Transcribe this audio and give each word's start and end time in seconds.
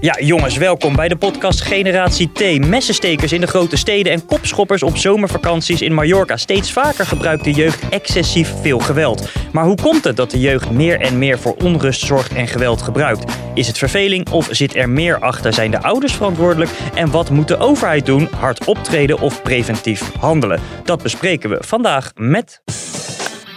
Ja, 0.00 0.16
jongens, 0.20 0.56
welkom 0.56 0.96
bij 0.96 1.08
de 1.08 1.16
podcast 1.16 1.60
Generatie 1.60 2.32
T. 2.32 2.66
Messenstekers 2.66 3.32
in 3.32 3.40
de 3.40 3.46
grote 3.46 3.76
steden 3.76 4.12
en 4.12 4.26
kopschoppers 4.26 4.82
op 4.82 4.96
zomervakanties 4.96 5.82
in 5.82 5.94
Mallorca. 5.94 6.36
Steeds 6.36 6.72
vaker 6.72 7.06
gebruikt 7.06 7.44
de 7.44 7.52
jeugd 7.52 7.88
excessief 7.88 8.54
veel 8.60 8.78
geweld. 8.78 9.28
Maar 9.52 9.64
hoe 9.64 9.76
komt 9.82 10.04
het 10.04 10.16
dat 10.16 10.30
de 10.30 10.40
jeugd 10.40 10.70
meer 10.70 11.00
en 11.00 11.18
meer 11.18 11.38
voor 11.38 11.56
onrust 11.62 12.06
zorgt 12.06 12.34
en 12.34 12.48
geweld 12.48 12.82
gebruikt? 12.82 13.32
Is 13.54 13.66
het 13.66 13.78
verveling 13.78 14.30
of 14.30 14.48
zit 14.50 14.76
er 14.76 14.88
meer 14.88 15.18
achter? 15.18 15.52
Zijn 15.52 15.70
de 15.70 15.82
ouders 15.82 16.14
verantwoordelijk? 16.14 16.70
En 16.94 17.10
wat 17.10 17.30
moet 17.30 17.48
de 17.48 17.58
overheid 17.58 18.06
doen? 18.06 18.28
Hard 18.36 18.64
optreden 18.64 19.20
of 19.20 19.42
preventief 19.42 20.02
handelen? 20.18 20.60
Dat 20.84 21.02
bespreken 21.02 21.50
we 21.50 21.58
vandaag 21.60 22.12
met... 22.14 22.62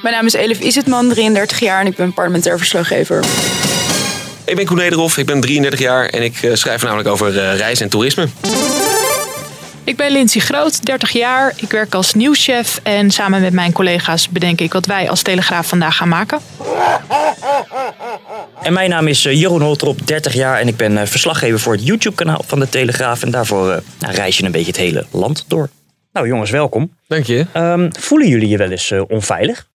Mijn 0.01 0.15
naam 0.15 0.25
is 0.25 0.33
Elif 0.33 0.59
Izetman, 0.59 1.09
33 1.09 1.59
jaar 1.59 1.79
en 1.79 1.87
ik 1.87 1.95
ben 1.95 2.13
parlementair 2.13 2.57
verslaggever. 2.57 3.23
Ik 4.51 4.57
ben 4.57 4.65
Koen 4.65 4.77
Nederhoff, 4.77 5.17
ik 5.17 5.25
ben 5.25 5.41
33 5.41 5.79
jaar 5.79 6.05
en 6.05 6.23
ik 6.23 6.41
uh, 6.41 6.55
schrijf 6.55 6.83
namelijk 6.83 7.09
over 7.09 7.35
uh, 7.35 7.57
reis 7.57 7.81
en 7.81 7.89
toerisme. 7.89 8.27
Ik 9.83 9.95
ben 9.95 10.11
Lindsay 10.11 10.41
Groot, 10.41 10.85
30 10.85 11.11
jaar. 11.11 11.53
Ik 11.55 11.71
werk 11.71 11.93
als 11.93 12.13
nieuwschef 12.13 12.79
en 12.83 13.11
samen 13.11 13.41
met 13.41 13.53
mijn 13.53 13.71
collega's 13.71 14.29
bedenk 14.29 14.61
ik 14.61 14.73
wat 14.73 14.85
wij 14.85 15.09
als 15.09 15.21
Telegraaf 15.21 15.67
vandaag 15.67 15.95
gaan 15.95 16.07
maken. 16.07 16.39
En 18.61 18.73
mijn 18.73 18.89
naam 18.89 19.07
is 19.07 19.25
uh, 19.25 19.33
Jeroen 19.33 19.61
Holtrop, 19.61 20.07
30 20.07 20.33
jaar 20.33 20.59
en 20.59 20.67
ik 20.67 20.77
ben 20.77 21.07
verslaggever 21.07 21.59
voor 21.59 21.73
het 21.73 21.85
YouTube-kanaal 21.85 22.43
van 22.45 22.59
de 22.59 22.69
Telegraaf. 22.69 23.23
En 23.23 23.31
daarvoor 23.31 23.83
nou, 23.99 24.13
reis 24.13 24.37
je 24.37 24.43
een 24.43 24.51
beetje 24.51 24.71
het 24.71 24.77
hele 24.77 25.05
land 25.11 25.45
door. 25.47 25.69
Nou 26.11 26.27
jongens, 26.27 26.49
welkom. 26.49 26.95
Dank 27.07 27.25
je. 27.25 27.45
Um, 27.57 27.89
voelen 27.99 28.27
jullie 28.27 28.49
je 28.49 28.57
wel 28.57 28.71
eens 28.71 28.93
onveilig? 29.07 29.67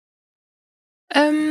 Um, 1.16 1.45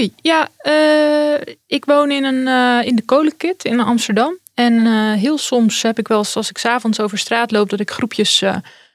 oei, 0.00 0.12
ja. 0.22 0.48
Uh, 0.62 1.54
ik 1.66 1.84
woon 1.84 2.10
in, 2.10 2.24
een, 2.24 2.46
uh, 2.46 2.86
in 2.86 2.96
de 2.96 3.04
Kolenkit 3.04 3.64
in 3.64 3.80
Amsterdam. 3.80 4.38
En 4.54 4.72
uh, 4.72 5.12
heel 5.12 5.38
soms 5.38 5.82
heb 5.82 5.98
ik 5.98 6.08
wel 6.08 6.18
eens, 6.18 6.36
als 6.36 6.50
ik 6.50 6.58
s'avonds 6.58 7.00
over 7.00 7.18
straat 7.18 7.50
loop, 7.50 7.70
dat 7.70 7.80
ik 7.80 7.90
groepjes 7.90 8.44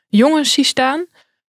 jongens 0.07 0.51
zie 0.51 0.63
staan. 0.63 1.05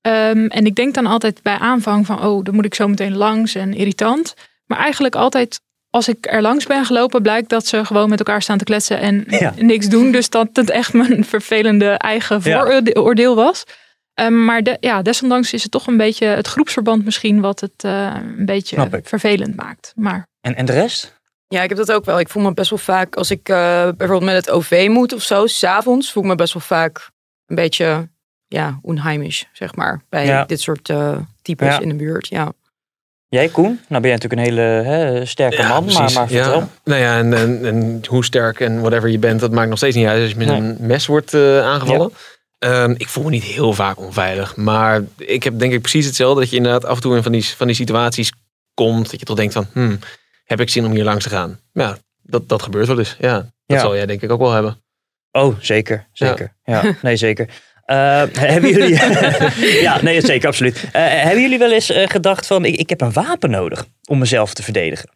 Um, 0.07 0.47
en 0.47 0.67
ik 0.67 0.75
denk 0.75 0.95
dan 0.95 1.07
altijd 1.07 1.43
bij 1.43 1.59
aanvang 1.59 2.07
van, 2.07 2.25
oh, 2.25 2.45
dan 2.45 2.55
moet 2.55 2.65
ik 2.65 2.75
zo 2.75 2.89
meteen 2.89 3.17
langs 3.17 3.55
en 3.55 3.75
irritant. 3.75 4.35
Maar 4.67 4.79
eigenlijk 4.79 5.15
altijd 5.15 5.61
als 5.91 6.09
ik 6.09 6.27
er 6.31 6.43
langs 6.43 6.67
ben 6.67 6.85
gelopen, 6.85 7.23
blijkt 7.23 7.49
dat 7.49 7.67
ze 7.67 7.85
gewoon 7.85 8.09
met 8.09 8.19
elkaar 8.19 8.43
staan 8.43 8.59
te 8.59 8.65
kletsen 8.65 9.01
en 9.01 9.25
ja. 9.29 9.53
niks 9.57 9.89
doen. 9.89 10.11
Dus 10.11 10.31
dat 10.31 10.49
het 10.53 10.71
echt 10.71 10.93
mijn 10.93 11.25
vervelende 11.35 11.89
eigen 11.91 12.43
vooroordeel 12.43 13.35
was. 13.35 13.65
Um, 14.21 14.45
maar 14.45 14.63
de, 14.63 14.77
ja, 14.81 15.03
desondanks 15.03 15.53
is 15.53 15.63
het 15.63 15.73
toch 15.73 15.87
een 15.87 15.97
beetje 15.97 16.27
het 16.27 16.47
groepsverband 16.47 17.05
misschien 17.05 17.41
wat 17.41 17.61
het 17.61 17.85
uh, 17.85 18.15
een 18.37 18.47
beetje 18.47 18.89
vervelend 19.03 19.57
maakt. 19.57 19.93
Maar... 19.97 20.27
En, 20.41 20.55
en 20.55 20.65
de 20.65 20.73
rest? 20.73 21.21
Ja, 21.49 21.63
ik 21.63 21.69
heb 21.69 21.79
dat 21.79 21.93
ook 21.93 22.05
wel. 22.05 22.21
Ik 22.21 22.29
voel 22.29 22.43
me 22.43 22.55
best 22.55 22.71
wel 22.71 22.79
vaak, 22.79 23.17
als 23.17 23.31
ik 23.31 23.49
uh, 23.49 23.57
bijvoorbeeld 23.83 24.33
met 24.33 24.35
het 24.35 24.51
OV 24.51 24.87
moet 24.91 25.13
of 25.13 25.23
zo, 25.23 25.47
s'avonds 25.47 26.13
voel 26.13 26.23
ik 26.23 26.29
me 26.29 26.35
best 26.35 26.53
wel 26.53 26.63
vaak 26.63 27.11
een 27.47 27.57
beetje, 27.57 28.09
ja, 28.47 28.79
onheimisch, 28.83 29.49
zeg 29.53 29.75
maar. 29.75 30.01
Bij 30.09 30.27
ja. 30.27 30.45
dit 30.45 30.61
soort 30.61 30.89
uh, 30.89 31.17
types 31.43 31.75
ja. 31.75 31.81
in 31.81 31.89
de 31.89 31.95
buurt, 31.95 32.29
ja. 32.29 32.53
Jij, 33.29 33.49
Koen? 33.49 33.81
Nou 33.89 34.03
ben 34.03 34.11
je 34.11 34.17
natuurlijk 34.17 34.33
een 34.33 34.55
hele 34.55 34.61
hè, 34.61 35.25
sterke 35.25 35.57
ja, 35.57 35.69
man, 35.69 35.85
maar, 35.85 36.13
maar 36.13 36.29
vertel. 36.29 36.59
Ja. 36.59 36.69
Nou 36.85 37.01
ja, 37.01 37.19
en, 37.19 37.35
en, 37.35 37.65
en, 37.65 38.03
hoe 38.09 38.25
sterk 38.25 38.61
en 38.61 38.81
whatever 38.81 39.09
je 39.09 39.19
bent, 39.19 39.41
dat 39.41 39.53
maakt 39.53 39.69
nog 39.69 39.79
steeds 39.79 39.97
niet 39.97 40.07
uit 40.07 40.23
als 40.23 40.31
je 40.31 40.37
met 40.37 40.47
nee. 40.47 40.57
een 40.57 40.77
mes 40.81 41.07
wordt 41.07 41.35
aangevallen. 41.35 42.13
Um, 42.59 42.95
ik 42.99 43.09
voel 43.09 43.25
me 43.25 43.31
niet 43.31 43.43
heel 43.43 43.73
vaak 43.73 43.99
onveilig. 43.99 44.57
Maar 44.57 45.03
ik 45.17 45.43
heb 45.43 45.59
denk 45.59 45.73
ik 45.73 45.81
precies 45.81 46.07
hetzelfde. 46.07 46.41
Dat 46.41 46.51
je 46.51 46.57
inderdaad 46.57 46.85
af 46.85 46.97
en 46.97 47.03
toe 47.03 47.17
in 47.17 47.23
van 47.23 47.33
die, 47.33 47.45
van 47.45 47.67
die 47.67 47.77
situaties 47.77 48.33
komt. 48.75 49.11
Dat 49.11 49.21
je 49.21 49.27
toch 49.27 49.37
denkt 49.37 49.53
van, 49.53 49.67
hmm, 49.73 49.99
heb 50.45 50.61
ik 50.61 50.69
zin 50.69 50.85
om 50.85 50.93
hier 50.93 51.05
langs 51.05 51.25
te 51.25 51.31
gaan? 51.31 51.61
Ja, 51.73 51.99
dat, 52.23 52.49
dat 52.49 52.63
gebeurt 52.63 52.87
wel 52.87 52.99
eens. 52.99 53.17
Ja, 53.19 53.35
dat 53.35 53.51
ja. 53.67 53.79
zal 53.79 53.97
jij 53.97 54.07
denk 54.07 54.23
ik 54.23 54.31
ook 54.31 54.41
wel 54.41 54.53
hebben. 54.53 54.85
Oh, 55.33 55.57
zeker. 55.61 56.09
Zeker. 56.13 56.57
Ja, 56.65 56.83
ja 56.85 56.97
nee, 57.03 57.17
zeker. 57.17 57.49
Uh, 57.87 58.23
hebben 58.33 58.71
jullie... 58.71 58.95
ja, 59.87 60.03
nee, 60.03 60.21
zeker, 60.21 60.49
absoluut. 60.49 60.77
Uh, 60.77 60.91
hebben 60.93 61.43
jullie 61.43 61.59
wel 61.59 61.73
eens 61.73 61.91
uh, 61.91 62.07
gedacht 62.07 62.47
van, 62.47 62.65
ik, 62.65 62.77
ik 62.77 62.89
heb 62.89 63.01
een 63.01 63.13
wapen 63.13 63.51
nodig 63.51 63.87
om 64.09 64.19
mezelf 64.19 64.55
te 64.55 64.63
verdedigen? 64.63 65.09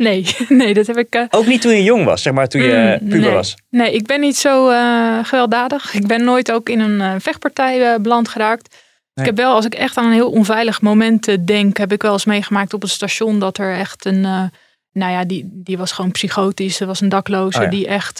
Nee, 0.00 0.26
nee, 0.48 0.74
dat 0.74 0.86
heb 0.86 0.98
ik. 0.98 1.14
Uh... 1.14 1.24
Ook 1.30 1.46
niet 1.46 1.60
toen 1.60 1.72
je 1.72 1.82
jong 1.82 2.04
was, 2.04 2.22
zeg 2.22 2.32
maar, 2.32 2.48
toen 2.48 2.62
je 2.62 2.98
mm, 3.00 3.08
puber 3.08 3.26
nee. 3.26 3.34
was. 3.34 3.54
Nee, 3.70 3.94
ik 3.94 4.06
ben 4.06 4.20
niet 4.20 4.36
zo 4.36 4.70
uh, 4.70 5.24
gewelddadig. 5.24 5.94
Ik 5.94 6.06
ben 6.06 6.24
nooit 6.24 6.52
ook 6.52 6.68
in 6.68 6.80
een 6.80 7.00
uh, 7.00 7.14
vechtpartij 7.18 8.00
beland 8.00 8.28
geraakt. 8.28 8.68
Nee. 8.70 8.80
Ik 9.14 9.24
heb 9.24 9.36
wel, 9.36 9.54
als 9.54 9.64
ik 9.64 9.74
echt 9.74 9.96
aan 9.96 10.04
een 10.04 10.12
heel 10.12 10.30
onveilig 10.30 10.80
moment 10.80 11.46
denk, 11.46 11.76
heb 11.76 11.92
ik 11.92 12.02
wel 12.02 12.12
eens 12.12 12.24
meegemaakt 12.24 12.74
op 12.74 12.82
het 12.82 12.90
station 12.90 13.38
dat 13.38 13.58
er 13.58 13.74
echt 13.74 14.04
een. 14.04 14.20
nou 14.92 15.12
ja, 15.12 15.24
die, 15.24 15.50
die 15.52 15.78
was 15.78 15.92
gewoon 15.92 16.10
psychotisch. 16.10 16.80
Er 16.80 16.86
was 16.86 17.00
een 17.00 17.08
dakloze 17.08 17.58
oh 17.58 17.64
ja. 17.64 17.70
die 17.70 17.86
echt 17.86 18.18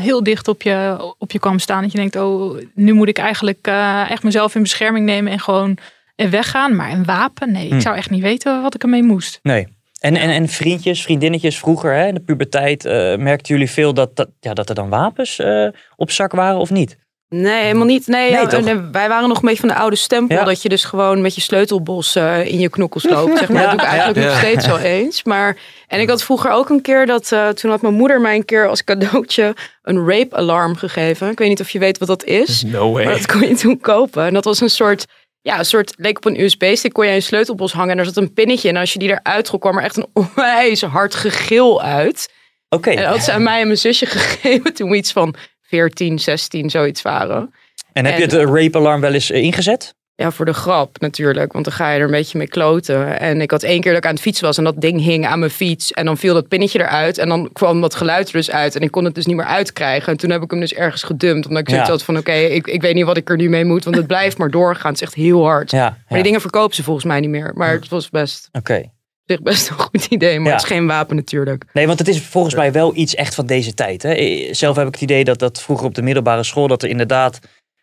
heel 0.00 0.22
dicht 0.22 0.48
op 0.48 0.62
je, 0.62 0.96
op 1.18 1.32
je 1.32 1.38
kwam 1.38 1.58
staan. 1.58 1.82
Dat 1.82 1.92
je 1.92 1.98
denkt, 1.98 2.16
oh, 2.16 2.58
nu 2.74 2.92
moet 2.92 3.08
ik 3.08 3.18
eigenlijk 3.18 3.66
echt 4.08 4.22
mezelf 4.22 4.54
in 4.54 4.62
bescherming 4.62 5.06
nemen 5.06 5.32
en 5.32 5.40
gewoon 5.40 5.78
weggaan. 6.16 6.76
Maar 6.76 6.90
een 6.90 7.04
wapen, 7.04 7.52
nee, 7.52 7.68
hm. 7.68 7.74
ik 7.74 7.80
zou 7.80 7.96
echt 7.96 8.10
niet 8.10 8.22
weten 8.22 8.62
wat 8.62 8.74
ik 8.74 8.82
ermee 8.82 9.02
moest. 9.02 9.38
Nee. 9.42 9.66
En, 10.00 10.16
en, 10.16 10.30
en 10.30 10.48
vriendjes, 10.48 11.02
vriendinnetjes 11.02 11.58
vroeger, 11.58 11.92
hè, 11.94 12.06
in 12.06 12.14
de 12.14 12.20
puberteit, 12.20 12.84
uh, 12.84 12.92
merkten 13.16 13.54
jullie 13.54 13.70
veel 13.70 13.94
dat, 13.94 14.16
dat, 14.16 14.28
ja, 14.40 14.54
dat 14.54 14.68
er 14.68 14.74
dan 14.74 14.88
wapens 14.88 15.38
uh, 15.38 15.68
op 15.96 16.10
zak 16.10 16.32
waren 16.32 16.58
of 16.58 16.70
niet? 16.70 16.98
Nee, 17.28 17.62
helemaal 17.62 17.86
niet. 17.86 18.06
Nee, 18.06 18.32
nee, 18.32 18.60
nee, 18.60 18.80
wij 18.92 19.08
waren 19.08 19.28
nog 19.28 19.36
een 19.36 19.48
beetje 19.48 19.60
van 19.60 19.68
de 19.68 19.74
oude 19.74 19.96
stempel. 19.96 20.36
Ja. 20.36 20.44
Dat 20.44 20.62
je 20.62 20.68
dus 20.68 20.84
gewoon 20.84 21.20
met 21.20 21.34
je 21.34 21.40
sleutelbos 21.40 22.16
uh, 22.16 22.46
in 22.46 22.58
je 22.58 22.68
knokkels 22.68 23.04
loopt. 23.08 23.38
Zeg 23.38 23.48
maar. 23.48 23.62
Ja, 23.62 23.68
dat 23.68 23.78
doe 23.78 23.86
ik 23.86 23.90
eigenlijk 23.90 24.18
ja. 24.18 24.24
nog 24.24 24.38
steeds 24.38 24.66
wel 24.66 24.78
eens. 24.78 25.24
Maar, 25.24 25.56
en 25.86 26.00
ik 26.00 26.08
had 26.08 26.24
vroeger 26.24 26.50
ook 26.50 26.68
een 26.68 26.82
keer 26.82 27.06
dat... 27.06 27.30
Uh, 27.32 27.48
toen 27.48 27.70
had 27.70 27.82
mijn 27.82 27.94
moeder 27.94 28.20
mij 28.20 28.34
een 28.34 28.44
keer 28.44 28.68
als 28.68 28.84
cadeautje 28.84 29.54
een 29.82 30.08
rape 30.08 30.36
alarm 30.36 30.76
gegeven. 30.76 31.30
Ik 31.30 31.38
weet 31.38 31.48
niet 31.48 31.60
of 31.60 31.70
je 31.70 31.78
weet 31.78 31.98
wat 31.98 32.08
dat 32.08 32.24
is. 32.24 32.62
No 32.62 32.92
way. 32.92 33.04
Maar 33.04 33.14
dat 33.14 33.26
kon 33.26 33.48
je 33.48 33.54
toen 33.54 33.80
kopen. 33.80 34.24
En 34.24 34.32
dat 34.32 34.44
was 34.44 34.60
een 34.60 34.70
soort 34.70 35.06
ja, 35.42 35.58
een 35.58 35.64
soort, 35.64 35.94
leek 35.96 36.16
op 36.16 36.24
een 36.24 36.40
USB-stick, 36.40 36.92
kon 36.92 37.04
jij 37.04 37.14
een 37.14 37.22
sleutelbos 37.22 37.72
hangen 37.72 37.92
en 37.92 37.98
er 37.98 38.04
zat 38.04 38.16
een 38.16 38.32
pinnetje 38.32 38.68
in. 38.68 38.74
En 38.74 38.80
als 38.80 38.92
je 38.92 38.98
die 38.98 39.08
eruit 39.08 39.44
trok, 39.44 39.60
kwam 39.60 39.76
er 39.76 39.84
echt 39.84 39.96
een 39.96 40.08
onwijs 40.36 40.82
hard 40.82 41.14
gegil 41.14 41.82
uit. 41.82 42.32
Oké. 42.68 42.88
Okay. 42.88 42.94
En 42.94 43.02
dat 43.02 43.12
had 43.12 43.24
ze 43.24 43.32
aan 43.32 43.42
mij 43.42 43.60
en 43.60 43.66
mijn 43.66 43.78
zusje 43.78 44.06
gegeven 44.16 44.74
toen 44.74 44.90
we 44.90 44.96
iets 44.96 45.12
van 45.12 45.34
14, 45.60 46.18
16, 46.18 46.70
zoiets 46.70 47.02
waren. 47.02 47.54
En 47.92 48.04
heb 48.04 48.14
en, 48.14 48.20
je 48.20 48.36
het 48.36 48.50
rape-alarm 48.50 49.00
wel 49.00 49.12
eens 49.12 49.30
ingezet? 49.30 49.94
Ja, 50.20 50.30
voor 50.30 50.44
de 50.44 50.52
grap 50.52 51.00
natuurlijk, 51.00 51.52
want 51.52 51.64
dan 51.64 51.74
ga 51.74 51.90
je 51.90 51.98
er 51.98 52.04
een 52.04 52.10
beetje 52.10 52.38
mee 52.38 52.48
kloten. 52.48 53.20
En 53.20 53.40
ik 53.40 53.50
had 53.50 53.62
één 53.62 53.80
keer 53.80 53.92
dat 53.92 54.00
ik 54.00 54.06
aan 54.06 54.14
het 54.14 54.22
fietsen 54.22 54.44
was 54.44 54.58
en 54.58 54.64
dat 54.64 54.80
ding 54.80 55.00
hing 55.00 55.26
aan 55.26 55.38
mijn 55.38 55.50
fiets. 55.50 55.92
En 55.92 56.04
dan 56.04 56.16
viel 56.16 56.34
dat 56.34 56.48
pinnetje 56.48 56.78
eruit 56.78 57.18
en 57.18 57.28
dan 57.28 57.50
kwam 57.52 57.80
dat 57.80 57.94
geluid 57.94 58.26
er 58.26 58.32
dus 58.32 58.50
uit. 58.50 58.76
En 58.76 58.80
ik 58.80 58.90
kon 58.90 59.04
het 59.04 59.14
dus 59.14 59.26
niet 59.26 59.36
meer 59.36 59.44
uitkrijgen. 59.44 60.12
En 60.12 60.18
toen 60.18 60.30
heb 60.30 60.42
ik 60.42 60.50
hem 60.50 60.60
dus 60.60 60.74
ergens 60.74 61.02
gedumpt, 61.02 61.46
omdat 61.46 61.62
ik 61.62 61.68
zoiets 61.68 61.86
ja. 61.86 61.92
had 61.92 62.02
van... 62.02 62.16
oké, 62.16 62.30
okay, 62.30 62.44
ik, 62.44 62.66
ik 62.66 62.82
weet 62.82 62.94
niet 62.94 63.04
wat 63.04 63.16
ik 63.16 63.30
er 63.30 63.36
nu 63.36 63.48
mee 63.48 63.64
moet, 63.64 63.84
want 63.84 63.96
het 63.96 64.06
blijft 64.16 64.38
maar 64.38 64.50
doorgaan. 64.50 64.92
Het 64.92 65.00
is 65.00 65.06
echt 65.06 65.16
heel 65.16 65.44
hard. 65.44 65.70
Ja, 65.70 65.88
maar 65.88 65.98
die 66.08 66.22
dingen 66.22 66.40
verkopen 66.40 66.74
ze 66.74 66.82
volgens 66.82 67.06
mij 67.06 67.20
niet 67.20 67.30
meer. 67.30 67.50
Maar 67.54 67.72
het 67.72 67.88
was 67.88 68.10
best... 68.10 68.48
Oké. 68.52 68.72
Okay 68.72 68.90
zich 69.30 69.42
best 69.42 69.68
een 69.68 69.78
goed 69.78 70.06
idee, 70.06 70.40
maar 70.40 70.52
het 70.52 70.62
is 70.62 70.66
geen 70.66 70.86
wapen 70.86 71.16
natuurlijk. 71.16 71.64
Nee, 71.72 71.86
want 71.86 71.98
het 71.98 72.08
is 72.08 72.20
volgens 72.20 72.54
mij 72.54 72.72
wel 72.72 72.96
iets 72.96 73.14
echt 73.14 73.34
van 73.34 73.46
deze 73.46 73.74
tijd. 73.74 74.02
Hè? 74.02 74.48
Zelf 74.50 74.76
heb 74.76 74.86
ik 74.86 74.92
het 74.92 75.02
idee 75.02 75.24
dat 75.24 75.38
dat 75.38 75.62
vroeger 75.62 75.86
op 75.86 75.94
de 75.94 76.02
middelbare 76.02 76.42
school, 76.42 76.68
dat 76.68 76.82
er 76.82 76.88
inderdaad 76.88 77.38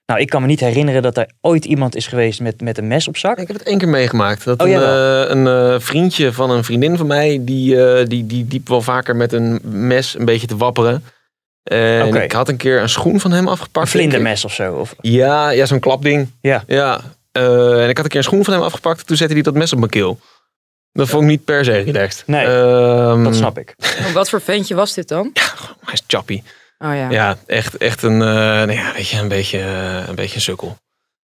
nou, 0.07 0.19
ik 0.19 0.29
kan 0.29 0.41
me 0.41 0.47
niet 0.47 0.59
herinneren 0.59 1.01
dat 1.01 1.17
er 1.17 1.29
ooit 1.41 1.65
iemand 1.65 1.95
is 1.95 2.07
geweest 2.07 2.39
met, 2.39 2.61
met 2.61 2.77
een 2.77 2.87
mes 2.87 3.07
op 3.07 3.17
zak. 3.17 3.37
Ik 3.37 3.47
heb 3.47 3.57
het 3.57 3.65
één 3.65 3.77
keer 3.77 3.89
meegemaakt. 3.89 4.43
Dat 4.43 4.61
oh, 4.61 4.69
een, 4.69 4.73
uh, 4.73 5.29
een 5.29 5.73
uh, 5.73 5.79
vriendje 5.79 6.33
van 6.33 6.49
een 6.49 6.63
vriendin 6.63 6.97
van 6.97 7.07
mij, 7.07 7.39
die, 7.41 7.75
uh, 7.75 8.05
die, 8.05 8.25
die 8.25 8.47
diep 8.47 8.67
wel 8.67 8.81
vaker 8.81 9.15
met 9.15 9.33
een 9.33 9.59
mes 9.63 10.19
een 10.19 10.25
beetje 10.25 10.47
te 10.47 10.57
wapperen. 10.57 11.03
En 11.63 12.07
okay. 12.07 12.23
ik 12.23 12.31
had 12.31 12.49
een 12.49 12.57
keer 12.57 12.81
een 12.81 12.89
schoen 12.89 13.19
van 13.19 13.31
hem 13.31 13.47
afgepakt. 13.47 13.85
Een 13.85 13.91
vlindermes 13.91 14.45
of 14.45 14.53
zo? 14.53 14.73
Of? 14.73 14.95
Ja, 15.01 15.49
ja 15.49 15.65
zo'n 15.65 15.79
klapding. 15.79 16.31
Ja. 16.41 16.63
ja. 16.67 17.01
en 17.31 17.89
ik 17.89 17.97
had 17.97 18.05
een 18.05 18.11
keer 18.11 18.19
een 18.19 18.23
schoen 18.23 18.43
van 18.43 18.53
hem 18.53 18.63
afgepakt. 18.63 19.07
Toen 19.07 19.17
zette 19.17 19.33
hij 19.33 19.41
dat 19.41 19.53
mes 19.53 19.73
op 19.73 19.79
mijn 19.79 19.91
keel. 19.91 20.19
Dat 20.91 21.09
vond 21.09 21.23
ik 21.23 21.29
niet 21.29 21.45
per 21.45 21.65
se 21.65 21.71
relaxed. 21.71 22.23
Nee, 22.27 22.45
um, 22.45 23.23
dat 23.23 23.35
snap 23.35 23.57
ik. 23.57 23.75
Wat 24.13 24.29
voor 24.29 24.41
ventje 24.41 24.75
was 24.75 24.93
dit 24.93 25.07
dan? 25.07 25.29
Ja, 25.33 25.53
hij 25.81 25.93
is 25.93 26.03
chappy. 26.07 26.41
Oh 26.77 26.95
ja. 26.95 27.09
ja, 27.09 27.37
echt, 27.45 27.77
echt 27.77 28.03
een, 28.03 28.13
uh, 28.13 28.19
nou 28.19 28.71
ja, 28.71 28.93
weet 28.93 29.07
je, 29.07 29.19
een 29.19 29.27
beetje, 29.27 29.59
uh, 29.59 30.07
een 30.07 30.15
beetje 30.15 30.35
een 30.35 30.41
sukkel. 30.41 30.77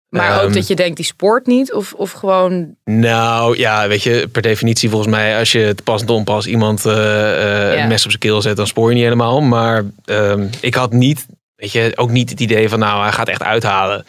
Maar 0.09 0.37
ook 0.37 0.43
Ehm, 0.45 0.53
dat 0.53 0.67
je 0.67 0.77
denkt, 0.77 0.97
die 0.97 1.05
sport 1.05 1.47
niet? 1.47 1.73
Of, 1.73 1.93
of 1.93 2.11
gewoon... 2.13 2.77
Nou 2.85 3.59
ja, 3.59 3.89
weet 3.89 4.03
je, 4.03 4.29
per 4.33 4.43
definitie 4.43 4.89
volgens 4.91 5.11
mij, 5.11 5.39
als 5.39 5.53
je 5.53 5.75
te 5.75 5.83
pas 5.83 6.03
en 6.03 6.09
onpas 6.09 6.47
iemand 6.47 6.87
eh, 6.87 7.73
eh, 7.73 7.81
een 7.81 7.89
mes 7.89 8.05
op 8.05 8.11
zijn 8.11 8.23
keel 8.23 8.43
zet, 8.43 8.57
dan 8.57 8.67
spoor 8.67 8.89
je 8.89 8.95
niet 8.95 9.05
helemaal. 9.05 9.41
Maar 9.41 9.85
ehm, 10.05 10.49
ik 10.61 10.75
had 10.75 10.93
niet, 10.93 11.27
weet 11.55 11.73
je, 11.73 11.93
ook 11.95 12.11
niet 12.11 12.31
het 12.31 12.41
idee 12.41 12.69
van, 12.69 12.79
nou, 12.79 13.03
hij 13.03 13.13
gaat 13.13 13.29
echt 13.29 13.43
uithalen. 13.43 14.07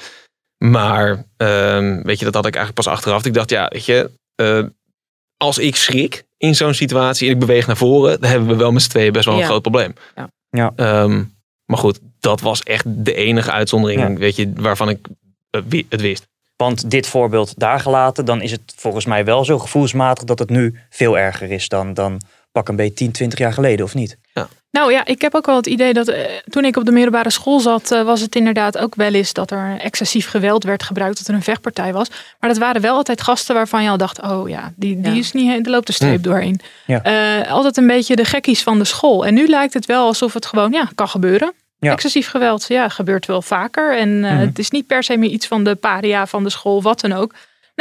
Maar 0.57 1.25
ehm, 1.37 2.01
weet 2.01 2.19
je, 2.19 2.25
dat 2.25 2.33
had 2.33 2.45
ik 2.45 2.55
eigenlijk 2.55 2.85
pas 2.85 2.93
achteraf. 2.93 3.25
Ik 3.25 3.33
dacht, 3.33 3.49
ja, 3.49 3.67
weet 3.73 3.85
je, 3.85 4.11
eh, 4.35 4.63
als 5.37 5.57
ik 5.57 5.75
schrik 5.75 6.23
in 6.37 6.55
zo'n 6.55 6.73
situatie 6.73 7.27
en 7.27 7.33
ik 7.33 7.39
beweeg 7.39 7.67
naar 7.67 7.77
voren, 7.77 8.21
dan 8.21 8.29
hebben 8.29 8.49
we 8.49 8.55
wel 8.55 8.71
met 8.71 8.81
z'n 8.81 8.89
tweeën 8.89 9.11
best 9.11 9.25
wel 9.25 9.39
een 9.39 9.45
groot 9.45 9.61
probleem. 9.61 9.93
Ja. 10.15 10.29
Ja. 10.49 10.71
Ehm, 10.75 11.23
maar 11.65 11.77
goed, 11.77 11.99
dat 12.19 12.41
was 12.41 12.63
echt 12.63 12.83
de 12.87 13.13
enige 13.13 13.51
uitzondering, 13.51 14.01
Ja. 14.01 14.13
weet 14.13 14.35
je, 14.35 14.51
waarvan 14.55 14.89
ik 14.89 15.07
het 15.89 16.01
wist. 16.01 16.27
Want 16.55 16.91
dit 16.91 17.07
voorbeeld 17.07 17.53
daar 17.59 17.79
gelaten, 17.79 18.25
dan 18.25 18.41
is 18.41 18.51
het 18.51 18.73
volgens 18.75 19.05
mij 19.05 19.25
wel 19.25 19.45
zo 19.45 19.59
gevoelsmatig 19.59 20.23
dat 20.23 20.39
het 20.39 20.49
nu 20.49 20.79
veel 20.89 21.17
erger 21.17 21.51
is 21.51 21.67
dan, 21.67 21.93
dan 21.93 22.21
pak 22.51 22.67
een 22.67 22.75
beetje 22.75 22.93
10, 22.93 23.11
20 23.11 23.39
jaar 23.39 23.53
geleden, 23.53 23.85
of 23.85 23.93
niet? 23.93 24.17
Nou 24.71 24.91
ja, 24.91 25.05
ik 25.05 25.21
heb 25.21 25.35
ook 25.35 25.45
wel 25.45 25.55
het 25.55 25.67
idee 25.67 25.93
dat 25.93 26.07
eh, 26.07 26.23
toen 26.49 26.65
ik 26.65 26.75
op 26.77 26.85
de 26.85 26.91
middelbare 26.91 27.29
school 27.31 27.59
zat, 27.59 27.91
eh, 27.91 28.01
was 28.03 28.21
het 28.21 28.35
inderdaad 28.35 28.77
ook 28.77 28.95
wel 28.95 29.13
eens 29.13 29.33
dat 29.33 29.51
er 29.51 29.77
excessief 29.79 30.27
geweld 30.29 30.63
werd 30.63 30.83
gebruikt, 30.83 31.17
dat 31.17 31.27
er 31.27 31.33
een 31.33 31.43
vechtpartij 31.43 31.93
was. 31.93 32.09
Maar 32.39 32.49
dat 32.49 32.59
waren 32.59 32.81
wel 32.81 32.95
altijd 32.95 33.21
gasten 33.21 33.55
waarvan 33.55 33.83
je 33.83 33.89
al 33.89 33.97
dacht, 33.97 34.21
oh 34.21 34.49
ja, 34.49 34.71
die, 34.75 35.01
die 35.01 35.11
Ja. 35.13 35.17
is 35.19 35.31
niet, 35.31 35.65
er 35.65 35.71
loopt 35.71 35.87
de 35.87 35.93
streep 35.93 36.23
doorheen. 36.23 36.59
Ja. 36.85 37.03
Eh, 37.03 37.51
altijd 37.51 37.77
een 37.77 37.87
beetje 37.87 38.15
de 38.15 38.25
gekkies 38.25 38.63
van 38.63 38.77
de 38.79 38.85
school. 38.85 39.25
En 39.25 39.33
nu 39.33 39.47
lijkt 39.47 39.73
het 39.73 39.85
wel 39.85 40.05
alsof 40.05 40.33
het 40.33 40.45
gewoon, 40.45 40.71
ja, 40.71 40.89
kan 40.95 41.07
gebeuren. 41.09 41.53
Excessief 41.79 42.29
geweld, 42.29 42.65
ja, 42.67 42.89
gebeurt 42.89 43.25
wel 43.25 43.41
vaker. 43.41 43.97
En 43.97 44.19
Mhm. 44.19 44.37
het 44.37 44.59
is 44.59 44.69
niet 44.69 44.87
per 44.87 45.03
se 45.03 45.17
meer 45.17 45.29
iets 45.29 45.47
van 45.47 45.63
de 45.63 45.75
paria 45.75 46.27
van 46.27 46.43
de 46.43 46.49
school, 46.49 46.81
wat 46.81 46.99
dan 47.01 47.11
ook. 47.13 47.33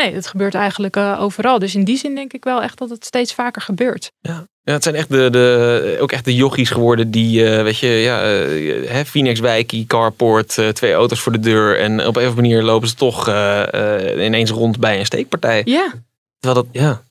Nee, 0.04 0.14
het 0.14 0.26
gebeurt 0.26 0.54
eigenlijk 0.54 0.96
eh, 0.96 1.16
overal. 1.20 1.58
Dus 1.58 1.74
in 1.74 1.84
die 1.84 1.96
zin 1.98 2.14
denk 2.14 2.32
ik 2.32 2.44
wel 2.44 2.62
echt 2.62 2.78
dat 2.78 2.90
het 2.90 3.04
steeds 3.04 3.34
vaker 3.34 3.62
gebeurt. 3.62 4.10
Ja, 4.20 4.46
het 4.64 4.82
zijn 4.82 4.94
echt 4.94 5.08
de, 5.08 5.30
de, 5.30 5.96
ook 6.00 6.12
echt 6.12 6.24
de 6.24 6.34
jochies 6.34 6.70
geworden 6.70 7.10
die, 7.10 7.46
eh, 7.50 7.62
weet 7.62 7.78
je, 7.78 7.86
ja, 7.88 8.22
eh, 8.22 8.90
hè, 8.90 9.04
Phoenix 9.04 9.40
Wijkie, 9.40 9.86
Carport, 9.86 10.58
eh, 10.58 10.68
twee 10.68 10.92
auto's 10.92 11.20
voor 11.20 11.32
de 11.32 11.38
deur. 11.40 11.78
En 11.78 11.92
op 11.92 11.98
een 12.16 12.22
of 12.22 12.28
andere 12.28 12.34
manier 12.34 12.62
lopen 12.62 12.88
ze 12.88 12.94
toch 12.94 13.28
eh, 13.28 13.72
eh, 14.18 14.24
ineens 14.26 14.50
rond 14.50 14.78
bij 14.78 14.98
een 14.98 15.06
steekpartij. 15.06 15.62
Ja, 15.64 15.92
Terwijl 16.38 16.64
dat, 16.64 16.82
ja, 16.82 17.02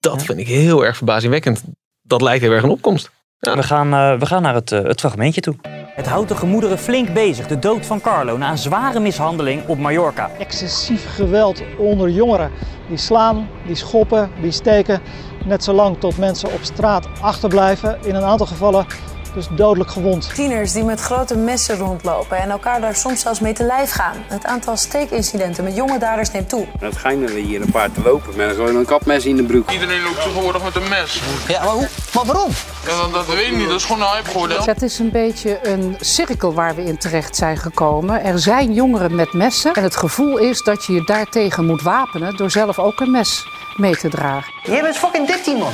dat 0.00 0.20
Ja. 0.20 0.24
vind 0.26 0.38
ik 0.38 0.46
heel 0.46 0.84
erg 0.84 0.96
verbazingwekkend. 0.96 1.62
Dat 2.02 2.22
lijkt 2.22 2.42
heel 2.42 2.52
erg 2.52 2.62
een 2.62 2.70
opkomst. 2.70 3.10
Ja. 3.38 3.56
We, 3.56 3.62
gaan, 3.62 3.92
eh, 3.94 4.18
we 4.18 4.26
gaan 4.26 4.42
naar 4.42 4.54
het, 4.54 4.70
het 4.70 5.00
fragmentje 5.00 5.40
toe. 5.40 5.56
Het 6.00 6.08
houdt 6.08 6.28
de 6.28 6.36
gemoederen 6.36 6.78
flink 6.78 7.12
bezig. 7.12 7.46
De 7.46 7.58
dood 7.58 7.86
van 7.86 8.00
Carlo 8.00 8.36
na 8.36 8.50
een 8.50 8.58
zware 8.58 9.00
mishandeling 9.00 9.66
op 9.66 9.78
Mallorca. 9.78 10.30
excessief 10.38 11.14
geweld 11.14 11.62
onder 11.78 12.10
jongeren. 12.10 12.50
Die 12.88 12.96
slaan, 12.96 13.48
die 13.66 13.74
schoppen, 13.74 14.30
die 14.40 14.50
steken. 14.50 15.00
Net 15.44 15.64
zolang 15.64 15.98
tot 15.98 16.18
mensen 16.18 16.52
op 16.52 16.58
straat 16.62 17.08
achterblijven. 17.20 17.98
In 18.02 18.14
een 18.14 18.22
aantal 18.22 18.46
gevallen 18.46 18.86
dus 19.34 19.48
dodelijk 19.50 19.90
gewond. 19.90 20.34
Tieners 20.34 20.72
die 20.72 20.84
met 20.84 21.00
grote 21.00 21.36
messen 21.36 21.76
rondlopen 21.76 22.36
en 22.36 22.50
elkaar 22.50 22.80
daar 22.80 22.94
soms 22.94 23.20
zelfs 23.20 23.40
mee 23.40 23.52
te 23.52 23.64
lijf 23.64 23.90
gaan. 23.90 24.16
Het 24.28 24.44
aantal 24.44 24.76
steekincidenten 24.76 25.64
met 25.64 25.76
jonge 25.76 25.98
daders 25.98 26.30
neemt 26.30 26.48
toe. 26.48 26.66
En 26.78 26.86
het 26.86 26.94
schijnen 26.94 27.28
we 27.28 27.40
hier 27.40 27.60
een 27.60 27.70
paar 27.70 27.92
te 27.92 28.02
lopen 28.02 28.36
met 28.36 28.54
gewoon 28.54 28.76
een 28.76 28.84
kapmes 28.84 29.24
in 29.24 29.36
de 29.36 29.42
broek. 29.42 29.70
Iedereen 29.70 30.02
loopt 30.02 30.22
tegenwoordig 30.22 30.62
met 30.62 30.76
een 30.76 30.88
mes. 30.88 31.22
Ja, 31.48 31.64
maar, 31.64 31.72
hoe, 31.72 31.88
maar 32.14 32.24
waarom? 32.24 32.50
Ja, 32.86 32.96
dat, 33.00 33.12
dat 33.12 33.26
weet 33.26 33.46
ik 33.46 33.56
niet, 33.56 33.66
dat 33.66 33.76
is 33.76 33.84
gewoon 33.84 34.02
een 34.02 34.08
hype 34.08 34.30
geworden. 34.30 34.62
Het 34.62 34.82
is 34.82 34.98
een 34.98 35.10
beetje 35.10 35.68
een 35.68 35.96
cirkel 36.00 36.54
waar 36.54 36.74
we 36.74 36.84
in 36.84 36.98
terecht 36.98 37.36
zijn 37.36 37.56
gekomen. 37.56 38.24
Er 38.24 38.38
zijn 38.38 38.72
jongeren 38.72 39.14
met 39.14 39.32
messen 39.32 39.72
en 39.72 39.82
het 39.82 39.96
gevoel 39.96 40.38
is 40.38 40.62
dat 40.62 40.84
je 40.84 40.92
je 40.92 41.04
daartegen 41.04 41.66
moet 41.66 41.82
wapenen 41.82 42.36
door 42.36 42.50
zelf 42.50 42.78
ook 42.78 43.00
een 43.00 43.10
mes 43.10 43.46
mee 43.76 43.96
te 43.96 44.08
dragen. 44.08 44.52
Jij 44.62 44.82
bent 44.82 44.96
fucking 44.96 45.26
13, 45.26 45.58
man. 45.58 45.72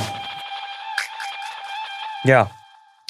Ja, 2.21 2.47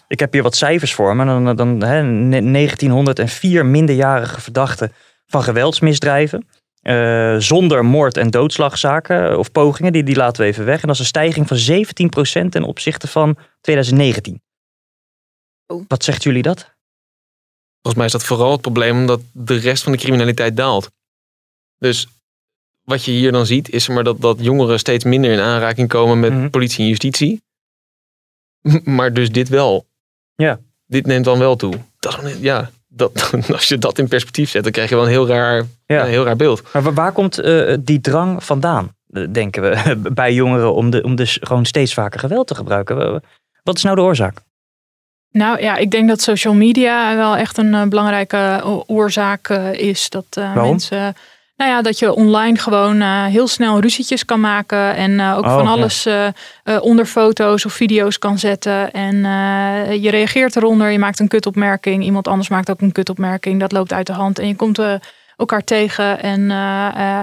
ik 0.08 0.20
heb 0.20 0.34
hier 0.34 0.44
wat 0.44 0.56
cijfers 0.56 0.94
voor 0.94 1.16
me. 1.16 1.26
Dan, 1.26 1.56
dan, 1.56 1.84
hè, 1.84 2.04
ne- 2.04 2.52
1904 2.52 3.66
minderjarige 3.66 4.42
verdachten 4.42 4.92
van 5.26 5.44
geweldsmisdrijven. 5.44 6.48
Eh, 6.82 7.36
zonder 7.38 7.86
moord- 7.86 8.18
en 8.18 8.30
doodslagzaken 8.30 9.30
eh, 9.32 9.38
of 9.38 9.52
pogingen, 9.52 9.94
die, 9.94 10.04
die 10.04 10.16
laten 10.16 10.42
we 10.44 10.48
even 10.48 10.66
weg. 10.66 10.82
En 10.82 10.88
dat 10.88 10.96
is 10.96 11.00
een 11.02 11.06
stijging 11.08 11.48
van 11.48 11.58
17% 11.58 12.52
ten 12.52 12.64
opzichte 12.64 13.08
van 13.08 13.38
2019. 13.62 14.42
Oh. 15.68 15.86
Wat 15.88 16.04
zegt 16.04 16.24
jullie 16.24 16.42
dat? 16.42 16.58
Volgens 17.82 17.96
mij 17.96 18.06
is 18.06 18.12
dat 18.12 18.24
vooral 18.24 18.52
het 18.52 18.62
probleem 18.62 18.98
omdat 18.98 19.22
de 19.32 19.56
rest 19.58 19.84
van 19.84 19.92
de 19.92 19.98
criminaliteit 19.98 20.58
daalt. 20.58 20.92
Dus 21.78 22.08
wat 22.84 23.06
je 23.06 23.12
hier 23.12 23.32
dan 23.32 23.46
ziet 23.46 23.70
is 23.70 23.88
maar 23.88 24.04
dat, 24.04 24.22
dat 24.22 24.38
jongeren 24.40 24.80
steeds 24.80 25.04
minder 25.04 25.32
in 25.32 25.40
aanraking 25.40 25.88
komen 25.88 26.20
met 26.20 26.34
Mhm. 26.34 26.50
politie 26.50 26.80
en 26.84 26.88
justitie. 26.90 27.42
Maar 28.84 29.14
dus 29.14 29.32
dit 29.32 29.50
wel. 29.50 29.86
Ja. 30.38 30.60
Dit 30.86 31.06
neemt 31.06 31.26
dan 31.26 31.40
wel 31.40 31.56
toe. 31.56 31.74
Dat 32.00 32.20
ja, 32.40 32.70
dat, 32.88 33.32
als 33.54 33.68
je 33.68 33.78
dat 33.78 33.98
in 34.00 34.08
perspectief 34.08 34.50
zet, 34.50 34.64
dan 34.64 34.72
krijg 34.72 34.90
je 34.90 34.96
wel 34.96 35.04
een 35.04 35.10
heel 35.10 35.28
raar, 35.28 35.64
Ja. 35.86 36.02
een 36.04 36.10
heel 36.10 36.24
raar 36.26 36.36
beeld. 36.36 36.74
Maar 36.74 36.82
wa- 36.84 36.94
waar 36.94 37.12
komt 37.12 37.38
eh, 37.40 37.76
die 37.80 38.02
drang 38.02 38.44
vandaan, 38.44 38.96
eh, 39.10 39.24
denken 39.32 39.62
we, 39.62 39.96
bij 40.14 40.34
jongeren 40.34 40.74
om, 40.74 40.90
de, 40.90 41.04
om 41.04 41.16
dus 41.16 41.38
gewoon 41.42 41.66
steeds 41.66 41.94
vaker 41.94 42.20
geweld 42.20 42.48
te 42.48 42.56
gebruiken? 42.56 42.96
Wa- 42.98 43.22
Wat 43.64 43.76
is 43.78 43.84
nou 43.84 43.96
de 43.96 44.02
oorzaak? 44.02 44.38
Nou 45.32 45.62
ja, 45.62 45.76
ik 45.76 45.92
denk 45.92 46.08
dat 46.08 46.22
social 46.22 46.54
media 46.54 47.16
wel 47.16 47.38
echt 47.38 47.58
een 47.58 47.74
eh, 47.74 47.88
belangrijke 47.88 48.64
oorzaak 48.88 49.50
is. 49.74 50.10
Dat 50.10 50.26
eh, 50.30 50.44
Waarom? 50.54 50.70
mensen. 50.70 51.16
Nou 51.58 51.72
ja, 51.72 51.82
dat 51.82 52.00
je 52.00 52.14
online 52.14 52.58
gewoon 52.58 53.02
eh, 53.02 53.26
heel 53.26 53.48
snel 53.48 53.80
ruzietjes 53.80 54.26
kan 54.26 54.40
maken. 54.40 54.96
En 54.96 55.20
eh, 55.20 55.38
ook 55.38 55.46
Oh, 55.46 55.54
van 55.54 55.64
ja. 55.64 55.70
alles 55.70 56.06
eh, 56.06 56.28
onder 56.82 57.06
foto's 57.06 57.66
of 57.66 57.74
video's 57.74 58.20
kan 58.20 58.40
zetten. 58.40 58.92
En 58.92 59.16
je 60.02 60.10
reageert 60.10 60.56
eronder, 60.56 60.90
je 60.90 61.00
maakt 61.00 61.20
een 61.20 61.28
kutopmerking. 61.28 62.04
Iemand 62.04 62.28
anders 62.28 62.50
maakt 62.50 62.70
ook 62.70 62.82
een 62.82 62.92
kutopmerking. 62.92 63.60
Dat 63.60 63.72
loopt 63.72 63.94
uit 63.94 64.08
de 64.08 64.14
hand. 64.14 64.40
En 64.40 64.48
je 64.48 64.56
komt 64.56 64.80
elkaar 65.38 65.64
tegen 65.64 66.22
en, 66.22 66.52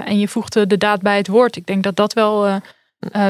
en 0.05 0.19
je 0.19 0.27
voegt 0.27 0.53
de 0.69 0.77
daad 0.77 1.01
bij 1.01 1.17
het 1.17 1.27
woord. 1.27 1.55
Ik 1.55 1.65
denk 1.65 1.83
dat 1.83 1.95
dat 1.95 2.13
wel. 2.13 2.61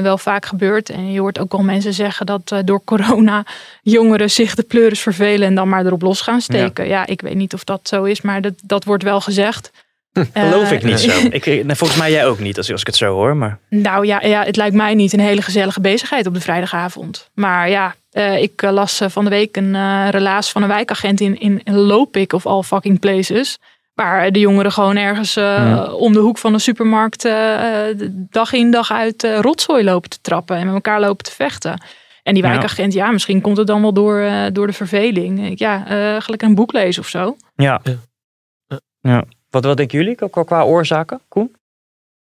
wel 0.02 0.18
vaak 0.18 0.46
gebeurt. 0.46 0.90
En 0.90 1.12
je 1.12 1.20
hoort 1.20 1.40
ook 1.40 1.52
wel 1.52 1.64
mensen 1.64 1.94
zeggen 1.94 2.26
dat 2.26 2.54
door 2.66 2.84
corona 2.84 3.44
jongeren 3.98 4.32
zich 4.32 4.56
de 4.56 4.64
pleuris 4.64 5.00
vervelen 5.00 5.48
en 5.48 5.56
dan 5.56 5.70
maar 5.70 5.86
erop 5.86 6.02
los 6.02 6.22
gaan 6.22 6.42
steken. 6.42 6.88
Ja, 6.88 7.06
ik 7.06 7.22
weet 7.22 7.36
niet 7.36 7.54
of 7.54 7.64
dat 7.64 7.88
zo 7.88 8.04
is, 8.04 8.22
maar 8.22 8.42
dat, 8.42 8.54
dat 8.64 8.84
wordt 8.84 9.04
wel 9.04 9.22
gezegd. 9.22 9.72
Geloof 10.34 10.64
Eh, 10.64 10.72
ik 10.72 10.84
niet 10.84 11.00
zo. 11.00 11.12
Ik, 11.30 11.46
eh, 11.46 11.64
volgens 11.68 12.00
mij 12.00 12.12
jij 12.12 12.26
ook 12.26 12.40
niet, 12.40 12.58
als, 12.58 12.72
als 12.72 12.82
ik 12.82 12.88
het 12.88 12.96
zo 12.96 13.14
hoor. 13.14 13.36
Maar 13.36 13.60
Nou 13.70 14.06
ja, 14.06 14.22
ja, 14.22 14.44
het 14.44 14.56
lijkt 14.56 14.76
mij 14.76 14.94
niet 14.94 15.14
een 15.14 15.20
hele 15.20 15.42
gezellige 15.42 15.82
bezigheid 15.82 16.28
op 16.28 16.34
de 16.34 16.42
vrijdagavond. 16.42 17.30
Maar 17.34 17.70
ja, 17.70 17.96
eh, 18.12 18.42
ik 18.42 18.62
las 18.62 19.02
van 19.08 19.24
de 19.24 19.30
week 19.30 19.58
een 19.58 19.76
eh, 19.76 20.08
relaas 20.10 20.52
van 20.52 20.62
een 20.62 20.68
wijkagent 20.68 21.20
in, 21.20 21.40
in 21.40 21.62
Lopik 21.66 22.34
of 22.34 22.46
all 22.46 22.62
fucking 22.62 23.00
places. 23.00 23.58
Waar 23.94 24.32
de 24.32 24.40
jongeren 24.40 24.72
gewoon 24.72 24.98
ergens 24.98 25.36
eh, 25.36 25.44
Ja. 25.44 25.92
om 25.92 26.14
de 26.14 26.20
hoek 26.20 26.38
van 26.38 26.54
de 26.54 26.60
supermarkt 26.60 27.24
dag 28.30 28.54
in 28.54 28.72
dag 28.72 28.92
uit 28.92 29.28
rotzooi 29.42 29.84
lopen 29.84 30.10
te 30.10 30.22
trappen 30.22 30.58
en 30.58 30.66
met 30.66 30.74
elkaar 30.76 31.00
lopen 31.00 31.26
te 31.26 31.32
vechten. 31.32 31.82
En 32.24 32.34
die 32.34 32.44
Ja. 32.44 32.50
wijkagent, 32.50 32.94
ja, 32.94 33.12
misschien 33.12 33.42
komt 33.42 33.58
het 33.58 33.68
dan 33.68 33.82
wel 33.82 33.94
door, 33.94 34.20
eh, 34.20 34.44
door 34.54 34.68
de 34.68 34.74
verveling. 34.74 35.60
Ja, 35.60 35.88
eh 35.88 36.22
gelijk 36.22 36.42
een 36.42 36.56
boek 36.56 36.74
lezen 36.74 37.02
of 37.02 37.08
zo. 37.08 37.36
ja. 37.56 37.82
Ja. 39.02 39.24
Wat, 39.56 39.64
wat 39.64 39.78
denken 39.78 39.98
jullie 39.98 40.16
qua, 40.16 40.44
qua 40.44 40.64
oorzaken, 40.64 41.20
Koen? 41.28 41.56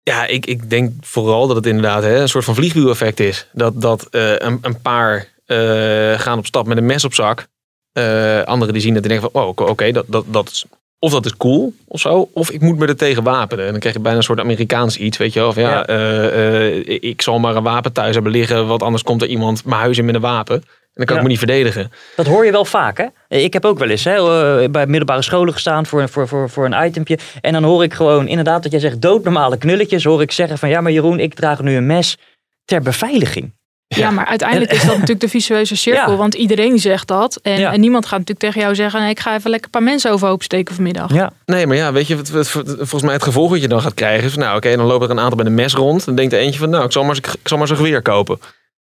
Ja, 0.03 0.25
ik, 0.25 0.45
ik 0.45 0.69
denk 0.69 0.91
vooral 1.01 1.47
dat 1.47 1.55
het 1.55 1.65
inderdaad 1.65 2.03
hè, 2.03 2.19
een 2.19 2.29
soort 2.29 2.45
van 2.45 2.55
vliegwiel-effect 2.55 3.19
is. 3.19 3.47
Dat, 3.53 3.81
dat 3.81 4.07
eh, 4.09 4.35
een, 4.35 4.59
een 4.61 4.81
paar 4.81 5.27
eh, 5.45 6.19
gaan 6.19 6.37
op 6.37 6.45
stap 6.45 6.67
met 6.67 6.77
een 6.77 6.85
mes 6.85 7.05
op 7.05 7.13
zak. 7.13 7.47
Eh, 7.91 8.41
anderen 8.41 8.73
die 8.73 8.81
zien 8.81 8.95
het 8.95 9.03
en 9.03 9.09
denken 9.09 9.29
van, 9.31 9.41
oh, 9.41 9.47
oké, 9.69 9.91
dat, 9.91 10.05
dat, 10.07 10.25
dat 10.27 10.49
is, 10.49 10.65
of 10.99 11.11
dat 11.11 11.25
is 11.25 11.37
cool 11.37 11.73
of 11.87 11.99
zo. 11.99 12.29
Of 12.33 12.51
ik 12.51 12.61
moet 12.61 12.77
me 12.77 12.87
er 12.87 12.95
tegen 12.95 13.23
wapenen. 13.23 13.65
En 13.65 13.71
dan 13.71 13.79
krijg 13.79 13.95
je 13.95 14.01
bijna 14.01 14.17
een 14.17 14.23
soort 14.23 14.39
Amerikaans 14.39 14.97
iets, 14.97 15.17
weet 15.17 15.33
je 15.33 15.39
wel. 15.39 15.53
Van, 15.53 15.63
ja, 15.63 15.83
Ja. 15.87 16.59
ik 16.85 17.21
zal 17.21 17.39
maar 17.39 17.55
een 17.55 17.63
wapen 17.63 17.91
thuis 17.91 18.13
hebben 18.13 18.31
liggen, 18.31 18.67
want 18.67 18.83
anders 18.83 19.03
komt 19.03 19.21
er 19.21 19.27
iemand 19.27 19.65
mijn 19.65 19.81
huis 19.81 19.97
in 19.97 20.05
met 20.05 20.15
een 20.15 20.21
wapen. 20.21 20.63
En 20.95 21.05
dan 21.05 21.05
kan 21.05 21.15
Ja. 21.15 21.21
ik 21.21 21.27
me 21.27 21.29
niet 21.29 21.37
verdedigen. 21.51 21.91
Dat 22.15 22.25
hoor 22.25 22.45
je 22.45 22.51
wel 22.51 22.65
vaak, 22.65 22.97
hè? 22.97 23.37
Ik 23.37 23.53
heb 23.53 23.65
ook 23.65 23.79
wel 23.79 23.89
eens 23.89 24.03
hè, 24.03 24.15
eh, 24.61 24.69
bij 24.69 24.85
middelbare 24.87 25.21
scholen 25.21 25.53
gestaan 25.53 25.85
voor, 25.85 26.09
voor, 26.09 26.27
voor, 26.27 26.49
voor 26.49 26.65
een 26.65 26.85
itempje. 26.85 27.17
En 27.41 27.53
dan 27.53 27.63
hoor 27.63 27.83
ik 27.83 27.93
gewoon, 27.93 28.27
inderdaad, 28.27 28.63
dat 28.63 28.71
jij 28.71 28.81
zegt 28.81 29.01
doodnormale 29.01 29.57
knulletjes. 29.57 30.03
Hoor 30.03 30.21
ik 30.21 30.31
zeggen 30.31 30.57
van, 30.57 30.69
ja, 30.69 30.81
maar 30.81 30.91
Jeroen, 30.91 31.19
ik 31.19 31.33
draag 31.33 31.61
nu 31.61 31.75
een 31.75 31.85
mes 31.85 32.17
ter 32.65 32.81
beveiliging. 32.81 33.53
Ja, 33.87 34.11
maar 34.11 34.25
uiteindelijk 34.25 34.71
is 34.71 34.79
dat 34.81 34.91
natuurlijk 34.99 35.19
de 35.19 35.29
visueuze 35.29 35.75
cirkel. 35.75 36.11
Ja. 36.11 36.17
Want 36.17 36.33
iedereen 36.33 36.79
zegt 36.79 37.07
dat. 37.07 37.39
En, 37.41 37.59
Ja. 37.59 37.73
en 37.73 37.79
niemand 37.79 38.03
gaat 38.05 38.19
natuurlijk 38.19 38.39
tegen 38.39 38.61
jou 38.61 38.75
zeggen... 38.75 38.99
Nee, 39.01 39.09
ik 39.09 39.19
ga 39.19 39.35
even 39.35 39.49
lekker 39.49 39.65
een 39.73 39.79
paar 39.79 39.89
mensen 39.89 40.11
overhoop 40.11 40.43
steken 40.43 40.75
vanmiddag. 40.75 41.13
Ja. 41.13 41.31
Nee, 41.45 41.67
maar 41.67 41.77
ja, 41.77 41.91
weet 41.93 42.07
je, 42.07 42.17
volgens 42.63 43.01
mij 43.01 43.13
het 43.13 43.23
gevolg 43.23 43.49
wat 43.49 43.61
je 43.61 43.67
dan 43.67 43.81
gaat 43.81 43.93
krijgen 43.93 44.25
is 44.25 44.33
van, 44.33 44.41
nou 44.41 44.57
oké, 44.57 44.75
dan 44.75 44.85
lopen 44.85 45.05
er 45.09 45.13
een 45.15 45.19
aantal 45.19 45.37
met 45.37 45.45
een 45.45 45.53
mes 45.55 45.73
rond. 45.73 46.05
Dan 46.05 46.15
denkt 46.15 46.33
er 46.33 46.39
eentje 46.39 46.59
van, 46.59 46.69
nou, 46.69 46.85
ik 46.85 46.91
zal 46.91 47.03
maar, 47.03 47.15
eens- 47.15 47.33
ik 47.41 47.47
zal 47.47 47.57
maar 47.57 47.67
zo'n 47.67 47.77
geweer 47.77 48.01
kopen. 48.01 48.39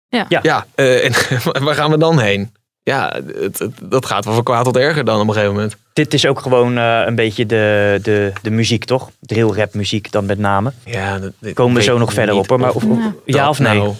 Ja. 0.09 0.27
Ja. 0.29 0.39
Ja, 0.43 0.67
eh, 0.75 1.05
en 1.05 1.13
waar 1.65 1.75
gaan 1.75 1.91
we 1.91 1.99
dan 1.99 2.19
heen? 2.21 2.55
Ja, 2.83 3.21
het, 3.41 3.59
het- 3.59 3.73
dat 3.83 4.07
gaat 4.07 4.25
wel 4.25 4.35
van 4.35 4.43
kwaad 4.43 4.65
tot 4.65 4.77
erger 4.77 5.05
dan 5.05 5.21
op 5.21 5.27
een 5.27 5.33
gegeven 5.33 5.55
moment. 5.55 5.77
Dit 5.93 6.15
is 6.15 6.27
ook 6.27 6.41
gewoon 6.41 6.79
eh, 6.79 7.03
een 7.07 7.15
beetje 7.15 7.47
de, 7.47 7.99
de, 8.03 8.33
de 8.43 8.51
muziek, 8.51 8.85
toch? 8.85 9.11
Drill 9.21 9.49
rap 9.51 9.75
muziek 9.75 10.11
dan 10.13 10.27
met 10.27 10.39
name. 10.39 10.73
Ja, 10.85 11.19
dat, 11.19 11.33
dat 11.39 11.53
Komen 11.55 11.75
we 11.77 11.83
zo 11.83 11.99
nog 11.99 12.13
verder 12.13 12.35
op 12.35 12.49
hoor. 12.49 12.59
Maar 12.61 12.73
of, 12.73 12.85
of- 12.85 12.99
Ja. 13.25 13.49
of 13.49 13.59
nee? 13.59 13.79
nou- 13.79 13.95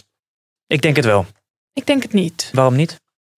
Ik 0.67 0.83
denk 0.83 0.97
het 0.97 1.05
wel. 1.05 1.27
Ik 1.73 1.87
denk 1.87 2.03
het 2.03 2.13
niet. 2.13 2.51
Waarom 2.53 2.77
niet? 2.77 2.97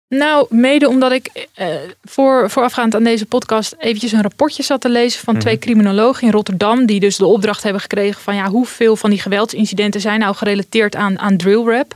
Nou, 0.08 0.46
mede 0.50 0.88
omdat 0.88 1.12
ik 1.12 1.46
eh, 1.54 1.66
voor, 2.02 2.50
voorafgaand 2.50 2.94
aan 2.94 3.04
deze 3.04 3.26
podcast 3.26 3.74
eventjes 3.78 4.12
een 4.12 4.22
rapportje 4.22 4.62
zat 4.62 4.80
te 4.80 4.88
lezen 4.88 5.20
van 5.24 5.34
Mhm. 5.34 5.42
twee 5.42 5.58
criminologen 5.58 6.26
in 6.26 6.32
Rotterdam. 6.32 6.86
Die 6.86 7.00
dus 7.00 7.16
de 7.16 7.26
opdracht 7.26 7.62
hebben 7.62 7.80
gekregen 7.82 8.20
van 8.22 8.34
ja, 8.34 8.48
hoeveel 8.48 8.96
van 8.96 9.10
die 9.10 9.20
geweldsincidenten 9.20 10.00
zijn 10.00 10.20
nou 10.20 10.34
gerelateerd 10.34 10.94
aan, 10.96 11.18
aan 11.18 11.36
drill 11.36 11.64
rap. 11.64 11.94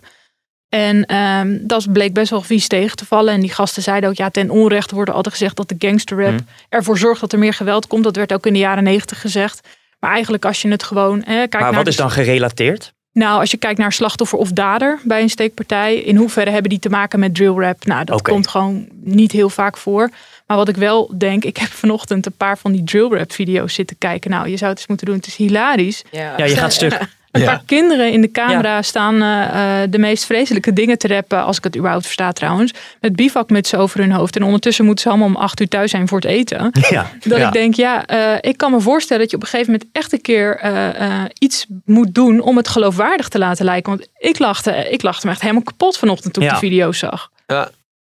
En 0.75 1.05
ehm, 1.07 1.59
dat 1.61 1.93
bleek 1.93 2.13
best 2.13 2.31
wel 2.31 2.43
vies 2.43 2.67
tegen 2.69 2.97
te 2.97 3.05
vallen. 3.07 3.35
En 3.35 3.41
die 3.41 3.53
gasten 3.53 3.83
zeiden 3.83 4.11
ook, 4.11 4.17
ja, 4.17 4.31
ten 4.31 4.51
onrechte 4.51 4.95
wordt 4.95 5.11
er 5.11 5.17
altijd 5.17 5.35
gezegd 5.35 5.57
dat 5.57 5.69
de 5.69 5.75
gangsterrap 5.79 6.33
Mhm. 6.33 6.41
ervoor 6.69 6.99
zorgt 6.99 7.21
dat 7.21 7.33
er 7.33 7.39
meer 7.39 7.55
geweld 7.55 7.87
komt. 7.87 8.05
Dat 8.05 8.17
werd 8.17 8.33
ook 8.33 8.47
in 8.47 8.53
de 8.53 8.59
jaren 8.59 8.85
negentig 8.85 9.21
gezegd. 9.21 9.69
Maar 10.01 10.11
eigenlijk 10.13 10.45
als 10.45 10.63
je 10.63 10.69
het 10.71 10.83
gewoon... 10.83 11.19
Hè, 11.19 11.35
kijk 11.35 11.53
maar 11.53 11.63
naar 11.63 11.73
wat 11.75 11.85
de- 11.85 11.91
is 11.91 11.97
dan 11.97 12.11
gerelateerd? 12.11 12.93
nou, 13.13 13.41
als 13.41 13.51
je 13.51 13.57
kijkt 13.57 13.79
naar 13.79 13.93
slachtoffer 13.93 14.39
of 14.39 14.51
dader 14.53 14.99
bij 15.05 15.23
een 15.23 15.31
steekpartij, 15.31 15.97
in 15.97 16.17
hoeverre 16.17 16.51
hebben 16.51 16.71
die 16.71 16.79
te 16.79 16.89
maken 16.89 17.19
met 17.21 17.35
drill 17.35 17.55
rap? 17.55 17.85
Nou, 17.85 18.05
dat 18.05 18.23
komt 18.23 18.49
gewoon 18.49 18.89
niet 19.03 19.33
heel 19.33 19.51
vaak 19.51 19.77
voor. 19.77 20.11
Maar 20.47 20.57
wat 20.57 20.69
ik 20.69 20.77
wel 20.77 21.13
denk, 21.19 21.45
ik 21.45 21.57
heb 21.57 21.71
vanochtend 21.71 22.27
een 22.27 22.37
paar 22.37 22.59
van 22.59 22.73
die 22.73 22.85
drill 22.85 23.09
rap 23.09 23.33
video's 23.33 23.75
zitten 23.75 23.99
kijken. 23.99 24.31
Nou, 24.31 24.49
je 24.49 24.57
zou 24.57 24.71
het 24.71 24.79
eens 24.79 24.89
moeten 24.89 25.07
doen. 25.07 25.17
Het 25.17 25.27
is 25.27 25.37
hilarisch. 25.37 26.03
Ja. 26.11 26.35
Ja, 26.37 26.45
je 26.45 26.57
gaat 26.57 26.73
stuk. 26.83 26.99
Een 27.33 27.41
Ja. 27.41 27.47
paar 27.47 27.63
kinderen 27.67 28.13
in 28.13 28.21
de 28.21 28.31
camera 28.31 28.83
staan 28.83 29.23
eh, 29.23 29.83
eh, 29.83 29.91
de 29.91 29.99
meest 29.99 30.25
vreselijke 30.25 30.73
dingen 30.73 30.99
te 30.99 31.09
rappen, 31.09 31.45
als 31.45 31.57
ik 31.57 31.65
het 31.65 31.77
überhaupt 31.77 32.05
versta 32.05 32.33
trouwens. 32.33 32.73
Met 33.01 33.17
bivakmutsen 33.17 33.79
over 33.79 34.01
hun 34.01 34.13
hoofd. 34.13 34.37
En 34.37 34.43
ondertussen 34.43 34.85
moeten 34.85 35.03
ze 35.05 35.11
allemaal 35.11 35.29
om 35.29 35.37
acht 35.37 35.61
uur 35.61 35.69
thuis 35.69 35.91
zijn 35.91 36.09
voor 36.09 36.19
het 36.21 36.31
eten. 36.31 36.71
Ja. 36.91 37.11
Dat 37.25 37.39
ja. 37.39 37.47
ik 37.47 37.53
denk, 37.53 37.75
ja, 37.75 38.07
eh, 38.07 38.51
ik 38.51 38.57
kan 38.57 38.71
me 38.71 38.81
voorstellen 38.81 39.23
dat 39.23 39.31
je 39.31 39.37
op 39.37 39.43
een 39.43 39.49
gegeven 39.49 39.73
moment 39.73 39.91
echt 39.93 40.13
een 40.13 40.21
keer 40.21 40.57
eh, 40.59 41.01
eh, 41.01 41.25
iets 41.39 41.67
moet 41.85 42.15
doen 42.15 42.41
om 42.41 42.57
het 42.57 42.69
geloofwaardig 42.69 43.29
te 43.29 43.39
laten 43.39 43.65
lijken. 43.65 43.97
Want 43.97 44.09
ik 44.19 44.39
lachte, 44.39 44.71
ik 44.91 45.03
lachte 45.03 45.27
me 45.27 45.33
echt 45.33 45.41
helemaal 45.41 45.63
kapot 45.63 45.99
vanochtend 45.99 46.33
toen 46.35 46.43
ik 46.43 46.49
Ja. 46.49 46.55
de 46.55 46.61
video 46.67 46.93
zag. 46.93 47.31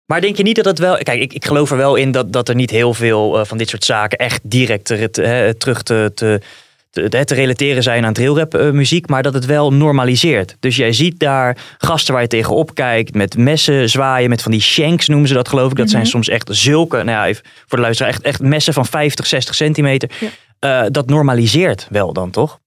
Maar 0.06 0.22
denk 0.22 0.38
je 0.38 0.44
niet 0.44 0.56
dat 0.56 0.66
het 0.66 0.80
wel... 0.80 0.98
Kijk, 0.98 1.22
ik, 1.22 1.34
ik 1.34 1.46
geloof 1.46 1.72
er 1.72 1.78
wel 1.78 1.96
in 1.96 2.12
dat, 2.12 2.34
dat 2.34 2.50
er 2.50 2.56
niet 2.56 2.70
heel 2.70 2.94
veel 2.94 3.46
van 3.46 3.58
dit 3.58 3.70
soort 3.70 3.84
zaken 3.84 4.18
echt 4.18 4.40
direct 4.44 4.86
te, 4.86 5.10
te- 5.10 5.22
hè, 5.22 5.54
terug 5.54 5.84
te, 5.84 6.12
te, 6.16 6.42
te, 6.94 7.26
te 7.26 7.34
relateren 7.34 7.84
zijn 7.84 8.06
aan 8.06 8.14
drillrap 8.14 8.54
eh, 8.56 8.72
muziek, 8.72 9.08
maar 9.08 9.24
dat 9.24 9.34
het 9.34 9.46
wel 9.46 9.74
normaliseert. 9.74 10.56
Dus 10.60 10.76
jij 10.76 10.94
ziet 10.94 11.20
daar 11.20 11.58
gasten 11.78 12.14
waar 12.14 12.22
je 12.22 12.28
tegenop 12.28 12.74
kijkt, 12.74 13.14
met 13.14 13.38
messen 13.38 13.90
zwaaien, 13.90 14.30
met 14.30 14.42
van 14.42 14.52
die 14.52 14.62
shanks 14.62 15.08
noemen 15.08 15.28
ze 15.28 15.34
dat 15.34 15.48
geloof 15.48 15.72
ik. 15.72 15.78
Dat 15.78 15.90
zijn 15.90 16.02
Mhm. 16.02 16.12
soms 16.12 16.30
echt 16.30 16.50
zulke, 16.52 16.96
nou 16.96 17.10
ja, 17.10 17.26
even 17.26 17.44
voor 17.68 17.78
de 17.78 17.84
luisteraar, 17.84 18.12
echt, 18.12 18.22
echt 18.22 18.42
messen 18.42 18.74
van 18.74 18.86
50, 18.86 19.26
60 19.26 19.56
centimeter. 19.56 20.10
Ja. 20.20 20.28
Eh, 20.60 20.90
dat 20.92 21.08
normaliseert 21.08 21.88
wel 21.90 22.14
dan, 22.14 22.30
toch? 22.32 22.60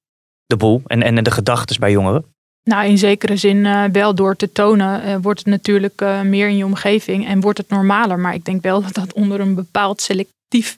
De 0.46 0.56
boel 0.56 0.82
en, 0.86 1.02
en 1.02 1.24
de 1.24 1.30
gedachten 1.30 1.80
bij 1.80 1.90
jongeren. 1.90 2.24
Nou, 2.64 2.86
in 2.86 2.98
zekere 2.98 3.36
zin 3.36 3.66
eh, 3.66 3.84
wel 3.92 4.14
door 4.14 4.36
te 4.36 4.52
tonen 4.52 5.22
wordt 5.22 5.38
het 5.38 5.48
natuurlijk 5.48 6.04
meer 6.24 6.48
in 6.48 6.56
je 6.56 6.64
omgeving 6.64 7.26
en 7.26 7.40
wordt 7.40 7.58
het 7.58 7.68
normaler. 7.68 8.18
Maar 8.18 8.34
ik 8.34 8.44
denk 8.44 8.62
wel 8.62 8.82
dat 8.82 8.94
dat 8.94 9.12
onder 9.12 9.40
een 9.40 9.54
bepaald 9.54 10.00
selectief 10.00 10.76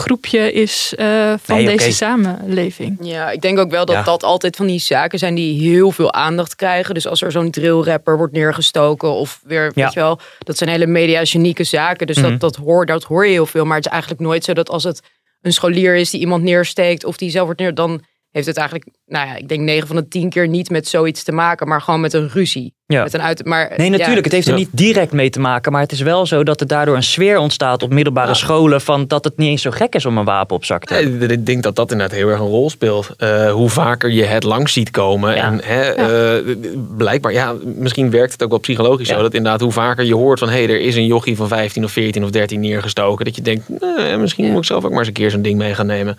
groepje 0.00 0.52
is 0.52 0.94
eh, 0.96 1.32
van 1.42 1.56
Nee, 1.56 1.76
deze 1.76 1.92
samenleving. 1.92 2.98
Ja, 3.00 3.30
ik 3.30 3.40
denk 3.40 3.58
ook 3.58 3.70
wel 3.70 3.84
dat 3.84 3.94
Ja. 3.96 4.02
dat 4.02 4.22
altijd 4.22 4.56
van 4.56 4.66
die 4.66 4.78
zaken 4.80 5.18
zijn 5.18 5.34
die 5.34 5.60
heel 5.70 5.90
veel 5.90 6.12
aandacht 6.12 6.54
krijgen. 6.56 6.94
Dus 6.94 7.06
als 7.06 7.22
er 7.22 7.32
zo'n 7.32 7.50
drillrapper 7.50 8.16
wordt 8.16 8.32
neergestoken 8.32 9.12
of 9.12 9.40
weer, 9.44 9.64
Ja. 9.74 9.84
weet 9.84 9.92
je 9.92 10.00
wel, 10.00 10.18
dat 10.38 10.56
zijn 10.56 10.70
hele 10.70 10.86
mediagenieke 10.86 11.64
zaken. 11.64 12.06
Dus 12.06 12.16
Mhm. 12.18 12.30
dat, 12.30 12.40
dat, 12.40 12.56
hoor, 12.56 12.86
dat 12.86 13.04
hoor 13.04 13.26
je 13.26 13.32
heel 13.32 13.46
veel. 13.46 13.64
Maar 13.64 13.76
het 13.76 13.86
is 13.86 13.92
eigenlijk 13.92 14.20
nooit 14.22 14.44
zo 14.44 14.52
dat 14.52 14.68
als 14.70 14.84
het 14.84 15.00
een 15.42 15.52
scholier 15.52 15.94
is 15.94 16.10
die 16.10 16.20
iemand 16.20 16.42
neersteekt 16.42 17.04
of 17.04 17.16
die 17.16 17.30
zelf 17.30 17.44
wordt 17.44 17.60
neer, 17.60 17.74
dan 17.74 18.02
heeft 18.36 18.48
het 18.48 18.56
eigenlijk, 18.56 18.88
nou 19.06 19.26
ja, 19.28 19.36
ik 19.36 19.48
denk 19.48 19.60
9 19.60 19.86
van 19.86 19.96
de 19.96 20.08
10 20.08 20.30
keer 20.30 20.48
niet 20.48 20.70
met 20.70 20.88
zoiets 20.88 21.22
te 21.22 21.32
maken, 21.32 21.68
maar 21.68 21.80
gewoon 21.80 22.00
met 22.00 22.12
een 22.12 22.28
ruzie. 22.28 22.74
Ja. 22.86 23.02
Met 23.02 23.14
een 23.14 23.22
uit, 23.22 23.44
maar, 23.44 23.72
Nee, 23.76 23.90
ja, 23.90 23.96
natuurlijk. 23.96 24.24
Het 24.24 24.32
heeft 24.32 24.48
er 24.48 24.54
niet 24.54 24.68
direct 24.72 25.12
mee 25.12 25.30
te 25.30 25.40
maken. 25.40 25.72
Maar 25.72 25.80
het 25.80 25.92
is 25.92 26.00
wel 26.00 26.26
zo 26.26 26.44
dat 26.44 26.60
er 26.60 26.66
daardoor 26.66 26.96
een 26.96 27.02
sfeer 27.02 27.38
ontstaat 27.38 27.82
op 27.82 27.92
middelbare 27.92 28.34
scholen. 28.34 28.80
van 28.80 29.06
dat 29.06 29.24
het 29.24 29.36
niet 29.36 29.48
eens 29.48 29.62
zo 29.62 29.70
gek 29.70 29.94
is 29.94 30.06
om 30.06 30.18
een 30.18 30.24
wapen 30.24 30.56
op 30.56 30.64
zak 30.64 30.84
te 30.84 30.94
hebben. 30.94 31.18
Nee, 31.18 31.28
ik 31.28 31.46
denk 31.46 31.62
dat 31.62 31.76
dat 31.76 31.90
inderdaad 31.92 32.16
heel 32.16 32.28
erg 32.28 32.40
een 32.40 32.46
rol 32.46 32.70
speelt. 32.70 33.10
Eh, 33.16 33.52
hoe 33.52 33.68
vaker 33.68 34.10
je 34.10 34.24
het 34.24 34.42
langs 34.42 34.72
ziet 34.72 34.90
komen. 34.90 35.34
Ja. 35.34 35.42
En 35.44 35.60
hè, 35.64 35.80
eh, 35.82 36.56
blijkbaar, 36.96 37.32
ja, 37.32 37.54
misschien 37.64 38.10
werkt 38.10 38.32
het 38.32 38.42
ook 38.42 38.50
wel 38.50 38.58
psychologisch 38.58 39.08
Ja. 39.08 39.16
zo. 39.16 39.22
Dat 39.22 39.34
inderdaad, 39.34 39.60
hoe 39.60 39.72
vaker 39.72 40.04
je 40.04 40.14
hoort 40.14 40.38
van 40.38 40.48
hé, 40.48 40.62
er 40.62 40.80
is 40.80 40.96
een 40.96 41.06
jochie 41.06 41.36
van 41.36 41.48
15 41.48 41.84
of 41.84 41.90
14 41.90 42.24
of 42.24 42.30
13 42.30 42.60
neergestoken. 42.60 43.24
Dat 43.24 43.36
je 43.36 43.42
denkt, 43.42 43.68
nee, 43.68 44.16
misschien 44.16 44.46
moet 44.50 44.58
ik 44.58 44.64
zelf 44.64 44.84
ook 44.84 44.90
maar 44.90 44.98
eens 44.98 45.08
een 45.08 45.14
keer 45.14 45.30
zo'n 45.30 45.42
ding 45.42 45.58
mee 45.58 45.74
gaan 45.74 45.86
nemen. 45.86 46.16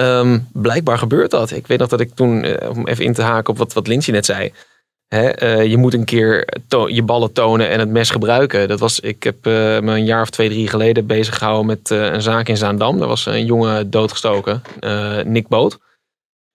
Ehm, 0.00 0.38
blijkbaar 0.52 0.98
gebeurt 0.98 1.30
dat. 1.30 1.50
Ik 1.50 1.66
weet 1.66 1.78
nog 1.78 1.88
dat 1.88 2.00
ik 2.00 2.14
toen, 2.14 2.44
eh, 2.44 2.70
om 2.70 2.86
even 2.86 3.04
in 3.04 3.12
te 3.12 3.22
haken 3.22 3.52
op 3.52 3.58
wat, 3.58 3.72
wat 3.72 3.86
Lindsay 3.86 4.14
net 4.14 4.24
zei. 4.24 4.52
Hè, 5.08 5.28
eh, 5.28 5.66
je 5.66 5.76
moet 5.76 5.94
een 5.94 6.04
keer 6.04 6.48
je 6.86 7.02
ballen 7.02 7.32
tonen 7.32 7.68
en 7.68 7.78
het 7.78 7.88
mes 7.88 8.10
gebruiken. 8.10 8.68
Dat 8.68 8.80
was, 8.80 9.00
ik 9.00 9.22
heb 9.22 9.46
eh, 9.46 9.52
me 9.52 9.92
een 9.92 10.04
jaar 10.04 10.22
of 10.22 10.30
twee, 10.30 10.48
drie 10.48 10.68
geleden 10.68 11.06
bezig 11.06 11.38
gehouden 11.38 11.66
met 11.66 11.90
een 11.90 12.22
zaak 12.22 12.48
in 12.48 12.56
Zaandam. 12.56 12.98
Daar 12.98 13.08
was 13.08 13.26
een 13.26 13.44
jongen 13.44 13.90
doodgestoken, 13.90 14.62
Nick 15.24 15.48
Boot. 15.48 15.78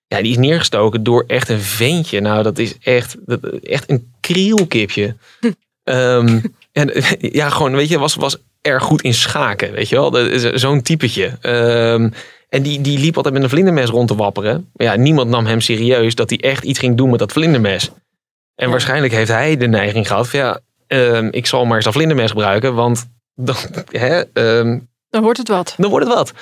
Ja, 0.07 0.21
die 0.21 0.31
is 0.31 0.37
neergestoken 0.37 1.03
door 1.03 1.23
echt 1.27 1.49
een 1.49 1.61
ventje. 1.61 2.19
Nou, 2.19 2.43
dat 2.43 2.57
is 2.57 2.77
echt, 2.79 3.15
dat, 3.25 3.43
echt 3.43 3.89
een 3.89 4.11
krielkipje. 4.19 5.15
Ehm, 5.83 6.39
en 6.71 6.91
ja, 7.39 7.49
gewoon, 7.49 7.75
weet 7.75 7.89
je, 7.89 7.99
was, 7.99 8.15
was 8.15 8.37
erg 8.61 8.83
goed 8.83 9.01
in 9.01 9.13
schaken, 9.13 9.71
weet 9.71 9.89
je 9.89 9.95
wel. 9.95 10.11
Dat 10.11 10.27
is 10.27 10.41
Zo'n 10.41 10.81
typetje. 10.81 11.37
Ehm, 11.41 12.09
en 12.55 12.63
die, 12.63 12.81
die 12.81 12.99
liep 12.99 13.15
altijd 13.15 13.33
met 13.33 13.43
een 13.43 13.49
vlindermes 13.49 13.89
rond 13.89 14.07
te 14.07 14.15
wapperen. 14.15 14.69
Maar 14.73 14.87
ja, 14.87 14.95
niemand 14.95 15.29
nam 15.29 15.45
hem 15.45 15.61
serieus 15.61 16.15
dat 16.15 16.29
hij 16.29 16.39
echt 16.39 16.63
iets 16.63 16.79
ging 16.79 16.97
doen 16.97 17.09
met 17.09 17.19
dat 17.19 17.31
vlindermes. 17.31 17.91
En 18.55 18.69
waarschijnlijk 18.69 19.13
heeft 19.13 19.31
hij 19.31 19.57
de 19.57 19.67
neiging 19.67 20.07
gehad 20.07 20.29
van 20.29 20.39
ja, 20.39 20.59
ehm, 20.87 21.27
ik 21.31 21.45
zal 21.45 21.65
maar 21.65 21.75
eens 21.75 21.85
dat 21.85 21.93
vlindermes 21.93 22.31
gebruiken, 22.31 22.73
want 22.75 23.09
dan, 23.33 23.55
hè, 24.05 24.21
ehm, 24.33 24.79
Dan 25.09 25.21
wordt 25.21 25.37
het 25.37 25.47
wat. 25.47 25.75
dan 25.77 25.89
wordt 25.89 26.05
het 26.05 26.15
wat. 26.15 26.33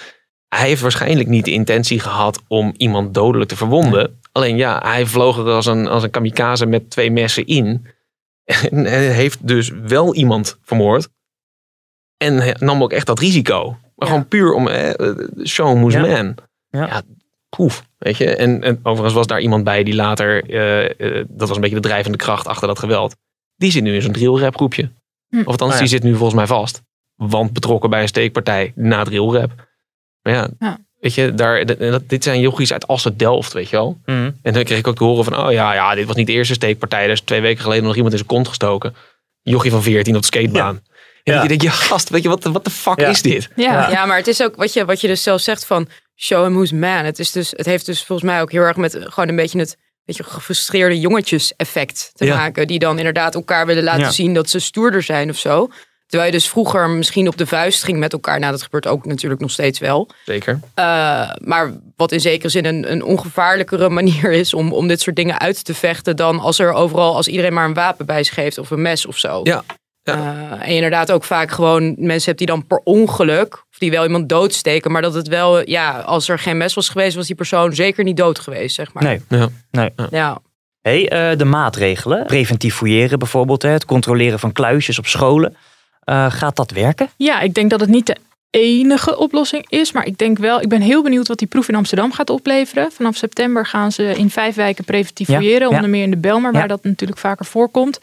Hij 0.48 0.68
heeft 0.68 0.82
waarschijnlijk 0.82 1.30
niet 1.30 1.46
de 1.46 1.52
intentie 1.52 2.00
gehad 2.00 2.42
om 2.48 2.74
iemand 2.78 3.14
dodelijk 3.14 3.50
te 3.50 3.58
verwonden. 3.58 4.20
Alleen 4.32 4.58
ja, 4.58 4.82
hij 4.84 5.06
vloog 5.06 5.38
er 5.38 5.52
als 5.52 5.66
een, 5.66 5.88
als 5.88 6.04
een 6.04 6.10
kamikaze 6.10 6.66
met 6.66 6.90
twee 6.90 7.12
messen 7.12 7.46
in. 7.46 7.86
En 8.72 8.86
hij 8.86 9.12
heeft 9.12 9.48
dus 9.48 9.70
wel 9.70 10.16
iemand 10.16 10.58
vermoord. 10.64 11.10
En 12.18 12.58
nam 12.60 12.84
ook 12.84 12.92
echt 12.92 13.06
dat 13.06 13.20
risico. 13.20 13.78
Maar 14.04 14.12
gewoon 14.12 14.28
puur 14.28 14.54
om 14.54 14.68
eh, 14.68 15.10
show 15.46 15.76
moest 15.78 15.96
Ja. 15.96 16.02
man. 16.06 16.36
Ja. 16.70 16.86
Ja, 16.88 17.02
proef. 17.50 17.84
Weet 17.98 18.18
je? 18.18 18.36
En, 18.36 18.64
en 18.64 18.80
overigens 18.84 19.14
was 19.14 19.28
daar 19.28 19.42
iemand 19.42 19.64
bij 19.64 19.84
die 19.84 19.96
later, 19.96 20.50
eh, 20.50 20.84
eh, 21.20 21.26
dat 21.30 21.48
was 21.48 21.56
een 21.58 21.62
beetje 21.62 21.76
de 21.82 21.88
drijvende 21.88 22.18
kracht 22.18 22.48
achter 22.48 22.68
dat 22.68 22.80
geweld. 22.80 23.16
Die 23.56 23.72
zit 23.72 23.84
nu 23.84 23.94
in 23.96 24.02
zo'n 24.02 24.12
drillrap 24.12 24.56
groepje. 24.56 24.90
Hm. 25.30 25.40
Of 25.40 25.46
althans, 25.46 25.74
ja. 25.74 25.80
die 25.80 25.88
zit 25.88 26.04
nu 26.04 26.12
volgens 26.16 26.34
mij 26.36 26.48
vast. 26.48 26.82
Want 27.16 27.54
betrokken 27.54 27.90
bij 27.90 28.02
een 28.02 28.08
steekpartij 28.08 28.72
na 28.76 29.04
drillrap. 29.04 29.52
Maar 30.22 30.34
ja, 30.34 30.48
Ja. 30.60 30.78
weet 31.00 31.14
je, 31.14 31.34
daar, 31.34 31.66
dat- 31.66 32.10
dit 32.10 32.24
zijn 32.24 32.40
jochies 32.40 32.74
uit 32.74 32.88
Assen-Delft, 32.88 33.54
weet 33.54 33.70
je 33.70 33.76
wel. 33.76 33.98
Mhm. 34.06 34.32
En 34.42 34.54
dan 34.54 34.64
kreeg 34.64 34.78
ik 34.80 34.88
ook 34.88 34.96
te 34.96 35.04
horen 35.04 35.24
van, 35.24 35.38
oh 35.46 35.52
ja, 35.52 35.74
ja, 35.74 35.96
dit 35.96 36.08
was 36.08 36.16
niet 36.16 36.28
de 36.28 36.34
eerste 36.34 36.54
steekpartij. 36.54 37.04
Er 37.04 37.10
is 37.10 37.22
twee 37.22 37.42
weken 37.42 37.64
geleden 37.64 37.84
nog 37.84 37.94
iemand 37.96 38.12
in 38.12 38.18
zijn 38.20 38.30
kont 38.32 38.48
gestoken. 38.48 38.96
Jochie 39.42 39.72
van 39.72 39.82
14 39.84 40.16
op 40.16 40.22
de 40.22 40.28
skatebaan. 40.28 40.82
En 41.24 41.34
Ja. 41.34 41.42
je 41.42 41.48
denkt, 41.48 41.64
ja 41.64 41.70
gast, 41.72 42.10
weet 42.10 42.24
je, 42.24 42.30
wat, 42.30 42.44
wat 42.44 42.64
de 42.64 42.70
fuck 42.70 43.00
Ja. 43.00 43.08
is 43.08 43.22
dit? 43.22 43.50
Ja, 43.56 43.90
Ja, 43.90 44.06
maar 44.06 44.18
het 44.18 44.28
is 44.28 44.42
ook 44.44 44.56
wat 44.56 44.74
je, 44.74 44.86
wat 44.86 45.02
je 45.02 45.08
dus 45.08 45.24
zelf 45.24 45.42
zegt 45.42 45.66
van 45.66 45.88
show 46.16 46.44
him 46.44 46.54
who's 46.54 46.72
man. 46.72 47.06
Het, 47.06 47.20
is 47.20 47.32
dus, 47.32 47.52
het 47.56 47.66
heeft 47.66 47.86
dus 47.86 48.04
volgens 48.04 48.30
mij 48.32 48.42
ook 48.42 48.52
heel 48.52 48.62
erg 48.62 48.76
met 48.78 48.98
gewoon 49.00 49.30
een 49.30 49.36
beetje 49.36 49.60
het 49.60 49.78
beetje 50.06 50.24
gefrustreerde 50.24 51.00
jongetjes 51.00 51.54
effect 51.56 52.12
te 52.14 52.26
Ja. 52.26 52.36
maken. 52.36 52.68
Die 52.68 52.80
dan 52.80 52.98
inderdaad 52.98 53.36
elkaar 53.36 53.66
willen 53.66 53.84
laten 53.84 54.02
Ja. 54.02 54.12
zien 54.12 54.34
dat 54.34 54.50
ze 54.50 54.60
stoerder 54.60 55.04
zijn 55.04 55.30
of 55.30 55.38
zo. 55.38 55.70
Terwijl 56.08 56.32
je 56.32 56.38
dus 56.38 56.50
vroeger 56.50 56.90
misschien 56.90 57.28
op 57.28 57.38
de 57.38 57.46
vuist 57.46 57.84
ging 57.84 57.98
met 57.98 58.14
elkaar. 58.14 58.40
Nou, 58.40 58.52
dat 58.52 58.62
gebeurt 58.64 58.88
ook 58.88 59.06
natuurlijk 59.06 59.42
nog 59.42 59.52
steeds 59.52 59.80
wel. 59.80 60.10
Zeker. 60.26 60.60
Uh, 60.80 61.30
maar 61.38 61.74
wat 61.96 62.12
in 62.12 62.20
zekere 62.22 62.50
zin 62.50 62.66
een, 62.66 62.92
een 62.92 63.04
ongevaarlijkere 63.04 63.90
manier 63.90 64.32
is 64.32 64.54
om, 64.54 64.74
om 64.74 64.88
dit 64.88 65.02
soort 65.02 65.16
dingen 65.16 65.40
uit 65.40 65.66
te 65.66 65.74
vechten 65.74 66.16
dan 66.16 66.40
als 66.40 66.60
er 66.60 66.72
overal, 66.74 67.16
als 67.16 67.28
iedereen 67.28 67.54
maar 67.54 67.66
een 67.66 67.74
wapen 67.74 68.06
bij 68.06 68.24
zich 68.24 68.36
heeft 68.36 68.58
of 68.58 68.70
een 68.72 68.82
mes 68.82 69.06
of 69.06 69.18
zo. 69.18 69.40
Ja. 69.44 69.64
Ja. 70.04 70.16
Uh, 70.16 70.52
en 70.62 70.70
je 70.70 70.76
inderdaad 70.76 71.12
ook 71.12 71.24
vaak 71.24 71.52
gewoon 71.52 71.96
mensen 71.98 72.26
hebt 72.26 72.38
die 72.38 72.48
dan 72.48 72.68
per 72.68 72.82
ongeluk, 72.84 73.54
of 73.72 73.78
die 73.78 73.92
wel 73.92 74.04
iemand 74.04 74.30
doodsteken, 74.30 74.92
maar 74.92 75.02
dat 75.02 75.14
het 75.14 75.28
wel, 75.28 75.70
ja, 75.70 76.00
als 76.00 76.30
er 76.30 76.40
geen 76.40 76.58
mes 76.58 76.74
was 76.74 76.90
geweest, 76.90 77.16
was 77.16 77.28
die 77.28 77.36
persoon 77.36 77.74
zeker 77.76 78.04
niet 78.04 78.18
dood 78.18 78.40
geweest, 78.40 78.76
zeg 78.76 78.94
maar. 78.94 79.04
Nee. 79.04 79.22
Ja. 79.30 79.48
nee. 79.72 79.90
Ja. 80.10 80.40
Hey, 80.82 81.10
eh, 81.10 81.38
de 81.38 81.46
maatregelen, 81.46 82.26
preventief 82.26 82.76
fouilleren 82.76 83.20
bijvoorbeeld, 83.20 83.62
hè, 83.62 83.70
het 83.70 83.86
controleren 83.86 84.40
van 84.40 84.52
kluisjes 84.52 85.00
op 85.00 85.08
scholen. 85.08 85.56
Eh, 86.04 86.32
gaat 86.32 86.56
dat 86.56 86.72
werken? 86.72 87.10
Ja, 87.18 87.40
ik 87.40 87.54
denk 87.54 87.70
dat 87.70 87.80
het 87.80 87.90
niet 87.90 88.06
de 88.08 88.18
enige 88.50 89.18
oplossing 89.18 89.66
is. 89.70 89.92
Maar 89.92 90.06
ik 90.06 90.18
denk 90.18 90.38
wel, 90.38 90.62
ik 90.62 90.70
ben 90.70 90.82
heel 90.82 91.04
benieuwd 91.04 91.28
wat 91.28 91.38
die 91.38 91.48
proef 91.48 91.70
in 91.70 91.76
Amsterdam 91.76 92.12
gaat 92.12 92.30
opleveren. 92.30 92.92
Vanaf 92.92 93.16
september 93.16 93.66
gaan 93.66 93.92
ze 93.92 94.04
in 94.04 94.30
vijf 94.30 94.56
wijken 94.56 94.84
preventief 94.84 95.28
fouilleren. 95.28 95.70
ja. 95.70 95.76
Onder 95.76 95.90
meer 95.90 96.04
in 96.04 96.12
de 96.12 96.18
Belmar, 96.18 96.52
Ja. 96.54 96.60
waar 96.60 96.68
dat 96.68 96.84
natuurlijk 96.84 97.20
vaker 97.20 97.46
voorkomt. 97.46 98.00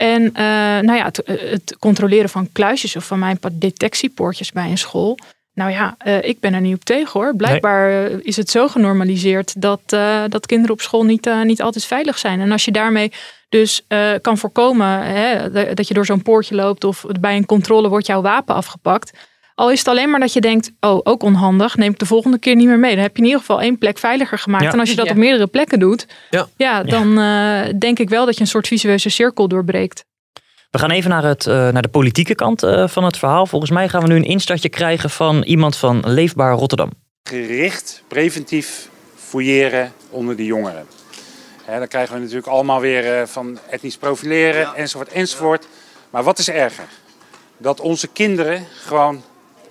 En 0.00 0.34
eh, 0.34 0.44
nou 0.82 0.92
ja, 0.92 1.04
het, 1.04 1.22
het 1.24 1.76
controleren 1.78 2.28
van 2.28 2.52
kluisjes 2.52 2.96
of 2.96 3.04
van 3.04 3.18
mijn 3.18 3.38
detectiepoortjes 3.52 4.52
bij 4.52 4.70
een 4.70 4.78
school. 4.78 5.18
Nou 5.54 5.70
ja, 5.70 5.96
uh, 6.06 6.22
ik 6.22 6.40
ben 6.40 6.54
er 6.54 6.60
niet 6.60 6.74
op 6.74 6.84
tegen 6.84 7.20
hoor. 7.20 7.36
Blijkbaar 7.36 7.90
nee. 7.90 8.22
is 8.22 8.36
het 8.36 8.50
zo 8.50 8.68
genormaliseerd 8.68 9.60
dat, 9.60 9.80
dat 10.28 10.46
kinderen 10.46 10.74
op 10.74 10.80
school 10.80 11.04
niet, 11.04 11.30
niet 11.44 11.62
altijd 11.62 11.84
veilig 11.84 12.18
zijn. 12.18 12.40
En 12.40 12.52
als 12.52 12.64
je 12.64 12.70
daarmee 12.70 13.12
dus 13.48 13.86
kan 14.20 14.38
voorkomen 14.38 15.02
hè, 15.02 15.50
dat 15.74 15.88
je 15.88 15.94
door 15.94 16.06
zo'n 16.06 16.22
poortje 16.22 16.54
loopt 16.54 16.84
of 16.84 17.04
bij 17.20 17.36
een 17.36 17.46
controle 17.46 17.88
wordt 17.88 18.06
jouw 18.06 18.22
wapen 18.22 18.54
afgepakt. 18.54 19.12
Al 19.60 19.70
is 19.70 19.78
het 19.78 19.88
alleen 19.88 20.10
maar 20.10 20.20
dat 20.20 20.32
je 20.32 20.40
denkt, 20.40 20.70
oh, 20.80 21.00
ook 21.02 21.22
onhandig, 21.22 21.76
neem 21.76 21.90
ik 21.92 21.98
de 21.98 22.06
volgende 22.06 22.38
keer 22.38 22.54
niet 22.54 22.66
meer 22.66 22.78
mee. 22.78 22.94
Dan 22.94 23.02
heb 23.02 23.16
je 23.16 23.22
in 23.22 23.24
ieder 23.24 23.40
geval 23.40 23.60
één 23.60 23.78
plek 23.78 23.98
veiliger 23.98 24.38
gemaakt. 24.38 24.64
Ja. 24.64 24.72
En 24.72 24.78
als 24.78 24.90
je 24.90 24.96
dat 24.96 25.06
ja. 25.06 25.10
op 25.10 25.18
meerdere 25.18 25.46
plekken 25.46 25.78
doet, 25.78 26.06
ja, 26.30 26.48
ja 26.56 26.82
dan 26.82 27.14
denk 27.78 27.98
ik 27.98 28.08
wel 28.08 28.26
dat 28.26 28.34
je 28.34 28.40
een 28.40 28.46
soort 28.46 28.66
visueuze 28.66 29.08
cirkel 29.10 29.48
doorbreekt. 29.48 30.04
We 30.70 30.78
gaan 30.78 30.90
even 30.90 31.10
naar, 31.10 31.24
het, 31.24 31.46
uh, 31.46 31.54
naar 31.54 31.82
de 31.82 31.88
politieke 31.88 32.34
kant 32.34 32.62
uh, 32.62 32.88
van 32.88 33.04
het 33.04 33.16
verhaal. 33.16 33.46
Volgens 33.46 33.70
mij 33.70 33.88
gaan 33.88 34.02
we 34.02 34.08
nu 34.08 34.16
een 34.16 34.24
instartje 34.24 34.68
krijgen 34.68 35.10
van 35.10 35.42
iemand 35.42 35.76
van 35.76 36.02
Leefbaar 36.06 36.54
Rotterdam. 36.54 36.90
Gericht 37.22 38.02
preventief 38.08 38.88
fouilleren 39.16 39.92
onder 40.10 40.36
de 40.36 40.44
jongeren. 40.44 40.86
He, 41.64 41.78
dan 41.78 41.88
krijgen 41.88 42.14
we 42.14 42.20
natuurlijk 42.20 42.46
allemaal 42.46 42.80
weer 42.80 43.20
uh, 43.20 43.26
van 43.26 43.58
etnisch 43.70 43.96
profileren 43.96 44.60
ja. 44.60 44.74
enzovoort 44.74 45.08
enzovoort. 45.08 45.66
Maar 46.10 46.22
wat 46.22 46.38
is 46.38 46.50
erger? 46.50 46.88
Dat 47.56 47.80
onze 47.80 48.08
kinderen 48.08 48.66
gewoon 48.84 49.22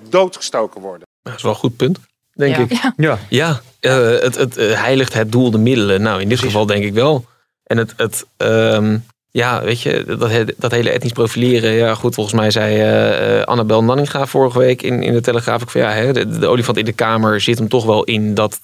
doodgestoken 0.09 0.81
worden. 0.81 1.07
Dat 1.21 1.35
is 1.35 1.41
wel 1.41 1.51
een 1.51 1.57
goed 1.57 1.75
punt, 1.75 1.99
denk 2.33 2.55
ja. 2.55 2.61
ik. 2.61 2.71
Ja, 2.71 3.19
ja. 3.29 3.61
ja 3.79 3.95
het, 3.99 4.35
het 4.35 4.55
heiligt 4.55 5.13
het 5.13 5.31
doel 5.31 5.51
de 5.51 5.57
middelen. 5.57 6.01
Nou, 6.01 6.21
in 6.21 6.29
dit 6.29 6.37
Precies. 6.37 6.45
geval 6.45 6.65
denk 6.65 6.83
ik 6.83 6.93
wel. 6.93 7.25
En 7.63 7.77
het, 7.77 7.93
het 7.97 8.25
um, 8.37 9.03
ja, 9.31 9.63
weet 9.63 9.81
je, 9.81 10.03
dat, 10.17 10.53
dat 10.57 10.71
hele 10.71 10.89
etnisch 10.89 11.11
profileren. 11.11 11.71
Ja, 11.71 11.95
goed, 11.95 12.13
volgens 12.13 12.35
mij 12.35 12.51
zei 12.51 13.37
uh, 13.37 13.43
Annabel 13.43 13.83
Nanninga 13.83 14.25
vorige 14.25 14.59
week 14.59 14.81
in, 14.81 15.03
in 15.03 15.13
de 15.13 15.21
Telegraaf 15.21 15.61
ook 15.61 15.69
van 15.69 15.81
ja, 15.81 15.91
hè, 15.91 16.13
de, 16.13 16.39
de, 16.39 16.47
olifant 16.47 16.77
in 16.77 16.85
de 16.85 16.93
Kamer 16.93 17.41
zit 17.41 17.57
hem 17.57 17.67
toch 17.67 17.85
wel 17.85 18.03
in 18.03 18.33
dat 18.33 18.59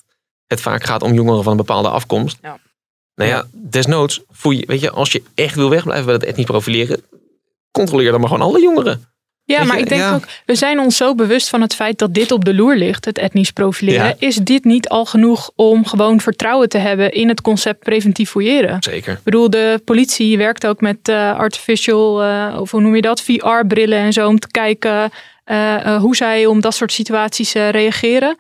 het 0.48 0.62
vaak 0.62 0.84
gaat 0.84 1.02
om 1.02 1.14
jongeren 1.14 1.44
van 1.44 1.52
een 1.52 1.58
bepaalde 1.58 1.90
afkomst. 1.90 2.38
Ja. 2.42 2.60
Nou 3.16 3.30
ja, 3.30 3.46
desnoods, 3.52 4.22
voel 4.32 4.52
je, 4.52 4.64
weet 4.68 4.82
je, 4.82 4.92
als 4.92 5.12
je 5.12 5.24
echt 5.36 5.56
wil 5.56 5.70
wegblijven 5.70 6.06
bij 6.06 6.14
het 6.14 6.24
etnisch 6.24 6.46
profileren, 6.46 7.02
controleer 7.72 8.12
dan 8.12 8.20
maar 8.20 8.30
gewoon 8.30 8.48
alle 8.48 8.62
jongeren. 8.62 9.06
Ja, 9.48 9.64
maar 9.64 9.78
ik 9.78 9.90
denk 9.90 10.02
ja. 10.02 10.14
ook, 10.14 10.24
we 10.46 10.56
zijn 10.56 10.80
ons 10.80 10.98
zo 10.98 11.16
bewust 11.16 11.50
van 11.50 11.62
het 11.62 11.76
feit 11.76 12.00
dat 12.00 12.14
dit 12.14 12.32
op 12.32 12.46
de 12.46 12.54
loer 12.54 12.76
ligt, 12.76 13.06
het 13.06 13.18
etnisch 13.18 13.52
profileren. 13.52 14.06
Ja. 14.06 14.16
Is 14.20 14.36
dit 14.36 14.64
niet 14.64 14.90
al 14.90 15.06
genoeg 15.06 15.52
om 15.56 15.86
gewoon 15.86 16.22
vertrouwen 16.22 16.70
te 16.70 16.78
hebben 16.78 17.12
in 17.12 17.28
het 17.28 17.42
concept 17.42 17.80
preventief 17.80 18.30
fouilleren? 18.30 18.78
Zeker. 18.84 19.14
Ik 19.14 19.24
bedoel, 19.24 19.50
de 19.50 19.82
politie 19.86 20.38
werkt 20.38 20.68
ook 20.68 20.82
met 20.82 21.10
uh, 21.10 21.38
artificial, 21.38 22.24
uh, 22.24 22.58
of 22.60 22.72
hoe 22.72 22.82
noem 22.82 22.96
je 22.96 23.02
dat, 23.02 23.22
VR-brillen 23.22 24.00
en 24.00 24.14
zo, 24.14 24.28
om 24.28 24.40
te 24.40 24.52
kijken 24.52 25.12
uh, 25.46 25.96
hoe 25.96 26.16
zij 26.16 26.46
om 26.46 26.62
dat 26.62 26.76
soort 26.76 26.92
situaties 26.92 27.54
reageren. 27.54 28.38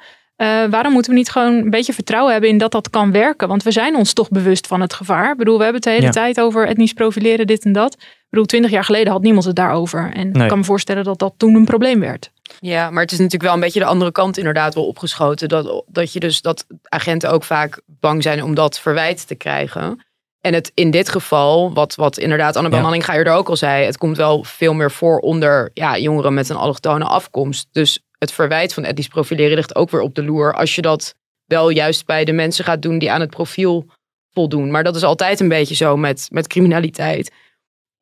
Waarom 0.69 0.93
moeten 0.93 1.11
we 1.11 1.17
niet 1.17 1.29
gewoon 1.29 1.53
een 1.53 1.69
beetje 1.69 1.93
vertrouwen 1.93 2.31
hebben 2.31 2.49
in 2.49 2.57
dat 2.57 2.71
dat 2.71 2.89
kan 2.89 3.11
werken? 3.11 3.47
Want 3.47 3.63
we 3.63 3.71
zijn 3.71 3.95
ons 3.95 4.13
toch 4.13 4.29
bewust 4.29 4.67
van 4.67 4.81
het 4.81 4.93
gevaar. 4.93 5.31
Ik 5.31 5.37
bedoel, 5.37 5.57
we 5.57 5.63
hebben 5.63 5.81
het 5.81 5.89
de 5.89 5.95
hele 5.95 6.05
ja. 6.05 6.21
tijd 6.21 6.39
over 6.39 6.67
etnisch 6.67 6.93
profileren, 6.93 7.47
dit 7.47 7.65
en 7.65 7.71
dat. 7.71 7.93
Ik 7.93 8.27
bedoel, 8.29 8.45
twintig 8.45 8.71
jaar 8.71 8.83
geleden 8.83 9.11
had 9.11 9.21
niemand 9.21 9.45
het 9.45 9.55
daarover. 9.55 10.11
En 10.13 10.31
nee. 10.31 10.43
ik 10.43 10.49
kan 10.49 10.57
me 10.57 10.63
voorstellen 10.63 11.03
dat 11.03 11.19
dat 11.19 11.33
toen 11.37 11.55
een 11.55 11.65
probleem 11.65 11.99
werd. 11.99 12.31
Ja, 12.59 12.89
maar 12.89 13.01
het 13.01 13.11
is 13.11 13.17
natuurlijk 13.17 13.43
wel 13.43 13.53
een 13.53 13.59
beetje 13.59 13.79
de 13.79 13.85
andere 13.85 14.11
kant 14.11 14.37
inderdaad 14.37 14.73
wel 14.73 14.87
opgeschoten. 14.87 15.49
Dat, 15.49 15.83
dat 15.87 16.13
je 16.13 16.19
dus 16.19 16.41
dat 16.41 16.65
agenten 16.83 17.31
ook 17.31 17.43
vaak 17.43 17.81
bang 17.85 18.23
zijn 18.23 18.43
om 18.43 18.55
dat 18.55 18.79
verwijt 18.79 19.27
te 19.27 19.35
krijgen. 19.35 20.05
En 20.41 20.53
het 20.53 20.71
in 20.73 20.91
dit 20.91 21.09
geval, 21.09 21.73
wat, 21.73 21.95
wat 21.95 22.17
inderdaad 22.17 22.55
Annabel 22.55 22.77
ja. 22.77 22.83
Nanninga 22.83 23.15
eerder 23.15 23.33
ook 23.33 23.49
al 23.49 23.55
zei, 23.55 23.85
het 23.85 23.97
komt 23.97 24.17
wel 24.17 24.43
veel 24.43 24.73
meer 24.73 24.91
voor 24.91 25.19
onder 25.19 25.71
ja, 25.73 25.97
jongeren 25.97 26.33
met 26.33 26.49
een 26.49 26.55
allochtone 26.55 27.05
afkomst. 27.05 27.67
Dus 27.71 27.99
het 28.17 28.31
verwijt 28.31 28.73
van 28.73 28.83
etnisch 28.83 29.07
profileren 29.07 29.55
ligt 29.55 29.75
ook 29.75 29.89
weer 29.89 30.01
op 30.01 30.15
de 30.15 30.23
loer. 30.23 30.53
Als 30.53 30.75
je 30.75 30.81
dat 30.81 31.15
wel 31.45 31.69
juist 31.69 32.05
bij 32.05 32.25
de 32.25 32.31
mensen 32.31 32.65
gaat 32.65 32.81
doen 32.81 32.99
die 32.99 33.11
aan 33.11 33.21
het 33.21 33.29
profiel 33.29 33.85
voldoen. 34.31 34.71
Maar 34.71 34.83
dat 34.83 34.95
is 34.95 35.03
altijd 35.03 35.39
een 35.39 35.47
beetje 35.47 35.75
zo 35.75 35.97
met, 35.97 36.27
met 36.31 36.47
criminaliteit 36.47 37.31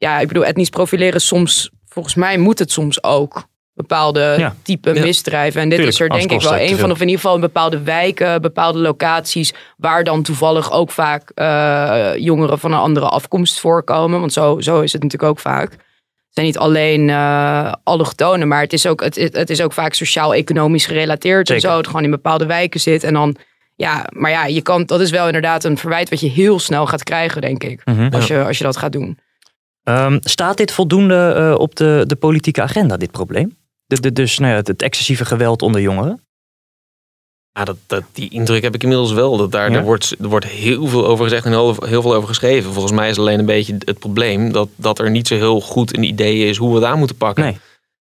ja, 0.04 0.20
ik 0.20 0.28
bedoel, 0.28 0.46
etnisch 0.46 0.70
profileren 0.70 1.22
soms, 1.22 1.70
volgens 1.86 2.16
mij 2.16 2.38
moet 2.38 2.60
het 2.60 2.72
soms 2.72 3.04
ook 3.04 3.44
bepaalde 3.74 4.36
ja. 4.38 4.56
type 4.62 4.94
ja. 4.94 5.02
misdrijven. 5.02 5.62
En 5.62 5.70
dit 5.70 5.78
Tuurlijk, 5.78 5.98
is 5.98 6.04
er 6.04 6.10
denk 6.10 6.32
ik 6.32 6.42
wel 6.42 6.60
een 6.60 6.78
van, 6.78 6.92
of 6.92 6.98
in 7.00 7.08
ieder 7.08 7.22
geval 7.22 7.36
in 7.36 7.42
bepaalde 7.42 7.82
wijken, 7.82 8.42
bepaalde 8.42 8.80
locaties, 8.80 9.54
waar 9.78 10.04
dan 10.04 10.24
toevallig 10.24 10.72
ook 10.72 10.92
vaak 10.92 11.32
uh, 11.36 12.12
jongeren 12.16 12.60
van 12.60 12.72
een 12.72 12.80
andere 12.80 13.10
afkomst 13.10 13.60
voorkomen. 13.60 14.20
Want 14.20 14.34
zo, 14.34 14.60
zo 14.60 14.82
is 14.82 14.94
het 14.94 15.04
natuurlijk 15.04 15.32
ook 15.32 15.40
vaak. 15.40 15.76
Het 16.34 16.44
zijn 16.44 16.54
niet 16.54 16.58
alleen 16.58 17.08
uh, 17.08 17.74
allochtonen, 17.84 18.48
maar 18.48 18.62
het 18.62 18.74
is 18.74 18.88
ook, 18.88 19.04
het, 19.04 19.16
het 19.16 19.50
is 19.50 19.62
ook 19.62 19.74
vaak 19.74 19.94
sociaal-economisch 19.94 20.86
gerelateerd. 20.86 21.48
Zeker. 21.48 21.64
En 21.64 21.70
zo, 21.70 21.78
het 21.78 21.88
gewoon 21.88 22.04
in 22.04 22.10
bepaalde 22.10 22.46
wijken 22.46 22.80
zit. 22.80 23.04
En 23.04 23.14
dan, 23.14 23.36
ja, 23.76 24.08
maar 24.10 24.32
ja, 24.32 24.46
je 24.46 24.62
kan, 24.62 24.86
dat 24.86 25.02
is 25.02 25.12
wel 25.12 25.26
inderdaad 25.26 25.64
een 25.64 25.78
verwijt 25.78 26.10
wat 26.10 26.20
je 26.20 26.30
heel 26.30 26.60
snel 26.60 26.88
gaat 26.88 27.04
krijgen, 27.04 27.42
denk 27.42 27.64
ik. 27.64 27.82
Mm 27.86 27.96
-hmm. 27.96 28.10
als, 28.14 28.28
je, 28.28 28.44
als 28.44 28.58
je 28.58 28.64
dat 28.64 28.78
gaat 28.78 28.92
doen. 28.92 29.18
Um, 29.84 30.20
staat 30.24 30.58
dit 30.58 30.72
voldoende 30.72 31.36
uh, 31.38 31.60
op 31.60 31.76
de, 31.76 32.04
de 32.08 32.16
politieke 32.16 32.62
agenda, 32.62 32.98
dit 32.98 33.12
probleem? 33.12 33.58
De, 33.86 34.00
de, 34.00 34.12
dus 34.12 34.38
nou 34.38 34.52
ja, 34.52 34.58
het, 34.58 34.68
het, 34.68 34.82
excessieve 34.82 35.26
geweld 35.26 35.62
onder 35.62 35.82
jongeren? 35.82 36.22
Ja, 37.54 37.64
dat, 37.64 37.78
dat, 37.88 38.04
die 38.12 38.30
indruk 38.30 38.64
heb 38.64 38.76
ik 38.76 38.84
inmiddels 38.84 39.12
wel. 39.12 39.38
Dat 39.38 39.52
daar, 39.52 39.72
ja. 39.72 39.78
er, 39.78 39.84
wordt, 39.84 40.16
er 40.20 40.28
wordt 40.28 40.46
heel 40.46 40.88
veel 40.88 41.06
over 41.06 41.24
gezegd 41.24 41.46
en 41.46 41.52
heel, 41.52 41.76
heel 41.86 42.02
veel 42.02 42.16
over 42.16 42.28
geschreven. 42.28 42.74
Volgens 42.74 42.94
mij 42.94 43.10
is 43.10 43.20
alleen 43.20 43.40
een 43.40 43.46
beetje 43.46 43.76
het 43.80 44.00
probleem 44.00 44.52
dat, 44.52 44.70
dat 44.76 45.00
er 45.00 45.12
niet 45.12 45.28
zo 45.28 45.36
heel 45.36 45.62
goed 45.62 45.98
een 45.98 46.04
idee 46.04 46.48
is 46.48 46.58
hoe 46.58 46.70
we 46.70 46.76
het 46.76 46.84
aan 46.84 46.98
moeten 46.98 47.16
pakken. 47.16 47.44
Nee. 47.44 47.58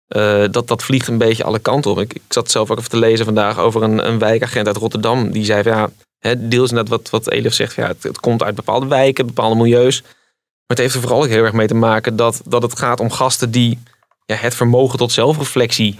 Uh, 0.09 0.51
dat, 0.51 0.67
dat 0.67 0.83
vliegt 0.83 1.07
een 1.07 1.17
beetje 1.17 1.43
alle 1.43 1.59
kanten 1.59 1.91
op. 1.91 1.99
Ik, 1.99 2.13
ik 2.13 2.21
zat 2.27 2.51
zelf 2.51 2.71
ook 2.71 2.77
even 2.77 2.89
te 2.89 2.97
lezen 2.97 3.25
vandaag 3.25 3.59
over 3.59 3.83
een, 3.83 4.07
een 4.07 4.19
wijkagent 4.19 4.67
uit 4.67 4.77
Rotterdam. 4.77 5.31
Die 5.31 5.45
zei 5.45 5.63
van 5.63 5.71
ja, 5.71 5.89
hè, 6.19 6.47
deels 6.47 6.71
net 6.71 6.89
wat, 6.89 7.09
wat 7.09 7.29
Elif 7.29 7.53
zegt. 7.53 7.75
Ja, 7.75 7.87
het, 7.87 8.03
het 8.03 8.19
komt 8.19 8.43
uit 8.43 8.55
bepaalde 8.55 8.87
wijken, 8.87 9.25
bepaalde 9.25 9.55
milieus. 9.55 10.01
Maar 10.01 10.77
het 10.77 10.77
heeft 10.77 10.93
er 10.93 11.01
vooral 11.01 11.21
ook 11.21 11.27
heel 11.27 11.43
erg 11.43 11.53
mee 11.53 11.67
te 11.67 11.73
maken 11.73 12.15
dat, 12.15 12.41
dat 12.45 12.61
het 12.61 12.79
gaat 12.79 12.99
om 12.99 13.11
gasten 13.11 13.51
die 13.51 13.79
ja, 14.25 14.35
het 14.35 14.55
vermogen 14.55 14.97
tot 14.97 15.11
zelfreflectie 15.11 15.99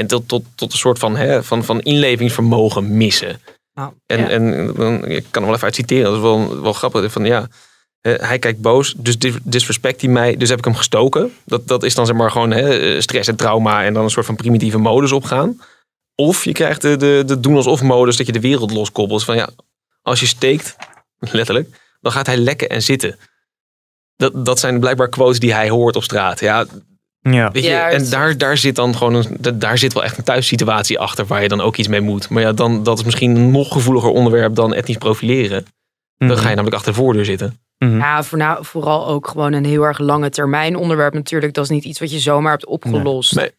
en 0.00 0.06
tot, 0.06 0.28
tot, 0.28 0.44
tot 0.54 0.72
een 0.72 0.78
soort 0.78 0.98
van, 0.98 1.16
hè, 1.16 1.42
van, 1.42 1.64
van 1.64 1.80
inlevingsvermogen 1.80 2.96
missen. 2.96 3.40
Nou, 3.74 3.92
en, 4.06 4.18
ja. 4.18 4.28
en 4.28 4.72
dan, 4.74 5.06
ik 5.06 5.24
kan 5.30 5.42
hem 5.42 5.44
wel 5.44 5.54
even 5.54 5.64
uit 5.64 5.74
citeren, 5.74 6.04
dat 6.04 6.14
is 6.14 6.20
wel, 6.20 6.62
wel 6.62 6.72
grappig. 6.72 7.12
Van, 7.12 7.24
ja, 7.24 7.48
hij 8.00 8.38
kijkt 8.38 8.60
boos, 8.60 8.94
dus 8.96 9.16
disrespect 9.42 10.00
hij 10.00 10.10
mij, 10.10 10.36
dus 10.36 10.48
heb 10.48 10.58
ik 10.58 10.64
hem 10.64 10.74
gestoken. 10.74 11.32
Dat, 11.44 11.68
dat 11.68 11.82
is 11.82 11.94
dan 11.94 12.06
zeg 12.06 12.16
maar 12.16 12.30
gewoon 12.30 12.50
hè, 12.50 13.00
stress 13.00 13.28
en 13.28 13.36
trauma 13.36 13.84
en 13.84 13.94
dan 13.94 14.04
een 14.04 14.10
soort 14.10 14.26
van 14.26 14.36
primitieve 14.36 14.78
modus 14.78 15.12
opgaan. 15.12 15.60
Of 16.14 16.44
je 16.44 16.52
krijgt 16.52 16.82
de, 16.82 16.96
de, 16.96 17.22
de 17.26 17.40
doen 17.40 17.56
alsof 17.56 17.82
modus 17.82 18.16
dat 18.16 18.26
je 18.26 18.32
de 18.32 18.40
wereld 18.40 18.70
loskoppelt. 18.70 19.24
Van 19.24 19.36
ja, 19.36 19.50
als 20.02 20.20
je 20.20 20.26
steekt, 20.26 20.76
letterlijk, 21.18 21.68
dan 22.00 22.12
gaat 22.12 22.26
hij 22.26 22.36
lekken 22.36 22.68
en 22.68 22.82
zitten 22.82 23.18
dat, 24.16 24.44
dat 24.44 24.58
zijn 24.58 24.80
blijkbaar 24.80 25.08
quotes 25.08 25.38
die 25.38 25.54
hij 25.54 25.68
hoort 25.68 25.96
op 25.96 26.02
straat. 26.02 26.40
Ja, 26.40 26.66
ja. 27.20 27.50
Weet 27.50 27.64
je, 27.64 27.70
Ja, 27.70 27.88
en 27.90 28.10
daar, 28.10 28.38
daar 28.38 28.56
zit 28.56 28.76
dan 28.76 28.96
gewoon 28.96 29.14
een, 29.14 29.58
daar 29.58 29.78
zit 29.78 29.92
wel 29.92 30.04
echt 30.04 30.18
een 30.18 30.24
thuissituatie 30.24 30.98
achter 30.98 31.26
waar 31.26 31.42
je 31.42 31.48
dan 31.48 31.60
ook 31.60 31.76
iets 31.76 31.88
mee 31.88 32.00
moet. 32.00 32.28
Maar 32.28 32.42
ja, 32.42 32.52
dan, 32.52 32.82
dat 32.82 32.98
is 32.98 33.04
misschien 33.04 33.36
een 33.36 33.50
nog 33.50 33.72
gevoeliger 33.72 34.10
onderwerp 34.10 34.54
dan 34.54 34.74
etnisch 34.74 34.96
profileren. 34.96 35.64
Dan 36.18 36.28
Mhm. 36.28 36.38
ga 36.38 36.42
je 36.48 36.54
namelijk 36.54 36.76
achter 36.76 36.92
de 36.92 36.98
voordeur 36.98 37.24
zitten. 37.24 37.58
Ja, 37.78 38.22
voorna- 38.22 38.62
vooral 38.62 39.06
ook 39.06 39.28
gewoon 39.28 39.52
een 39.52 39.64
heel 39.64 39.82
erg 39.82 39.98
lange 39.98 40.30
termijn 40.30 40.76
onderwerp 40.76 41.14
natuurlijk. 41.14 41.54
Dat 41.54 41.64
is 41.64 41.70
niet 41.70 41.84
iets 41.84 42.00
wat 42.00 42.10
je 42.10 42.18
zomaar 42.18 42.50
hebt 42.52 42.66
opgelost. 42.66 43.34
Nee. 43.34 43.50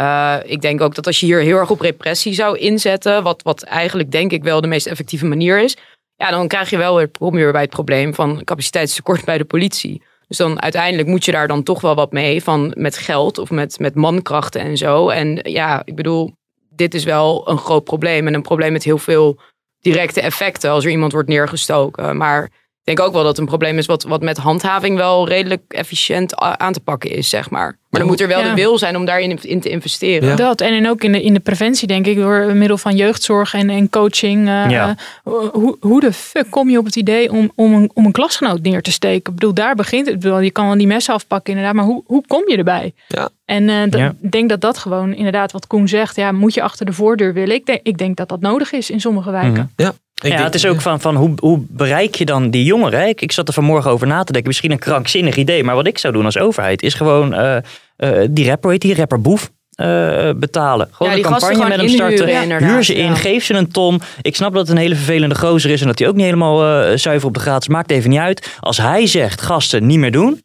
Uh, 0.00 0.36
ik 0.44 0.60
denk 0.60 0.80
ook 0.80 0.94
dat 0.94 1.06
als 1.06 1.20
je 1.20 1.26
hier 1.26 1.40
heel 1.40 1.56
erg 1.56 1.70
op 1.70 1.80
repressie 1.80 2.34
zou 2.34 2.58
inzetten, 2.58 3.22
wat, 3.22 3.42
wat 3.42 3.62
eigenlijk 3.62 4.10
denk 4.10 4.32
ik 4.32 4.42
wel 4.42 4.60
de 4.60 4.66
meest 4.66 4.86
effectieve 4.86 5.26
manier 5.26 5.62
is, 5.62 5.76
ja, 6.16 6.30
dan 6.30 6.48
krijg 6.48 6.70
je 6.70 6.76
wel 6.76 6.96
weer, 6.96 7.08
kom 7.08 7.36
je 7.36 7.42
weer 7.42 7.52
bij 7.52 7.60
het 7.60 7.70
probleem 7.70 8.14
van 8.14 8.44
capaciteitstekort 8.44 9.24
bij 9.24 9.38
de 9.38 9.44
politie. 9.44 10.02
Dus 10.28 10.36
dan 10.36 10.62
uiteindelijk 10.62 11.08
moet 11.08 11.24
je 11.24 11.32
daar 11.32 11.48
dan 11.48 11.62
toch 11.62 11.80
wel 11.80 11.94
wat 11.94 12.12
mee 12.12 12.42
van 12.42 12.72
met 12.76 12.96
geld 12.96 13.38
of 13.38 13.50
met, 13.50 13.78
met 13.78 13.94
mankrachten 13.94 14.60
en 14.60 14.76
zo. 14.76 15.08
En 15.08 15.38
ja, 15.42 15.82
ik 15.84 15.94
bedoel, 15.94 16.34
dit 16.70 16.94
is 16.94 17.04
wel 17.04 17.48
een 17.48 17.58
groot 17.58 17.84
probleem 17.84 18.26
en 18.26 18.34
een 18.34 18.42
probleem 18.42 18.72
met 18.72 18.84
heel 18.84 18.98
veel 18.98 19.40
directe 19.80 20.20
effecten 20.20 20.70
als 20.70 20.84
er 20.84 20.90
iemand 20.90 21.12
wordt 21.12 21.28
neergestoken. 21.28 22.16
Maar 22.16 22.50
denk 22.84 23.00
ook 23.00 23.12
wel 23.12 23.20
dat 23.22 23.30
het 23.30 23.38
een 23.40 23.46
probleem 23.46 23.78
is 23.78 23.86
wat, 23.86 24.02
wat 24.02 24.22
met 24.22 24.36
handhaving 24.36 24.96
wel 24.96 25.28
redelijk 25.28 25.62
efficiënt 25.68 26.36
aan 26.36 26.72
te 26.72 26.80
pakken 26.80 27.10
is, 27.10 27.28
zeg 27.28 27.50
maar. 27.50 27.78
Maar 27.90 28.00
dan 28.02 28.10
moet 28.10 28.20
er 28.20 28.28
wel 28.28 28.40
Ja. 28.40 28.48
de 28.48 28.54
wil 28.54 28.78
zijn 28.78 28.96
om 28.96 29.04
daarin 29.04 29.42
in 29.42 29.60
te 29.60 29.68
investeren. 29.68 30.36
Dat 30.36 30.60
en, 30.60 30.72
en 30.72 30.88
ook 30.88 31.02
in 31.02 31.12
de, 31.12 31.22
in 31.22 31.34
de 31.34 31.40
preventie, 31.40 31.86
denk 31.88 32.06
ik, 32.06 32.16
door 32.16 32.54
middel 32.56 32.78
van 32.78 32.96
jeugdzorg 32.96 33.54
en, 33.54 33.70
en 33.70 33.88
coaching. 33.90 34.48
eh, 34.48 34.70
Ja. 34.70 34.96
eh, 35.24 35.32
hoe, 35.52 35.76
hoe 35.80 36.00
de 36.00 36.12
fuck 36.12 36.50
kom 36.50 36.70
je 36.70 36.78
op 36.78 36.84
het 36.84 36.96
idee 36.96 37.32
om, 37.32 37.52
om, 37.54 37.74
een, 37.74 37.90
om 37.94 38.04
een 38.06 38.12
klasgenoot 38.12 38.62
neer 38.62 38.82
te 38.82 38.92
steken? 38.92 39.16
Ik 39.32 39.38
bedoel, 39.38 39.54
daar 39.54 39.74
begint 39.74 40.06
het. 40.06 40.14
Ik 40.14 40.20
bedoel, 40.20 40.38
je 40.40 40.50
kan 40.50 40.66
wel 40.66 40.76
die 40.76 40.86
messen 40.86 41.14
afpakken, 41.14 41.52
inderdaad, 41.52 41.74
maar 41.76 41.84
hoe, 41.84 42.02
hoe 42.06 42.24
kom 42.26 42.42
je 42.48 42.56
erbij? 42.56 42.92
Ja. 43.08 43.28
En 43.44 43.68
eh, 43.68 43.86
Ja. 43.90 44.14
ik 44.22 44.30
denk 44.30 44.48
dat 44.48 44.60
dat 44.60 44.78
gewoon, 44.78 45.14
inderdaad, 45.14 45.52
wat 45.52 45.66
Koen 45.66 45.88
zegt, 45.88 46.16
ja, 46.16 46.32
moet 46.32 46.54
je 46.54 46.62
achter 46.62 46.86
de 46.86 46.92
voordeur 46.92 47.32
willen? 47.34 47.54
Ik 47.54 47.66
denk, 47.66 47.80
ik 47.82 47.98
denk 47.98 48.16
dat 48.16 48.28
dat 48.28 48.40
nodig 48.40 48.72
is 48.72 48.90
in 48.90 49.00
sommige 49.00 49.30
wijken. 49.30 49.52
Mhm. 49.76 49.82
Ja, 49.88 49.92
ik 50.14 50.30
ja, 50.30 50.36
denk- 50.36 50.44
het 50.44 50.54
is 50.54 50.66
ook 50.66 50.80
van, 50.80 51.00
van 51.00 51.16
hoe, 51.16 51.32
hoe 51.40 51.64
bereik 51.68 52.14
je 52.14 52.24
dan 52.24 52.50
die 52.50 52.64
jongeren? 52.64 53.00
hè? 53.00 53.06
Ik, 53.06 53.20
ik 53.20 53.32
zat 53.32 53.48
er 53.48 53.54
vanmorgen 53.54 53.90
over 53.90 54.06
na 54.06 54.18
te 54.24 54.32
denken. 54.32 54.46
Misschien 54.48 54.70
een 54.70 54.78
krankzinnig 54.78 55.36
idee. 55.36 55.64
Maar 55.64 55.74
wat 55.74 55.86
ik 55.86 55.98
zou 55.98 56.12
doen 56.12 56.24
als 56.24 56.38
overheid 56.38 56.82
is 56.82 56.94
gewoon... 56.94 57.34
eh, 57.34 57.56
eh, 57.96 58.28
die 58.30 58.48
rapper, 58.48 58.70
heet 58.70 58.80
die 58.80 58.94
rapper 58.94 59.20
Boef? 59.20 59.50
eh, 59.74 60.30
betalen. 60.36 60.88
Gewoon 60.90 61.12
Ja, 61.12 61.18
een 61.18 61.24
campagne 61.24 61.56
met 61.56 61.62
gewoon 61.62 61.78
hem 61.78 61.88
starten. 61.88 62.64
Huur 62.68 62.82
ze 62.84 62.94
in, 62.94 63.04
ja. 63.04 63.14
geef 63.14 63.44
ze 63.44 63.54
een 63.54 63.68
ton. 63.70 64.00
Ik 64.22 64.36
snap 64.36 64.52
dat 64.52 64.60
het 64.66 64.70
een 64.76 64.82
hele 64.82 64.94
vervelende 64.94 65.34
gozer 65.34 65.70
is 65.70 65.80
en 65.80 65.86
dat 65.86 65.98
hij 65.98 66.08
ook 66.08 66.14
niet 66.14 66.24
helemaal 66.24 66.64
eh, 66.84 66.96
zuiver 66.96 67.28
op 67.28 67.34
de 67.34 67.40
gratis. 67.40 67.68
Maakt 67.68 67.90
even 67.90 68.10
niet 68.10 68.18
uit. 68.18 68.56
Als 68.60 68.78
hij 68.78 69.06
zegt 69.06 69.40
gasten 69.40 69.86
niet 69.86 69.98
meer 69.98 70.12
doen. 70.12 70.42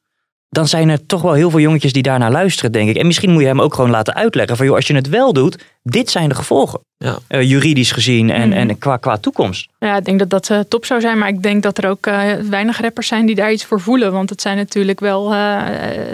Dan 0.49 0.67
zijn 0.67 0.89
er 0.89 1.05
toch 1.05 1.21
wel 1.21 1.33
heel 1.33 1.49
veel 1.49 1.59
jongetjes 1.59 1.93
die 1.93 2.03
daarnaar 2.03 2.31
luisteren, 2.31 2.71
denk 2.71 2.89
ik. 2.89 2.95
En 2.97 3.05
misschien 3.05 3.31
moet 3.31 3.41
je 3.41 3.47
hem 3.47 3.61
ook 3.61 3.73
gewoon 3.73 3.89
laten 3.89 4.15
uitleggen 4.15 4.57
van, 4.57 4.65
joh, 4.65 4.75
als 4.75 4.87
je 4.87 4.95
het 4.95 5.09
wel 5.09 5.33
doet, 5.33 5.63
dit 5.83 6.09
zijn 6.09 6.29
de 6.29 6.35
gevolgen. 6.35 6.79
Ja. 6.97 7.17
Eh, 7.27 7.41
juridisch 7.49 7.91
gezien 7.91 8.29
en, 8.29 8.49
Mhm. 8.49 8.57
en 8.57 8.77
qua, 8.77 8.97
qua 8.97 9.17
toekomst. 9.17 9.67
Ja, 9.79 9.97
ik 9.97 10.05
denk 10.05 10.19
dat 10.19 10.29
dat 10.29 10.49
eh, 10.49 10.59
top 10.59 10.85
zou 10.85 11.01
zijn. 11.01 11.17
Maar 11.17 11.27
ik 11.29 11.43
denk 11.43 11.63
dat 11.63 11.77
er 11.77 11.89
ook 11.89 12.05
eh, 12.05 12.21
weinig 12.49 12.81
rappers 12.81 13.07
zijn 13.07 13.25
die 13.25 13.35
daar 13.35 13.51
iets 13.51 13.65
voor 13.65 13.79
voelen. 13.81 14.11
Want 14.11 14.29
het 14.29 14.41
zijn 14.41 14.57
natuurlijk 14.57 14.99
wel 14.99 15.33
eh, 15.33 15.57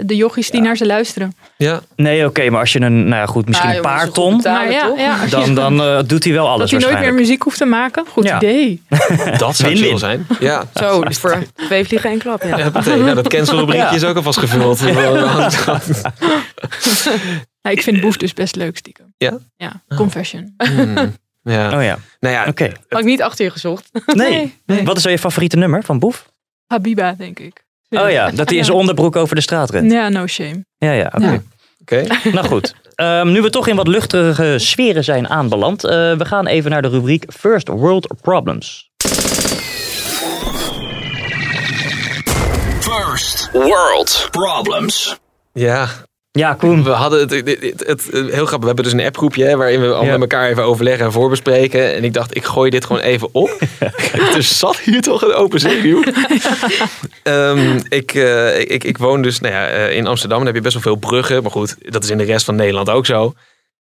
de 0.02 0.16
jochies 0.16 0.50
die 0.50 0.60
naar 0.60 0.76
ze 0.76 0.86
luisteren. 0.86 1.34
Ja. 1.56 1.80
Nee, 1.96 2.26
oké, 2.26 2.50
maar 2.50 2.60
als 2.60 2.72
je 2.72 2.80
een, 2.80 3.08
nou 3.08 3.20
ja, 3.20 3.26
goed, 3.26 3.46
misschien 3.46 3.70
Ja, 3.70 3.76
een 3.76 3.82
paar 3.82 4.10
ton, 4.10 4.36
betalen, 4.36 4.68
Maar 4.68 4.98
ja, 4.98 5.26
dan, 5.30 5.54
dan 5.54 5.82
eh, 5.82 5.98
doet 6.06 6.24
hij 6.24 6.32
wel 6.32 6.48
alles 6.48 6.70
dat 6.70 6.82
hij 6.82 6.90
nooit 6.92 7.04
meer 7.04 7.14
muziek 7.14 7.42
hoeft 7.42 7.58
te 7.58 7.64
maken. 7.64 8.04
Goed 8.12 8.24
Ja. 8.24 8.36
idee. 8.36 8.82
Dat 9.38 9.56
zou 9.56 9.76
chill 9.76 9.98
zijn. 9.98 10.26
Ja. 10.40 10.62
Zo, 10.74 11.00
dus 11.04 11.18
voor 11.18 11.42
twee 11.68 11.84
vliegen 11.84 12.10
één 12.10 12.18
klap. 12.18 12.42
Ja. 12.42 12.58
Ja, 12.58 12.70
meteen. 12.74 13.00
Nou, 13.00 13.14
dat 13.14 13.28
cancelrubriekje 13.28 13.86
Ja. 13.88 13.94
is 13.94 14.04
ook 14.04 14.16
alvast 14.16 14.38
gevuld. 14.38 14.80
Ja, 17.66 17.72
ik 17.72 17.82
vind 17.82 18.00
Boef 18.00 18.16
dus 18.16 18.32
best 18.32 18.56
leuk 18.56 18.76
stiekem. 18.76 19.14
Ja? 19.18 19.38
Ja, 19.56 19.82
confession. 19.96 20.54
Hmm. 20.56 21.14
Ja. 21.42 21.76
Oh 21.76 21.82
ja, 21.82 21.98
Nou 22.20 22.34
ja, 22.34 22.46
oké. 22.48 22.72
Had 22.88 23.00
ik 23.00 23.04
niet 23.06 23.22
achter 23.22 23.44
je 23.44 23.50
gezocht. 23.50 23.90
Nee. 24.06 24.54
Wat 24.84 24.96
is 24.96 25.02
dan 25.02 25.12
je 25.12 25.18
favoriete 25.18 25.56
nummer 25.56 25.82
van 25.82 25.98
Boef? 25.98 26.30
Habiba, 26.66 27.12
denk 27.12 27.38
ik. 27.38 27.64
Oh 27.90 28.10
ja, 28.10 28.30
dat 28.30 28.48
hij 28.48 28.58
in 28.58 28.64
zijn 28.64 28.76
onderbroek 28.76 29.16
over 29.16 29.34
de 29.34 29.40
straat 29.40 29.70
rent. 29.70 29.92
Ja, 29.92 30.08
no 30.08 30.26
shame. 30.26 30.64
Ja, 30.78 30.92
ja, 30.92 31.12
oké. 31.14 31.30
Ja. 31.30 31.42
oké. 31.80 32.06
Nou 32.36 32.46
goed. 32.46 32.74
Ehm, 32.94 33.32
nu 33.32 33.42
we 33.42 33.50
toch 33.50 33.66
in 33.68 33.76
wat 33.76 33.88
luchtige 33.88 34.54
sferen 34.58 35.04
zijn 35.04 35.28
aanbeland, 35.28 35.84
eh, 35.84 35.90
we 35.90 36.24
gaan 36.24 36.46
even 36.46 36.70
naar 36.70 36.82
de 36.82 36.88
rubriek 36.88 37.24
First 37.38 37.68
World 37.68 38.14
Problems. 38.20 38.90
First 42.80 43.50
World 43.52 44.28
Problems. 44.30 45.18
Ja. 45.52 45.88
Ja, 46.36 46.54
Koen. 46.54 46.84
We 46.84 46.90
hadden 46.90 47.20
het, 47.20 47.30
het, 47.30 47.46
het- 47.60 47.86
het- 47.86 48.08
heel 48.12 48.28
grappig. 48.46 48.58
We 48.58 48.66
hebben 48.66 48.84
dus 48.84 48.92
een 48.92 49.00
appgroepje 49.04 49.44
hè, 49.44 49.56
waarin 49.56 49.80
we 49.80 49.92
al 49.92 50.04
Ja. 50.04 50.10
met 50.10 50.20
elkaar 50.20 50.48
even 50.48 50.62
overleggen 50.64 51.06
en 51.06 51.12
voorbespreken. 51.12 51.94
En 51.94 52.04
ik 52.04 52.12
dacht, 52.12 52.36
ik 52.36 52.44
gooi 52.44 52.70
dit 52.70 52.84
gewoon 52.84 53.02
even 53.02 53.28
op. 53.32 53.58
er 54.34 54.42
zat 54.42 54.78
hier 54.78 55.00
toch 55.02 55.22
een 55.22 55.34
open 55.34 55.60
zenuw. 55.60 56.02
Ehm, 57.22 57.80
ik, 57.88 58.14
eh, 58.14 58.60
ik, 58.60 58.84
ik 58.84 58.98
woon 58.98 59.22
dus 59.22 59.40
nou 59.40 59.54
ja, 59.54 59.66
eh, 59.68 59.96
in 59.96 60.06
Amsterdam. 60.06 60.38
Dan 60.38 60.46
heb 60.46 60.56
je 60.56 60.60
best 60.62 60.74
wel 60.74 60.82
veel 60.82 60.96
bruggen. 60.96 61.42
Maar 61.42 61.50
goed, 61.50 61.76
dat 61.92 62.04
is 62.04 62.10
in 62.10 62.18
de 62.18 62.24
rest 62.24 62.44
van 62.44 62.54
Nederland 62.56 62.90
ook 62.90 63.06
zo. 63.06 63.32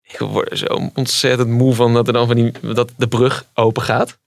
Ik 0.03 0.19
word 0.19 0.51
er 0.51 0.57
zo 0.57 0.91
ontzettend 0.95 1.49
moe 1.49 1.75
van 1.75 1.95
dat, 1.95 2.07
er 2.07 2.13
dan 2.13 2.27
van 2.27 2.37
die, 2.37 2.53
dat 2.75 2.91
de 2.97 3.09
brug 3.09 3.45
open 3.55 3.83
gaat. 3.83 4.19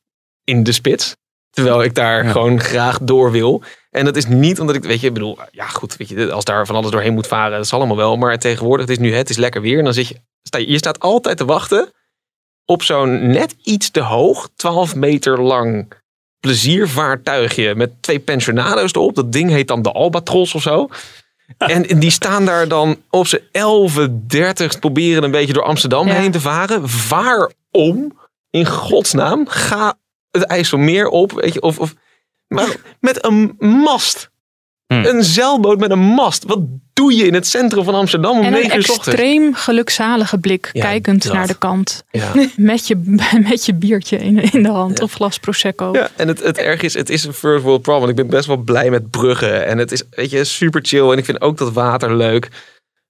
In 0.43 0.63
de 0.63 0.71
spits. 0.71 1.15
Terwijl 1.53 1.83
ik 1.83 1.95
daar 1.95 2.23
Ja. 2.25 2.31
gewoon 2.31 2.59
graag 2.59 2.99
door 3.01 3.31
wil. 3.31 3.61
En 3.91 4.05
dat 4.05 4.15
is 4.15 4.25
niet 4.27 4.59
omdat 4.59 4.75
ik, 4.75 4.83
weet 4.83 4.99
je, 4.99 5.07
ik 5.07 5.13
bedoel, 5.13 5.37
ja 5.51 5.67
goed, 5.67 5.97
weet 5.97 6.09
je, 6.09 6.31
als 6.31 6.45
daar 6.45 6.65
van 6.65 6.75
alles 6.75 6.91
doorheen 6.91 7.13
moet 7.13 7.27
varen, 7.27 7.57
dat 7.57 7.67
zal 7.67 7.77
allemaal 7.79 7.97
wel. 7.97 8.15
Maar 8.17 8.39
tegenwoordig, 8.39 8.87
het 8.87 8.97
is 8.97 9.03
nu, 9.03 9.13
het 9.15 9.29
is 9.29 9.37
lekker 9.37 9.61
weer. 9.61 9.77
En 9.77 9.83
dan 9.83 9.93
zit 9.93 10.07
je, 10.07 10.15
sta 10.43 10.57
je, 10.57 10.69
je 10.71 10.77
staat 10.77 10.99
altijd 10.99 11.37
te 11.37 11.45
wachten 11.45 11.91
op 12.65 12.83
zo'n 12.83 13.27
net 13.27 13.55
iets 13.63 13.91
te 13.91 13.99
hoog, 13.99 14.49
12 14.55 14.95
meter 14.95 15.41
lang 15.41 15.93
pleziervaartuigje 16.39 17.75
met 17.75 17.91
twee 18.01 18.19
pensionado's 18.19 18.93
erop. 18.93 19.15
Dat 19.15 19.31
ding 19.31 19.49
heet 19.49 19.67
dan 19.67 19.81
de 19.81 19.91
Albatros 19.91 20.55
of 20.55 20.61
zo. 20.61 20.87
En 21.57 21.99
die 21.99 22.09
staan 22.11 22.45
daar 22.45 22.67
dan 22.67 22.97
op 23.09 23.27
z'n 23.27 23.39
11.30 23.51 24.79
proberen 24.79 25.23
een 25.23 25.31
beetje 25.31 25.53
door 25.53 25.63
Amsterdam 25.63 26.07
Ja. 26.07 26.13
heen 26.13 26.31
te 26.31 26.39
varen. 26.39 26.83
Waarom? 27.09 28.17
In 28.49 28.65
godsnaam, 28.65 29.47
ga 29.47 29.97
het 30.41 30.43
IJsselmeer 30.43 31.07
op. 31.07 31.31
Weet 31.31 31.53
je, 31.53 31.61
of, 31.61 31.79
of, 31.79 31.93
maar 32.47 32.75
met 32.99 33.25
een 33.25 33.55
mast. 33.59 34.31
Hm. 34.87 35.05
Een 35.05 35.23
zeilboot 35.23 35.79
met 35.79 35.91
een 35.91 35.99
mast. 35.99 36.43
Wat 36.43 36.59
doe 36.93 37.15
je 37.15 37.25
in 37.27 37.33
het 37.33 37.47
centrum 37.47 37.83
van 37.83 37.93
Amsterdam 37.95 38.31
om 38.31 38.45
En 38.45 38.45
een 38.45 38.51
9 38.53 38.75
uur 38.77 38.83
's 38.83 38.89
ochtends? 38.89 39.07
extreem 39.07 39.53
gelukzalige 39.53 40.37
blik, 40.37 40.69
Ja, 40.73 40.81
kijkend 40.81 41.23
dat. 41.23 41.33
naar 41.33 41.47
de 41.47 41.57
kant. 41.57 42.03
Ja. 42.11 42.31
Met 42.55 42.87
je, 42.87 42.95
met 43.49 43.65
je 43.65 43.73
biertje 43.73 44.17
in, 44.17 44.51
in 44.53 44.63
de 44.63 44.69
hand 44.69 45.01
of 45.01 45.13
glas 45.13 45.37
prosecco. 45.39 45.89
Ja, 45.93 46.09
en 46.15 46.27
het, 46.27 46.43
het 46.43 46.57
erg 46.57 46.81
is, 46.81 46.93
het 46.93 47.09
is 47.09 47.23
een 47.23 47.33
first 47.33 47.63
world 47.63 47.81
problem. 47.81 48.09
Ik 48.09 48.15
ben 48.15 48.27
best 48.27 48.45
wel 48.47 48.57
blij 48.57 48.89
met 48.89 49.09
bruggen. 49.09 49.65
En 49.65 49.77
het 49.77 49.91
is, 49.91 50.03
weet 50.09 50.29
je, 50.29 50.43
super 50.43 50.81
chill. 50.83 51.11
En 51.11 51.17
ik 51.17 51.25
vind 51.25 51.41
ook 51.41 51.57
dat 51.57 51.73
water 51.73 52.15
leuk. 52.15 52.49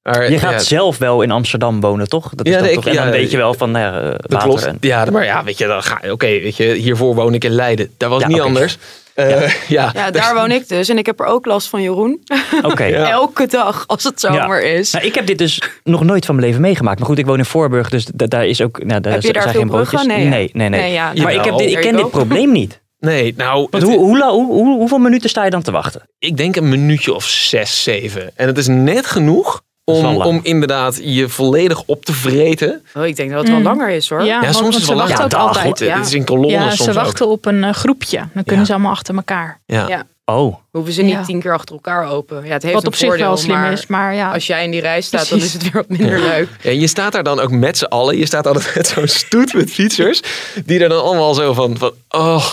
Maar, 0.03 0.31
Je 0.31 0.39
gaat 0.39 0.51
ja, 0.51 0.59
zelf 0.59 0.97
wel 0.97 1.21
in 1.21 1.31
Amsterdam 1.31 1.79
wonen, 1.81 2.09
toch? 2.09 2.29
Dat 2.35 2.45
is 2.45 2.51
Ja, 2.51 2.57
dan 2.57 2.67
nee, 2.67 2.75
toch 2.75 2.85
ik- 2.85 2.89
en 2.91 2.97
dan 2.97 3.05
ja, 3.05 3.11
weet 3.11 3.31
je 3.31 3.37
wel 3.37 3.53
van 3.53 3.71
nou 3.71 3.85
ja, 3.95 4.01
eh, 4.11 4.15
dat 4.21 4.43
klopt. 4.43 4.65
En, 4.65 4.77
Ja, 4.81 5.05
maar 5.11 5.25
ja, 5.25 5.43
weet 5.43 5.57
je, 5.57 5.67
dan 5.67 5.83
ga 5.83 5.99
Oké, 6.11 6.25
weet 6.27 6.57
je, 6.57 6.73
hiervoor 6.73 7.15
woon 7.15 7.33
ik 7.33 7.43
in 7.43 7.51
Leiden. 7.51 7.89
Dat 7.97 8.09
was 8.09 8.21
Ja, 8.21 8.27
niet 8.27 8.39
anders. 8.39 8.77
Eh, 9.13 9.49
ja. 9.67 9.91
Ja, 9.93 10.11
daar 10.11 10.33
woon 10.35 10.51
ik 10.51 10.67
dus. 10.67 10.89
En 10.89 10.97
ik 10.97 11.05
heb 11.05 11.19
er 11.19 11.25
ook 11.25 11.45
last 11.45 11.67
van 11.67 11.81
Jeroen. 11.81 12.23
Oké. 12.61 12.83
Ja. 12.83 13.09
Elke 13.09 13.47
dag 13.47 13.83
als 13.87 14.03
het 14.03 14.19
zomer 14.19 14.63
is. 14.63 14.91
Nou, 14.91 15.05
ik 15.05 15.15
heb 15.15 15.25
dit 15.25 15.37
dus 15.37 15.61
nog 15.83 16.03
nooit 16.03 16.25
van 16.25 16.35
mijn 16.35 16.47
leven 16.47 16.61
meegemaakt. 16.61 16.99
Maar 16.99 17.07
goed, 17.07 17.17
ik 17.17 17.25
woon 17.25 17.37
in 17.37 17.45
Voorburg, 17.45 17.89
dus 17.89 18.05
da- 18.13 18.25
daar 18.25 18.45
is 18.45 18.61
ook. 18.61 18.83
Nou, 18.83 19.01
daar 19.01 19.11
Heb 19.13 19.21
je 19.21 19.27
zijn 19.27 19.43
daar 19.43 19.53
geen 19.53 19.61
veel 19.61 19.69
bruggen? 19.69 19.97
broodjes. 19.97 20.17
Nee, 20.17 20.27
nee, 20.29 20.49
nee. 20.53 20.69
nee. 20.69 20.79
Nee, 20.81 20.91
ja, 20.91 21.05
maar 21.05 21.15
jawel. 21.15 21.35
ik, 21.39 21.43
heb 21.45 21.57
dit, 21.57 21.69
ik 21.69 21.77
ken 21.81 21.95
dit 21.95 22.09
probleem 22.11 22.51
niet. 22.51 22.81
Nee, 22.99 23.33
nou, 23.37 23.67
het- 23.71 23.83
hoe, 23.83 23.97
hoe, 23.97 24.17
la- 24.17 24.31
hoe, 24.31 24.45
hoe- 24.51 24.77
hoeveel 24.77 24.97
minuten 24.97 25.29
sta 25.29 25.43
je 25.43 25.49
dan 25.49 25.61
te 25.61 25.71
wachten? 25.71 26.01
ik 26.19 26.37
denk 26.37 26.55
een 26.55 26.69
minuutje 26.69 27.13
of 27.13 27.25
zes, 27.27 27.83
zeven. 27.83 28.31
En 28.35 28.47
het 28.47 28.57
is 28.57 28.67
net 28.67 29.05
genoeg 29.05 29.61
om, 29.85 30.05
om 30.21 30.39
inderdaad 30.43 30.99
je 31.03 31.29
volledig 31.29 31.83
op 31.85 32.05
te 32.05 32.13
vreten. 32.13 32.83
Oh, 32.93 33.05
ik 33.05 33.15
denk 33.15 33.29
dat 33.29 33.39
het 33.39 33.47
wel 33.49 33.57
Mm. 33.57 33.63
langer 33.63 33.89
is 33.89 34.09
hoor. 34.09 34.19
Ja, 34.19 34.25
Ja, 34.25 34.39
want- 34.39 34.43
soms 34.45 34.59
want 34.59 34.69
is 34.69 34.75
het 34.75 34.83
ze 34.83 34.89
wel 34.89 34.97
lang. 34.97 35.17
wachten 35.17 35.37
Ja, 35.39 35.45
altijd. 35.45 35.79
Het 35.79 36.05
is 36.05 36.13
in 36.13 36.23
kolommen 36.25 36.49
Ja, 36.51 36.69
soms 36.69 36.83
ze 36.83 36.93
wachten 36.93 37.25
ook. 37.25 37.31
op 37.31 37.45
een 37.45 37.63
eh, 37.63 37.73
groepje. 37.73 38.17
Dan 38.17 38.43
kunnen 38.43 38.59
Ja. 38.59 38.65
ze 38.65 38.71
allemaal 38.73 38.91
achter 38.91 39.15
elkaar. 39.15 39.59
Ja. 39.65 39.87
Ja. 39.87 40.03
Oh, 40.25 40.55
Hoeven 40.71 40.93
ze 40.93 41.01
niet 41.01 41.11
Ja. 41.11 41.23
tien 41.23 41.39
keer 41.41 41.53
achter 41.53 41.75
elkaar 41.75 42.09
open. 42.09 42.45
Ja, 42.45 42.53
het 42.53 42.61
heeft 42.63 42.73
Wat 42.73 42.81
een 42.83 42.87
op 42.87 42.95
zich 42.95 43.07
voordeel, 43.07 43.25
wel 43.27 43.37
slim 43.37 43.55
maar 43.59 43.71
is. 43.71 43.87
Maar 43.87 44.15
ja, 44.15 44.31
Als 44.33 44.47
jij 44.47 44.63
in 44.63 44.71
die 44.71 44.81
rij 44.81 45.01
staat, 45.01 45.29
dan 45.29 45.37
is 45.39 45.53
het 45.53 45.61
weer 45.63 45.71
wat 45.73 45.87
minder 45.97 46.19
leuk. 46.19 46.47
Ja, 46.61 46.71
je 46.71 46.87
staat 46.87 47.11
daar 47.11 47.23
dan 47.23 47.39
ook 47.39 47.51
met 47.51 47.77
z'n 47.77 47.83
allen. 47.85 48.17
Je 48.17 48.25
staat 48.25 48.47
altijd 48.47 48.75
met 48.75 48.87
zo'n 48.87 49.07
stoet 49.07 49.53
met 49.53 49.71
fietsers. 49.71 50.21
Die 50.65 50.79
er 50.79 50.89
dan 50.89 51.03
allemaal 51.03 51.33
zo 51.33 51.53
van, 51.53 51.77
van 51.77 51.91
oh. 52.09 52.45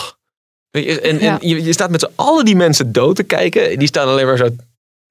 En, 0.71 1.19
Ja. 1.19 1.39
en 1.39 1.47
je, 1.47 1.63
je 1.63 1.73
staat 1.73 1.89
met 1.89 1.99
z'n 2.01 2.09
allen 2.15 2.45
die 2.45 2.55
mensen 2.55 2.91
dood 2.91 3.15
te 3.15 3.23
kijken. 3.23 3.79
Die 3.79 3.87
staan 3.87 4.07
alleen 4.07 4.25
maar 4.25 4.37
zo 4.37 4.47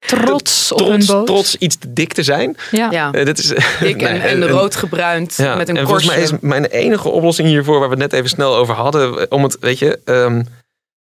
trots 0.07 0.71
op 0.71 0.79
hun 0.79 0.87
trots, 0.89 1.05
boot. 1.05 1.25
trots 1.25 1.55
iets 1.55 1.77
te 1.77 1.93
dik 1.93 2.13
te 2.13 2.23
zijn. 2.23 2.57
Ja. 2.71 2.87
Ja, 2.91 3.11
Eh, 3.11 3.25
dit 3.25 3.37
is, 3.37 3.47
dik 3.79 4.01
en, 4.01 4.11
Nee, 4.13 4.21
en 4.21 4.47
rood 4.47 4.75
gebruind 4.75 5.35
Ja, 5.37 5.55
met 5.55 5.69
een 5.69 5.77
en 5.77 5.85
volgens 5.87 6.05
korstje. 6.07 6.27
mij 6.29 6.37
is 6.37 6.43
mijn 6.49 6.65
enige 6.65 7.09
oplossing 7.09 7.47
hiervoor, 7.47 7.79
waar 7.79 7.89
we 7.89 7.93
het 7.95 8.03
net 8.11 8.13
even 8.13 8.29
snel 8.29 8.55
over 8.55 8.73
hadden, 8.75 9.31
om 9.31 9.43
het, 9.43 9.57
weet 9.59 9.79
je, 9.79 9.99
ehm, 10.05 10.41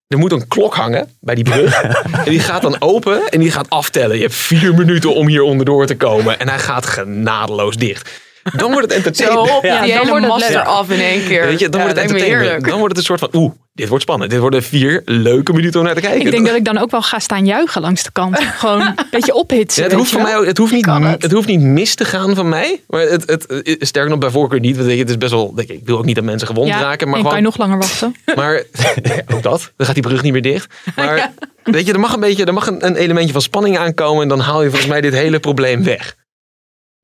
er 0.07 0.17
moet 0.17 0.31
een 0.31 0.47
klok 0.47 0.75
hangen 0.75 1.09
bij 1.19 1.35
die 1.35 1.43
brug. 1.43 1.81
en 2.25 2.29
die 2.29 2.39
gaat 2.39 2.61
dan 2.61 2.75
open 2.81 3.29
en 3.29 3.39
die 3.39 3.51
gaat 3.51 3.69
aftellen. 3.69 4.15
Je 4.15 4.21
hebt 4.21 4.35
vier 4.35 4.73
minuten 4.73 5.13
om 5.15 5.27
hier 5.27 5.41
onderdoor 5.41 5.85
te 5.85 5.95
komen. 5.97 6.39
En 6.39 6.49
hij 6.49 6.59
gaat 6.59 6.85
genadeloos 6.85 7.75
dicht. 7.77 8.09
Dan 8.55 8.71
wordt 8.71 8.81
het 8.81 8.91
Zo 8.91 8.97
entertainment. 8.97 9.57
op 9.57 9.63
Ja, 9.63 9.81
die 9.81 9.93
dan 9.93 10.05
hele 10.07 10.27
wordt 10.27 10.43
het 10.45 10.55
eraf 10.55 10.89
in 10.89 10.99
één 10.99 11.25
keer. 11.25 11.45
Weet 11.45 11.59
je, 11.59 11.69
dan 11.69 11.79
Ja, 11.81 11.85
wordt 11.85 12.01
het 12.01 12.11
entertainment. 12.11 12.65
Dan 12.67 12.79
wordt 12.79 12.87
het 12.89 12.97
een 12.97 13.03
soort 13.17 13.19
van, 13.19 13.29
oeh, 13.33 13.51
dit 13.75 13.87
wordt 13.87 14.03
spannend. 14.03 14.31
Dit 14.31 14.39
worden 14.39 14.63
vier 14.63 15.01
leuke 15.05 15.53
minuten 15.53 15.79
om 15.79 15.85
naar 15.85 15.95
te 15.95 16.01
kijken. 16.01 16.25
Ik 16.25 16.31
denk 16.31 16.45
dat 16.45 16.55
ik 16.55 16.65
dan 16.65 16.77
ook 16.77 16.91
wel 16.91 17.01
ga 17.01 17.19
staan 17.19 17.45
juichen 17.45 17.81
langs 17.81 18.03
de 18.03 18.11
kant. 18.11 18.39
Gewoon 18.59 18.81
een 18.81 18.95
beetje 19.11 19.33
ophitsen. 19.33 19.83
Ja, 19.83 19.89
het, 19.89 19.97
hoeft 19.97 20.11
van 20.11 20.21
mij, 20.21 20.33
het, 20.33 20.57
hoeft 20.57 20.71
niet, 20.71 20.85
kan 20.85 21.03
het. 21.03 21.21
het 21.21 21.31
hoeft 21.31 21.47
niet 21.47 21.61
mis 21.61 21.95
te 21.95 22.05
gaan 22.05 22.35
van 22.35 22.49
mij. 22.49 22.81
Maar 22.87 23.01
het, 23.01 23.29
het, 23.29 23.75
sterker 23.79 24.09
nog, 24.09 24.19
bij 24.19 24.29
voorkeur 24.29 24.59
niet. 24.59 24.77
Want 24.77 24.91
het 24.91 25.09
is 25.09 25.17
best 25.17 25.31
wel. 25.31 25.55
denk 25.55 25.69
Ik 25.69 25.79
ik 25.79 25.85
wil 25.85 25.97
ook 25.97 26.05
niet 26.05 26.15
dat 26.15 26.23
mensen 26.23 26.47
gewond 26.47 26.67
Ja, 26.67 26.79
raken. 26.79 27.07
Maar 27.07 27.17
en 27.17 27.23
kan 27.23 27.31
gewoon, 27.31 27.37
je 27.37 27.41
nog 27.41 27.57
langer 27.57 27.77
wachten. 27.77 28.15
Maar 28.35 28.63
ook 29.33 29.43
dat. 29.43 29.71
Dan 29.77 29.85
gaat 29.85 29.95
die 29.95 30.03
brug 30.03 30.21
niet 30.21 30.31
meer 30.31 30.41
dicht. 30.41 30.73
Maar 30.95 31.31
weet 31.63 31.85
je, 31.85 31.93
er 31.93 31.99
mag 31.99 32.13
een 32.13 32.19
beetje, 32.19 32.45
er 32.45 32.53
mag 32.53 32.67
een, 32.67 32.85
een 32.85 32.95
elementje 32.95 33.31
van 33.31 33.41
spanning 33.41 33.77
aankomen. 33.77 34.21
En 34.21 34.27
dan 34.27 34.39
haal 34.39 34.63
je 34.63 34.69
volgens 34.69 34.89
mij 34.89 35.01
dit 35.01 35.13
hele 35.13 35.39
probleem 35.39 35.83
weg. 35.83 36.15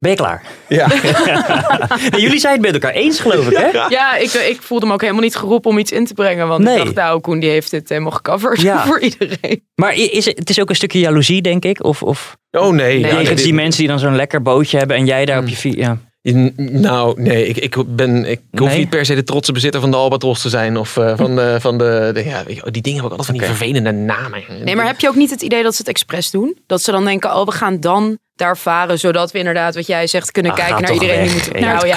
Ben 0.02 0.12
je 0.12 0.18
klaar? 0.18 0.44
Ja. 0.68 0.88
En 2.12 2.20
jullie 2.20 2.40
zijn 2.40 2.54
het 2.54 2.62
met 2.62 2.74
elkaar 2.74 2.92
eens, 2.92 3.20
geloof 3.20 3.50
ik, 3.50 3.58
hè? 3.58 3.68
Ja, 3.88 4.16
ik, 4.16 4.32
ik 4.34 4.62
voelde 4.62 4.86
me 4.86 4.94
ook 4.94 5.02
helemaal 5.02 5.22
niet 5.22 5.36
geroepen 5.36 5.70
om 5.72 5.78
iets 5.78 5.92
in 5.92 6.06
te 6.06 6.14
brengen. 6.14 6.48
Want 6.48 6.64
Nee. 6.64 6.78
ik 6.78 6.84
dacht, 6.84 6.96
nou, 6.96 7.20
Koen 7.20 7.40
die 7.40 7.50
heeft 7.50 7.72
dit 7.72 7.90
helemaal 7.90 8.12
gecoverd 8.12 8.62
Ja. 8.62 8.86
voor 8.88 9.00
iedereen. 9.00 9.64
Maar 9.76 9.94
is 9.94 10.26
het, 10.26 10.38
het 10.38 10.50
is 10.50 10.60
ook 10.60 10.70
een 10.70 10.76
stukje 10.76 11.00
jaloezie, 11.00 11.42
denk 11.42 11.66
ik? 11.66 11.84
Of, 11.84 12.04
of 12.04 12.38
Oh 12.52 12.70
nee. 12.74 13.00
nee, 13.00 13.26
die 13.26 13.36
dit- 13.36 13.54
mensen 13.54 13.80
die 13.80 13.88
dan 13.90 14.00
zo'n 14.00 14.16
lekker 14.16 14.42
bootje 14.42 14.78
hebben 14.78 14.98
en 14.98 15.06
jij 15.06 15.26
daar 15.26 15.40
op 15.40 15.48
je 15.48 15.56
fiets... 15.56 15.76
Ja. 15.78 15.98
Nou, 16.56 17.22
nee, 17.22 17.48
ik, 17.48 17.58
ik, 17.58 17.76
ben, 17.96 18.26
ik 18.26 18.40
hoef 18.52 18.68
Nee? 18.68 18.78
niet 18.78 18.90
per 18.90 19.06
se 19.06 19.16
de 19.16 19.24
trotse 19.24 19.52
bezitter 19.52 19.82
van 19.82 19.92
de 19.92 19.98
Albatros 19.98 20.42
te 20.42 20.50
zijn. 20.50 20.78
Of 20.78 20.98
eh, 20.98 21.14
van, 21.18 21.36
de, 21.36 21.58
van 21.60 21.78
de, 21.78 22.10
de- 22.14 22.24
ja, 22.26 22.44
je, 22.48 22.72
die 22.72 22.82
dingen 22.82 23.00
hebben 23.02 23.04
ook 23.04 23.10
altijd 23.12 23.26
van 23.28 23.38
die 23.38 23.46
vervelende 23.46 23.92
namen. 23.92 24.44
Nee, 24.64 24.76
maar 24.76 24.86
heb 24.86 25.00
je 25.00 25.08
ook 25.08 25.16
niet 25.16 25.30
het 25.30 25.42
idee 25.42 25.64
dat 25.64 25.72
ze 25.76 25.78
het 25.82 25.90
expres 25.90 26.32
doen? 26.32 26.58
Dat 26.68 26.82
ze 26.82 26.92
dan 26.92 27.06
denken, 27.06 27.36
oh, 27.36 27.46
we 27.46 27.52
gaan 27.52 27.80
dan 27.80 28.18
daar 28.36 28.58
varen. 28.58 29.00
Zodat 29.00 29.32
we 29.32 29.38
inderdaad, 29.38 29.76
wat 29.76 29.88
jij 29.88 30.08
zegt, 30.08 30.32
kunnen 30.32 30.52
Ah, 30.52 30.58
kijken 30.58 30.82
naar 30.82 30.94
iedereen. 30.94 31.17
weg. 31.20 31.28
Die 31.34 31.34
moet... 31.44 31.54
Naar 31.54 31.62
Nou 31.62 31.88
ja, 31.88 31.96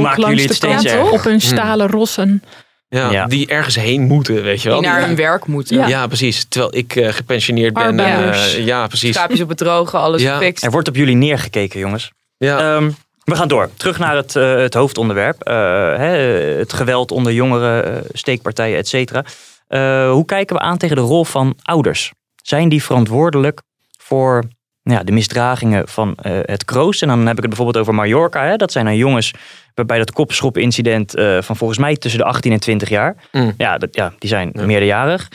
maken 0.00 0.20
jullie 0.28 0.46
langs 0.60 0.82
de 0.82 0.88
kant. 0.96 1.10
Op 1.10 1.22
hun 1.24 1.40
stalen 1.40 1.88
rossen. 1.90 2.42
Ja, 2.88 3.10
Ja. 3.10 3.26
Die 3.26 3.46
ergens 3.46 3.74
heen 3.76 4.02
moeten, 4.02 4.42
weet 4.42 4.62
je 4.62 4.68
wel. 4.68 4.80
Die 4.80 4.88
naar 4.90 5.06
hun 5.06 5.16
werk 5.16 5.46
moeten. 5.46 5.76
Ja. 5.76 5.86
Ja, 5.86 6.06
precies. 6.06 6.46
Terwijl 6.48 6.76
ik 6.76 6.96
eh, 6.96 7.12
gepensioneerd 7.12 7.74
ben. 7.74 8.00
eh, 8.00 8.64
ja, 8.64 8.86
precies. 8.86 9.14
Schaapjes 9.14 9.40
op 9.40 9.48
het 9.48 9.58
droge, 9.58 9.96
alles 9.96 10.22
Ja. 10.22 10.36
gefixt. 10.36 10.64
Er 10.64 10.70
wordt 10.70 10.88
op 10.88 10.96
jullie 10.96 11.16
neergekeken, 11.16 11.80
jongens. 11.80 12.10
Ja. 12.36 12.58
Ehm, 12.76 12.90
We 13.24 13.36
gaan 13.36 13.48
door. 13.48 13.70
Terug 13.76 13.98
naar 13.98 14.16
het, 14.16 14.36
eh, 14.36 14.54
het 14.56 14.74
hoofdonderwerp. 14.74 15.42
Eh, 15.42 15.54
hè, 15.96 16.16
het 16.58 16.72
geweld 16.72 17.10
onder 17.10 17.32
jongeren, 17.32 17.84
eh, 17.96 18.02
steekpartijen, 18.12 18.78
et 18.78 18.88
cetera. 18.88 19.24
Eh, 19.68 20.10
hoe 20.10 20.24
kijken 20.24 20.56
we 20.56 20.62
aan 20.62 20.78
tegen 20.78 20.96
de 20.96 21.02
rol 21.02 21.24
van 21.24 21.56
ouders? 21.62 22.12
Zijn 22.42 22.68
die 22.68 22.82
verantwoordelijk 22.84 23.60
voor 24.02 24.44
ja, 24.82 25.02
de 25.02 25.12
misdragingen 25.12 25.88
van 25.88 26.14
eh, 26.14 26.38
het 26.42 26.64
kroost? 26.64 27.02
En 27.02 27.08
dan 27.08 27.18
heb 27.18 27.36
ik 27.36 27.40
het 27.42 27.48
bijvoorbeeld 27.48 27.76
over 27.78 27.94
Mallorca. 27.94 28.44
Hè? 28.44 28.56
Dat 28.56 28.72
zijn 28.72 28.84
dan 28.84 28.96
jongens 28.96 29.32
waarbij 29.74 29.98
dat 29.98 30.12
kopschop-incident 30.12 31.14
eh, 31.14 31.42
van 31.42 31.56
volgens 31.56 31.78
mij 31.78 31.96
tussen 31.96 32.20
de 32.20 32.26
18 32.26 32.52
en 32.52 32.60
20 32.60 32.88
jaar. 32.88 33.16
Mm. 33.32 33.54
Ja, 33.56 33.78
dat, 33.78 33.94
ja, 33.94 34.12
die 34.18 34.28
zijn 34.28 34.50
meerderjarig. 34.54 35.28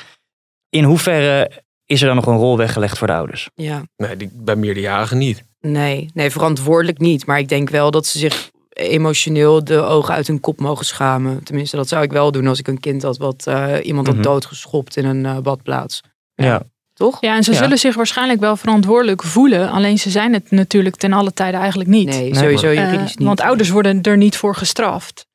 In 0.70 0.84
hoeverre 0.84 1.52
is 1.86 2.02
er 2.02 2.08
dan 2.08 2.16
nog 2.16 2.26
een 2.28 2.38
rol 2.38 2.58
weggelegd 2.58 2.98
voor 2.98 3.08
de 3.08 3.14
ouders? 3.14 3.50
Ja. 3.56 3.84
Nee, 3.98 4.18
die, 4.18 4.30
bij 4.34 4.56
meerderjarigen 4.56 5.18
niet. 5.18 5.44
Nee, 5.60 6.10
nee, 6.14 6.32
verantwoordelijk 6.32 7.00
niet. 7.00 7.26
Maar 7.26 7.40
ik 7.40 7.50
denk 7.50 7.70
wel 7.70 7.92
dat 7.92 8.06
ze 8.06 8.18
zich 8.20 8.52
emotioneel 8.70 9.64
de 9.64 9.82
ogen 9.82 10.14
uit 10.14 10.28
hun 10.28 10.40
kop 10.40 10.60
mogen 10.60 10.86
schamen. 10.86 11.44
Tenminste, 11.44 11.76
dat 11.76 11.88
zou 11.88 12.04
ik 12.04 12.12
wel 12.12 12.32
doen 12.32 12.48
als 12.48 12.60
ik 12.60 12.68
een 12.68 12.80
kind 12.80 13.02
had 13.04 13.18
wat 13.18 13.48
eh, 13.48 13.74
iemand 13.84 14.08
had 14.08 14.16
Mhm. 14.16 14.26
doodgeschopt 14.26 14.98
in 14.98 15.06
een 15.06 15.44
badplaats. 15.44 16.02
Ja. 16.36 16.62
Toch? 16.96 17.18
Ja, 17.22 17.36
en 17.36 17.44
ze 17.44 17.52
Ja. 17.52 17.58
zullen 17.58 17.78
zich 17.78 17.96
waarschijnlijk 17.96 18.40
wel 18.40 18.56
verantwoordelijk 18.58 19.24
voelen. 19.24 19.70
Alleen 19.72 20.00
ze 20.00 20.10
zijn 20.10 20.34
het 20.34 20.52
natuurlijk 20.52 20.96
ten 20.96 21.14
alle 21.14 21.34
tijde 21.34 21.58
eigenlijk 21.58 21.90
niet. 21.90 22.08
Nee, 22.08 22.36
sowieso 22.36 22.68
Eh, 22.68 22.76
juridisch 22.76 23.16
niet. 23.16 23.28
Want 23.28 23.42
ouders 23.42 23.70
worden 23.70 24.02
er 24.02 24.18
niet 24.18 24.38
voor 24.38 24.56
gestraft. 24.56 25.26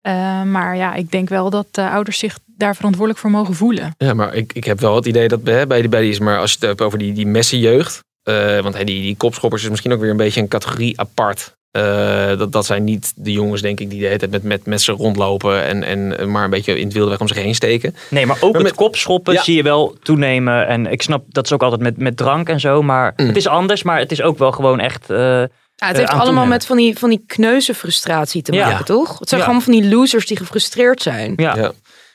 Eh, 0.00 0.42
maar 0.42 0.76
ja, 0.76 0.94
ik 0.94 1.10
denk 1.10 1.28
wel 1.28 1.50
dat 1.50 1.66
eh, 1.72 1.92
ouders 1.92 2.18
zich 2.18 2.38
daar 2.46 2.76
verantwoordelijk 2.76 3.20
voor 3.22 3.30
mogen 3.30 3.54
voelen. 3.54 3.94
Ja, 3.96 4.14
maar 4.14 4.34
ik, 4.34 4.52
ik 4.52 4.64
heb 4.64 4.80
wel 4.80 4.94
het 4.96 5.06
idee 5.06 5.28
dat 5.28 5.40
hè, 5.44 5.66
bij, 5.66 5.80
die, 5.80 5.88
bij 5.90 6.00
die 6.00 6.10
is, 6.10 6.18
maar 6.18 6.38
als 6.38 6.50
je 6.50 6.56
het 6.58 6.66
hebt 6.68 6.80
over 6.80 6.98
die, 6.98 7.12
die 7.12 7.26
messenjeugd. 7.26 8.00
eh 8.22 8.60
want 8.60 8.76
hè, 8.76 8.84
die, 8.84 9.02
die 9.02 9.16
kopschoppers 9.16 9.62
is 9.62 9.68
misschien 9.70 9.92
ook 9.92 10.00
weer 10.00 10.10
een 10.10 10.16
beetje 10.16 10.40
een 10.40 10.48
categorie 10.48 11.00
apart. 11.00 11.52
Eh, 11.70 12.38
dat, 12.38 12.52
dat 12.52 12.66
zijn 12.66 12.84
niet 12.84 13.12
de 13.16 13.32
jongens, 13.32 13.62
denk 13.62 13.80
ik, 13.80 13.90
die 13.90 14.00
de 14.00 14.06
hele 14.06 14.18
tijd 14.18 14.30
met, 14.30 14.42
met 14.42 14.66
messen 14.66 14.94
rondlopen 14.94 15.64
en, 15.64 15.82
en 15.84 16.30
maar 16.30 16.44
een 16.44 16.50
beetje 16.50 16.78
in 16.78 16.84
het 16.84 16.92
wilde 16.94 17.10
weg 17.10 17.20
om 17.20 17.28
zich 17.28 17.36
heen 17.36 17.54
steken. 17.54 17.94
Nee, 18.10 18.26
maar 18.26 18.36
ook 18.36 18.42
Maar 18.52 18.52
het 18.62 18.62
met- 18.62 18.74
kopschoppen 18.74 19.32
Ja. 19.34 19.42
zie 19.42 19.56
je 19.56 19.62
wel 19.62 19.96
toenemen. 20.02 20.66
En 20.66 20.86
ik 20.86 21.02
snap 21.02 21.24
dat 21.28 21.44
is 21.44 21.52
ook 21.52 21.62
altijd 21.62 21.80
met, 21.80 21.96
met 21.96 22.16
drank 22.16 22.48
en 22.48 22.60
zo. 22.60 22.82
Maar 22.82 23.12
Mm. 23.16 23.26
het 23.26 23.36
is 23.36 23.46
anders, 23.46 23.82
maar 23.82 23.98
het 23.98 24.12
is 24.12 24.22
ook 24.22 24.38
wel 24.38 24.52
gewoon 24.52 24.80
echt. 24.80 25.10
eh, 25.10 25.16
Ja, 25.16 25.38
het 25.40 25.48
eh, 25.76 25.86
heeft 25.86 25.98
aan 25.98 26.04
allemaal 26.06 26.24
toenemen. 26.24 26.48
met 26.48 26.66
van 26.66 26.76
die, 26.76 26.98
van 26.98 27.08
die 27.10 27.24
kneuzenfrustratie 27.26 28.42
te 28.42 28.52
Ja. 28.52 28.68
maken, 28.68 28.84
toch? 28.84 29.18
Het 29.18 29.28
zijn 29.28 29.40
Ja. 29.40 29.46
gewoon 29.46 29.62
van 29.62 29.72
die 29.72 29.88
losers 29.88 30.26
die 30.26 30.36
gefrustreerd 30.36 31.02
zijn. 31.02 31.32
Ja. 31.36 31.72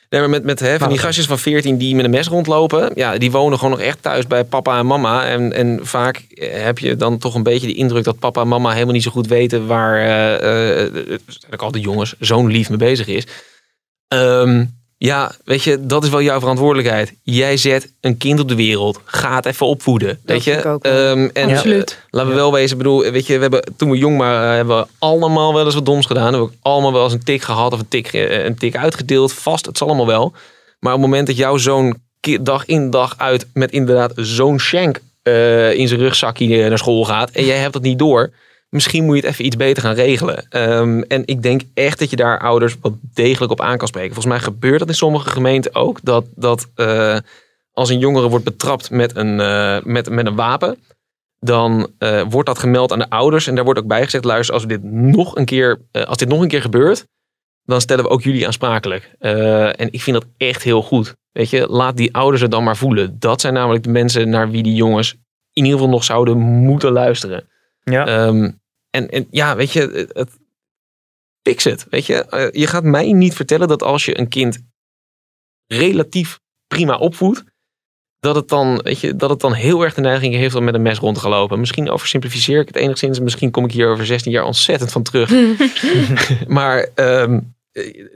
Nee, 0.08 0.20
maar 0.20 0.30
met, 0.30 0.44
met 0.44 0.60
hè, 0.60 0.78
van 0.78 0.88
die 0.88 0.98
gastjes 0.98 1.26
van 1.26 1.38
14 1.38 1.78
die 1.78 1.94
met 1.94 2.04
een 2.04 2.10
mes 2.10 2.28
rondlopen. 2.28 2.90
Ja, 2.94 3.18
die 3.18 3.30
wonen 3.30 3.58
gewoon 3.58 3.78
nog 3.78 3.86
echt 3.86 4.02
thuis 4.02 4.26
bij 4.26 4.44
papa 4.44 4.78
en 4.78 4.86
mama. 4.86 5.26
En, 5.26 5.52
en 5.52 5.78
vaak 5.82 6.16
eh, 6.16 6.62
heb 6.62 6.78
je 6.78 6.96
dan 6.96 7.18
toch 7.18 7.34
een 7.34 7.42
beetje 7.42 7.66
de 7.66 7.74
indruk 7.74 8.04
dat 8.04 8.18
papa 8.18 8.40
en 8.40 8.48
mama 8.48 8.72
helemaal 8.72 8.94
niet 8.94 9.02
zo 9.02 9.10
goed 9.10 9.26
weten 9.26 9.66
waar 9.66 10.00
eh, 10.38 11.12
ik 11.50 11.62
al 11.62 11.70
de 11.70 11.80
jongens 11.80 12.14
zo'n 12.18 12.46
lief 12.46 12.68
mee 12.68 12.78
bezig 12.78 13.06
is. 13.06 13.26
Ehm, 14.08 14.64
ja, 14.98 15.32
weet 15.44 15.62
je, 15.62 15.86
dat 15.86 16.04
is 16.04 16.10
wel 16.10 16.22
jouw 16.22 16.40
verantwoordelijkheid. 16.40 17.14
Jij 17.22 17.56
zet 17.56 17.92
een 18.00 18.16
kind 18.16 18.40
op 18.40 18.48
de 18.48 18.54
wereld. 18.54 19.00
Ga 19.04 19.34
het 19.34 19.46
even 19.46 19.66
opvoeden. 19.66 20.20
weet 20.24 20.44
je? 20.44 20.52
ik 20.52 20.66
ook. 20.66 20.84
Ehm, 20.84 21.28
en 21.32 21.50
Absoluut. 21.50 21.90
eh, 21.90 21.96
laten 22.10 22.30
we 22.30 22.36
wel 22.36 22.52
wezen, 22.52 22.76
bedoel, 22.76 23.10
weet 23.10 23.26
je, 23.26 23.34
we 23.34 23.40
hebben 23.40 23.62
toen 23.76 23.90
we 23.90 23.96
jong 23.96 24.18
waren, 24.18 24.56
hebben 24.56 24.76
we 24.76 24.86
allemaal 24.98 25.54
wel 25.54 25.64
eens 25.64 25.74
wat 25.74 25.86
doms 25.86 26.06
gedaan. 26.06 26.24
We 26.24 26.30
hebben 26.30 26.48
ook 26.48 26.56
allemaal 26.62 26.92
wel 26.92 27.04
eens 27.04 27.12
een 27.12 27.24
tik 27.24 27.42
gehad 27.42 27.72
of 27.72 27.78
een 27.78 27.88
tik, 27.88 28.12
eh, 28.12 28.44
een 28.44 28.56
tik 28.56 28.76
uitgedeeld. 28.76 29.32
Vast, 29.32 29.66
het 29.66 29.78
zal 29.78 29.86
allemaal 29.86 30.06
wel. 30.06 30.32
Maar 30.78 30.94
op 30.94 31.00
het 31.00 31.08
moment 31.08 31.26
dat 31.26 31.36
jouw 31.36 31.56
zoon 31.56 31.96
dag 32.40 32.66
in 32.66 32.90
dag 32.90 33.14
uit 33.16 33.46
met 33.52 33.70
inderdaad 33.70 34.12
zo'n 34.16 34.60
shank 34.60 35.00
eh, 35.22 35.72
in 35.72 35.88
zijn 35.88 36.00
rugzakje 36.00 36.68
naar 36.68 36.78
school 36.78 37.04
gaat 37.04 37.30
en 37.30 37.44
jij 37.44 37.56
hebt 37.56 37.72
dat 37.72 37.82
niet 37.82 37.98
door, 37.98 38.30
misschien 38.68 39.04
moet 39.04 39.16
je 39.16 39.20
het 39.20 39.30
even 39.30 39.44
iets 39.44 39.56
beter 39.56 39.82
gaan 39.82 39.94
regelen. 39.94 40.46
Ehm, 40.48 41.00
en 41.00 41.22
ik 41.26 41.42
denk 41.42 41.60
echt 41.74 41.98
dat 41.98 42.10
je 42.10 42.16
daar 42.16 42.40
ouders 42.40 42.76
wat 42.80 42.92
degelijk 43.14 43.52
op 43.52 43.60
aan 43.60 43.78
kan 43.78 43.88
spreken. 43.88 44.14
Volgens 44.14 44.34
mij 44.34 44.44
gebeurt 44.44 44.78
dat 44.78 44.88
in 44.88 44.94
sommige 44.94 45.30
gemeenten 45.30 45.74
ook, 45.74 45.98
dat, 46.02 46.26
dat 46.34 46.68
eh, 46.74 47.18
als 47.72 47.90
een 47.90 47.98
jongere 47.98 48.28
wordt 48.28 48.44
betrapt 48.44 48.90
met 48.90 49.16
een, 49.16 49.40
eh, 49.40 49.78
met, 49.82 50.10
met 50.10 50.26
een 50.26 50.34
wapen, 50.34 50.78
dan 51.38 51.90
eh, 51.98 52.22
wordt 52.28 52.48
dat 52.48 52.58
gemeld 52.58 52.92
aan 52.92 52.98
de 52.98 53.10
ouders. 53.10 53.46
En 53.46 53.54
daar 53.54 53.64
wordt 53.64 53.80
ook 53.80 53.86
bij 53.86 54.04
gezegd, 54.04 54.24
luister, 54.24 54.54
als, 54.54 54.62
we 54.62 54.68
dit 54.68 54.82
nog 54.82 55.36
een 55.36 55.44
keer, 55.44 55.80
als 55.92 56.16
dit 56.16 56.28
nog 56.28 56.40
een 56.40 56.48
keer 56.48 56.60
gebeurt, 56.60 57.06
dan 57.64 57.80
stellen 57.80 58.04
we 58.04 58.10
ook 58.10 58.22
jullie 58.22 58.46
aansprakelijk. 58.46 59.10
En 59.18 59.92
ik 59.92 60.02
vind 60.02 60.16
dat 60.16 60.26
echt 60.36 60.62
heel 60.62 60.82
goed. 60.82 61.14
Weet 61.32 61.50
je, 61.50 61.66
laat 61.68 61.96
die 61.96 62.14
ouders 62.14 62.42
het 62.42 62.50
dan 62.50 62.64
maar 62.64 62.76
voelen. 62.76 63.16
Dat 63.18 63.40
zijn 63.40 63.54
namelijk 63.54 63.84
de 63.84 63.90
mensen 63.90 64.28
naar 64.28 64.50
wie 64.50 64.62
die 64.62 64.74
jongens 64.74 65.16
in 65.52 65.64
ieder 65.64 65.72
geval 65.72 65.92
nog 65.92 66.04
zouden 66.04 66.38
moeten 66.38 66.92
luisteren. 66.92 67.48
Ja. 67.90 68.06
Ehm, 68.06 68.50
en, 68.90 69.08
en 69.08 69.26
ja, 69.30 69.56
weet 69.56 69.72
je, 69.72 69.80
het, 69.80 70.10
het, 70.14 70.30
fix 71.42 71.64
het. 71.64 71.86
Weet 71.90 72.06
je, 72.06 72.24
Eh, 72.24 72.60
je 72.60 72.66
gaat 72.66 72.84
mij 72.84 73.12
niet 73.12 73.34
vertellen 73.34 73.68
dat 73.68 73.82
als 73.82 74.04
je 74.04 74.18
een 74.18 74.28
kind 74.28 74.58
relatief 75.66 76.40
prima 76.66 76.96
opvoedt, 76.96 77.44
dat 78.18 78.34
het 78.34 78.48
dan, 78.48 78.76
weet 78.82 79.00
je, 79.00 79.16
dat 79.16 79.30
het 79.30 79.40
dan 79.40 79.52
heel 79.52 79.82
erg 79.82 79.94
de 79.94 80.00
neiging 80.00 80.34
heeft 80.34 80.54
om 80.54 80.64
met 80.64 80.74
een 80.74 80.82
mes 80.82 80.98
rond 80.98 81.14
te 81.14 81.20
gaan 81.20 81.30
lopen. 81.30 81.60
Misschien 81.60 81.90
oversimplificeer 81.90 82.60
ik 82.60 82.66
het 82.66 82.76
enigszins. 82.76 83.20
Misschien 83.20 83.50
kom 83.50 83.64
ik 83.64 83.72
hier 83.72 83.88
over 83.88 84.06
16 84.06 84.32
jaar 84.32 84.44
ontzettend 84.44 84.92
van 84.92 85.02
terug. 85.02 85.30
maar 86.48 86.88
ehm, 86.94 87.40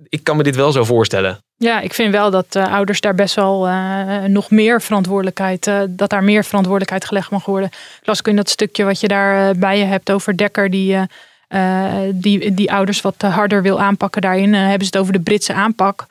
ik 0.09 0.21
kan 0.23 0.37
me 0.37 0.43
dit 0.43 0.57
wel 0.57 0.73
zo 0.73 0.85
voorstellen. 0.85 1.39
Ja, 1.57 1.81
ik 1.81 1.95
vind 1.95 2.13
wel 2.13 2.31
dat 2.31 2.55
eh, 2.55 2.73
ouders 2.73 3.01
daar 3.01 3.15
best 3.15 3.35
wel 3.35 3.67
eh, 3.67 4.23
nog 4.25 4.51
meer 4.51 4.83
verantwoordelijkheid, 4.83 5.67
eh, 5.67 5.81
dat 5.89 6.11
daar 6.11 6.25
meer 6.25 6.45
verantwoordelijkheid 6.45 7.05
gelegd 7.05 7.31
mag 7.31 7.45
worden. 7.45 7.71
Las 8.03 8.19
ik 8.19 8.27
in 8.29 8.37
dat 8.37 8.49
stukje 8.49 8.85
wat 8.85 9.01
je 9.01 9.09
daar 9.09 9.49
eh, 9.49 9.55
bij 9.57 9.79
je 9.79 9.85
hebt 9.85 10.11
over 10.11 10.37
Dekker, 10.37 10.71
die, 10.71 10.95
eh, 10.95 11.03
eh, 11.49 12.11
die, 12.15 12.55
die 12.55 12.73
ouders 12.73 13.01
wat 13.01 13.15
eh, 13.19 13.35
harder 13.35 13.63
wil 13.63 13.81
aanpakken. 13.81 14.23
Daarin 14.23 14.55
eh, 14.55 14.61
hebben 14.61 14.87
ze 14.87 14.93
het 14.93 14.97
over 14.97 15.13
de 15.13 15.21
Britse 15.21 15.53
aanpak, 15.53 16.07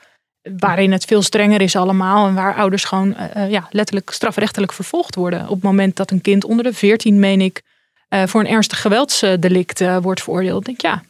waarin 0.58 0.92
het 0.92 1.04
veel 1.04 1.22
strenger 1.22 1.60
is 1.60 1.76
allemaal 1.76 2.26
en 2.26 2.34
waar 2.34 2.54
ouders 2.54 2.84
gewoon 2.84 3.14
eh, 3.14 3.42
eh, 3.44 3.50
ja, 3.50 3.68
letterlijk 3.70 4.10
strafrechtelijk 4.10 4.72
vervolgd 4.72 5.14
worden. 5.14 5.42
Op 5.42 5.54
het 5.54 5.62
moment 5.62 5.96
dat 5.96 6.10
een 6.10 6.20
kind 6.20 6.44
onder 6.44 6.64
de 6.64 6.72
14, 6.72 7.18
meen 7.18 7.40
ik, 7.40 7.62
eh, 8.08 8.22
voor 8.26 8.40
een 8.40 8.48
ernstig 8.48 8.80
geweldsdelict 8.80 9.80
eh, 9.80 9.96
wordt 9.96 10.22
veroordeeld. 10.22 10.64
Denk 10.64 10.80
ja, 10.80 11.02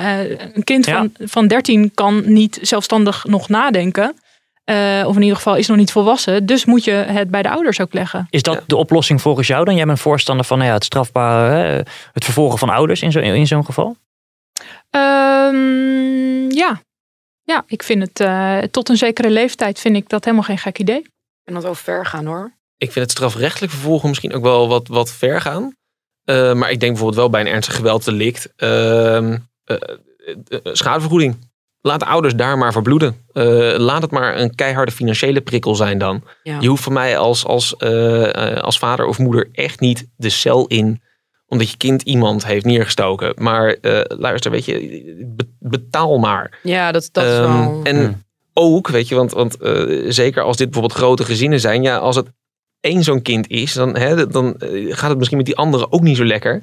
eh, 0.00 0.38
een 0.54 0.64
kind 0.64 0.86
Ja. 0.86 0.96
van, 0.96 1.10
van 1.18 1.46
13 1.46 1.90
kan 1.94 2.32
niet 2.32 2.58
zelfstandig 2.62 3.24
nog 3.24 3.48
nadenken. 3.48 4.16
Eh, 4.64 5.04
of 5.06 5.16
in 5.16 5.22
ieder 5.22 5.36
geval 5.36 5.56
is 5.56 5.66
nog 5.66 5.76
niet 5.76 5.92
volwassen. 5.92 6.46
Dus 6.46 6.64
moet 6.64 6.84
je 6.84 6.90
het 6.90 7.30
bij 7.30 7.42
de 7.42 7.50
ouders 7.50 7.80
ook 7.80 7.92
leggen. 7.92 8.26
Is 8.30 8.42
dat 8.42 8.62
de 8.66 8.76
oplossing 8.76 9.20
volgens 9.20 9.46
jou 9.46 9.64
dan? 9.64 9.74
Jij 9.76 9.86
bent 9.86 10.00
voorstander 10.00 10.44
van 10.44 10.58
nou 10.58 10.68
ja, 10.70 10.74
het 10.76 10.84
strafbare, 10.84 11.54
hè, 11.54 11.80
het 12.12 12.24
vervolgen 12.24 12.58
van 12.58 12.68
ouders 12.68 13.02
in, 13.02 13.12
zo, 13.12 13.18
in 13.18 13.46
zo'n 13.46 13.64
geval? 13.64 13.96
Ehm, 14.90 16.50
ja. 16.50 16.80
ja, 17.42 17.64
ik 17.66 17.82
vind 17.82 18.02
het 18.02 18.20
eh, 18.20 18.58
tot 18.58 18.88
een 18.88 18.96
zekere 18.96 19.30
leeftijd 19.30 19.80
vind 19.80 19.96
ik 19.96 20.08
dat 20.08 20.24
helemaal 20.24 20.46
geen 20.46 20.58
gek 20.58 20.78
idee. 20.78 21.06
En 21.44 21.54
dat 21.54 21.62
wel 21.62 21.74
ver 21.74 22.06
gaan 22.06 22.26
hoor. 22.26 22.52
Ik 22.78 22.92
vind 22.92 23.04
het 23.04 23.10
strafrechtelijk 23.10 23.72
vervolgen 23.72 24.08
misschien 24.08 24.34
ook 24.34 24.42
wel 24.42 24.68
wat, 24.68 24.88
wat 24.88 25.12
ver 25.12 25.40
gaan. 25.40 25.74
Eh, 26.24 26.54
maar 26.54 26.70
ik 26.70 26.80
denk 26.80 26.92
bijvoorbeeld 26.92 27.20
wel 27.20 27.30
bij 27.30 27.40
een 27.40 27.46
ernstig 27.46 27.74
gewelddelict. 27.76 28.52
ehm 28.56 28.70
eh, 28.70 29.32
eh, 29.32 29.34
schadevergoeding. 30.72 31.52
Laat 31.80 32.00
de 32.00 32.06
ouders 32.06 32.34
daar 32.34 32.58
maar 32.58 32.72
verbloeden. 32.72 33.16
Eh, 33.32 33.44
laat 33.76 34.02
het 34.02 34.10
maar 34.10 34.38
een 34.38 34.54
keiharde 34.54 34.92
financiële 34.92 35.40
prikkel 35.40 35.74
zijn 35.74 35.98
dan. 35.98 36.22
Ja. 36.42 36.60
Je 36.60 36.68
hoeft 36.68 36.82
van 36.82 36.92
mij 36.92 37.18
als, 37.18 37.44
als, 37.46 37.76
eh, 37.76 38.52
eh, 38.56 38.62
als 38.62 38.78
vader 38.78 39.06
of 39.06 39.18
moeder 39.18 39.48
echt 39.52 39.80
niet 39.80 40.06
de 40.16 40.28
cel 40.30 40.66
in. 40.66 41.02
Omdat 41.46 41.70
je 41.70 41.76
kind 41.76 42.02
iemand 42.02 42.46
heeft 42.46 42.64
neergestoken. 42.64 43.34
Maar 43.38 43.68
eh, 43.80 44.00
luister, 44.18 44.50
weet 44.50 44.64
je, 44.64 45.32
be- 45.36 45.48
betaal 45.58 46.18
maar. 46.18 46.58
Ja, 46.62 46.92
dat, 46.92 47.08
dat 47.12 47.24
is 47.24 47.30
Ehm, 47.38 47.42
wel... 47.58 47.80
En 47.82 48.24
ook, 48.52 48.88
weet 48.88 49.08
je, 49.08 49.14
want, 49.14 49.32
want 49.32 49.56
eh, 49.60 50.04
zeker 50.08 50.42
als 50.42 50.56
dit 50.56 50.70
bijvoorbeeld 50.70 51.00
grote 51.00 51.24
gezinnen 51.24 51.60
zijn. 51.60 51.82
Ja, 51.82 51.96
als 51.96 52.16
het 52.16 52.28
één 52.80 53.02
zo'n 53.02 53.22
kind 53.22 53.48
is, 53.48 53.72
dan, 53.72 53.96
hè, 53.96 54.26
dan 54.26 54.56
eh, 54.56 54.94
gaat 54.96 55.08
het 55.08 55.18
misschien 55.18 55.38
met 55.38 55.46
die 55.46 55.56
anderen 55.56 55.92
ook 55.92 56.02
niet 56.02 56.16
zo 56.16 56.24
lekker. 56.24 56.62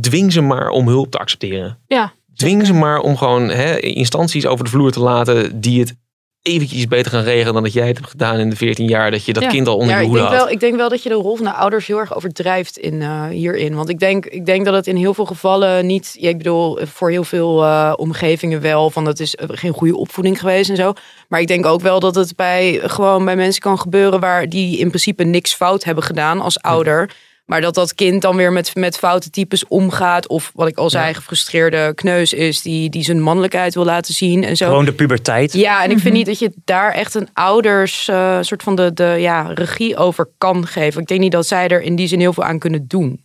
Dwing 0.00 0.32
ze 0.32 0.40
maar 0.40 0.68
om 0.68 0.88
hulp 0.88 1.10
te 1.10 1.18
accepteren. 1.18 1.78
Ja, 1.86 2.12
Dwing 2.34 2.66
ze 2.66 2.72
maar 2.72 2.98
om 2.98 3.16
gewoon 3.16 3.48
hè, 3.48 3.78
instanties 3.80 4.46
over 4.46 4.64
de 4.64 4.70
vloer 4.70 4.92
te 4.92 5.00
laten 5.00 5.60
die 5.60 5.80
het 5.80 5.94
eventjes 6.42 6.86
beter 6.88 7.10
gaan 7.10 7.22
regelen 7.22 7.54
dan 7.54 7.62
dat 7.62 7.72
jij 7.72 7.86
het 7.86 7.96
hebt 7.96 8.10
gedaan 8.10 8.38
in 8.38 8.50
de 8.50 8.56
14 8.56 8.88
jaar 8.88 9.10
dat 9.10 9.24
je 9.24 9.32
dat 9.32 9.42
Ja. 9.42 9.48
kind 9.48 9.68
al 9.68 9.76
onder 9.76 9.90
ja, 9.90 9.96
je 9.96 10.02
ik 10.02 10.08
hoede 10.08 10.22
denk, 10.22 10.34
had. 10.34 10.44
wel, 10.44 10.52
ik 10.54 10.60
denk 10.60 10.76
wel 10.76 10.88
dat 10.88 11.02
je 11.02 11.08
de 11.08 11.14
rol 11.14 11.36
van 11.36 11.44
de 11.44 11.52
ouders 11.52 11.86
heel 11.86 11.98
erg 11.98 12.16
overdrijft 12.16 12.78
in, 12.78 13.02
eh, 13.02 13.24
hierin. 13.26 13.74
Want 13.74 13.88
ik 13.88 13.98
denk, 13.98 14.26
ik 14.26 14.46
denk 14.46 14.64
dat 14.64 14.74
het 14.74 14.86
in 14.86 14.96
heel 14.96 15.14
veel 15.14 15.24
gevallen 15.26 15.86
niet... 15.86 16.16
Ja, 16.18 16.28
ik 16.28 16.38
bedoel, 16.38 16.78
voor 16.82 17.10
heel 17.10 17.24
veel 17.24 17.64
eh, 17.64 17.92
omgevingen 17.96 18.60
wel... 18.60 18.90
van 18.90 19.04
dat 19.04 19.20
is 19.20 19.34
eh, 19.34 19.46
geen 19.50 19.72
goede 19.72 19.96
opvoeding 19.96 20.38
geweest 20.40 20.70
en 20.70 20.76
zo. 20.76 20.92
Maar 21.28 21.40
ik 21.40 21.46
denk 21.46 21.66
ook 21.66 21.80
wel 21.80 22.00
dat 22.00 22.14
het 22.14 22.36
bij, 22.36 22.80
gewoon 22.82 23.24
bij 23.24 23.36
mensen 23.36 23.62
kan 23.62 23.78
gebeuren... 23.78 24.20
waar 24.20 24.48
die 24.48 24.78
in 24.78 24.88
principe 24.88 25.24
niks 25.24 25.54
fout 25.54 25.84
hebben 25.84 26.04
gedaan 26.04 26.40
als 26.40 26.60
ouder... 26.60 27.10
Maar 27.46 27.60
dat 27.60 27.74
dat 27.74 27.94
kind 27.94 28.22
dan 28.22 28.36
weer 28.36 28.52
met, 28.52 28.74
met 28.74 28.98
foute 28.98 29.30
types 29.30 29.66
omgaat. 29.68 30.28
Of 30.28 30.50
wat 30.54 30.68
ik 30.68 30.76
al 30.76 30.90
zei, 30.90 31.14
gefrustreerde 31.14 31.92
kneus 31.94 32.32
is 32.32 32.62
die, 32.62 32.90
die 32.90 33.02
zijn 33.04 33.20
mannelijkheid 33.22 33.74
wil 33.74 33.84
laten 33.84 34.14
zien 34.14 34.44
en 34.44 34.56
zo. 34.56 34.66
Gewoon 34.66 34.84
de 34.84 34.92
puberteit. 34.92 35.52
Ja, 35.52 35.84
en 35.84 35.90
ik 35.90 35.98
vind 35.98 36.14
niet 36.14 36.26
dat 36.26 36.38
je 36.38 36.52
daar 36.64 36.92
echt 36.92 37.14
een 37.14 37.28
ouders 37.32 38.08
eh, 38.08 38.38
soort 38.40 38.62
van 38.62 38.76
de, 38.76 38.92
de 38.92 39.16
ja, 39.18 39.52
regie 39.54 39.96
over 39.96 40.28
kan 40.38 40.66
geven. 40.66 41.00
Ik 41.00 41.06
denk 41.06 41.20
niet 41.20 41.32
dat 41.32 41.46
zij 41.46 41.68
er 41.68 41.82
in 41.82 41.96
die 41.96 42.06
zin 42.06 42.20
heel 42.20 42.32
veel 42.32 42.44
aan 42.44 42.58
kunnen 42.58 42.84
doen. 42.88 43.22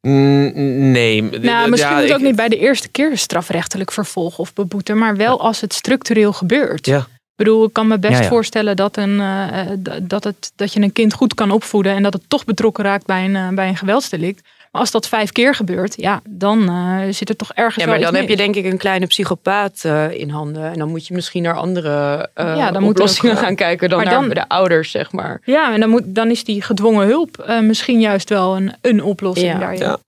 Mm, 0.00 0.52
Nee. 0.90 1.22
Nou, 1.22 1.68
misschien 1.70 1.92
Ja, 1.92 2.00
moet 2.00 2.08
ik- 2.08 2.14
ook 2.14 2.20
niet 2.20 2.36
bij 2.36 2.48
de 2.48 2.58
eerste 2.58 2.88
keer 2.88 3.18
strafrechtelijk 3.18 3.92
vervolgen 3.92 4.38
of 4.38 4.52
beboeten, 4.52 4.98
maar 4.98 5.16
wel 5.16 5.40
als 5.40 5.60
het 5.60 5.74
structureel 5.74 6.32
gebeurt. 6.32 6.86
Ja. 6.86 7.06
Ik 7.38 7.44
bedoel, 7.44 7.64
ik 7.64 7.72
kan 7.72 7.86
me 7.86 7.98
best 7.98 8.12
Ja, 8.16 8.22
ja. 8.22 8.28
voorstellen 8.28 8.76
dat, 8.76 8.96
een, 8.96 9.20
eh, 9.20 9.60
eh, 9.70 9.78
dat, 10.02 10.24
het, 10.24 10.52
dat 10.56 10.72
je 10.72 10.80
een 10.80 10.92
kind 10.92 11.12
goed 11.14 11.34
kan 11.34 11.50
opvoeden 11.50 11.94
en 11.94 12.02
dat 12.02 12.12
het 12.12 12.22
toch 12.28 12.44
betrokken 12.44 12.84
raakt 12.84 13.06
bij 13.06 13.24
een, 13.24 13.36
eh, 13.36 13.48
bij 13.48 13.68
een 13.68 13.76
geweldsdelict. 13.76 14.42
Maar 14.72 14.80
als 14.80 14.90
dat 14.90 15.08
vijf 15.08 15.32
keer 15.32 15.54
gebeurt, 15.54 15.94
ja, 15.96 16.20
dan 16.28 16.68
eh, 16.68 17.12
zit 17.12 17.28
er 17.28 17.36
toch 17.36 17.52
ergens 17.52 17.74
Ja, 17.74 17.80
wel 17.80 17.90
maar 17.90 18.02
dan 18.04 18.08
iets 18.20 18.20
heb 18.20 18.28
je 18.38 18.44
denk 18.44 18.54
ik 18.56 18.64
een 18.72 18.78
kleine 18.78 19.06
psychopaat 19.06 19.80
eh, 19.84 20.10
in 20.10 20.30
handen. 20.30 20.72
En 20.72 20.78
dan 20.78 20.88
moet 20.88 21.06
je 21.06 21.14
misschien 21.14 21.42
naar 21.42 21.56
andere 21.56 22.28
eh 22.34 22.56
Ja, 22.56 22.70
dan 22.70 22.84
oplossingen 22.84 23.34
ook- 23.36 23.42
gaan 23.42 23.54
kijken 23.56 23.88
dan 23.88 24.04
naar 24.04 24.28
de 24.34 24.48
ouders, 24.48 24.90
zeg 24.90 25.12
maar. 25.12 25.40
Ja, 25.44 25.72
en 25.74 25.80
dan, 25.80 25.88
moet, 25.90 26.02
dan 26.06 26.30
is 26.30 26.44
die 26.44 26.62
gedwongen 26.62 27.06
hulp 27.06 27.38
eh, 27.38 27.60
misschien 27.60 28.00
juist 28.00 28.28
wel 28.28 28.56
een, 28.56 28.72
een 28.80 29.02
oplossing 29.02 29.52
Ja. 29.52 29.58
daarin. 29.58 29.78
Ja. 29.78 29.98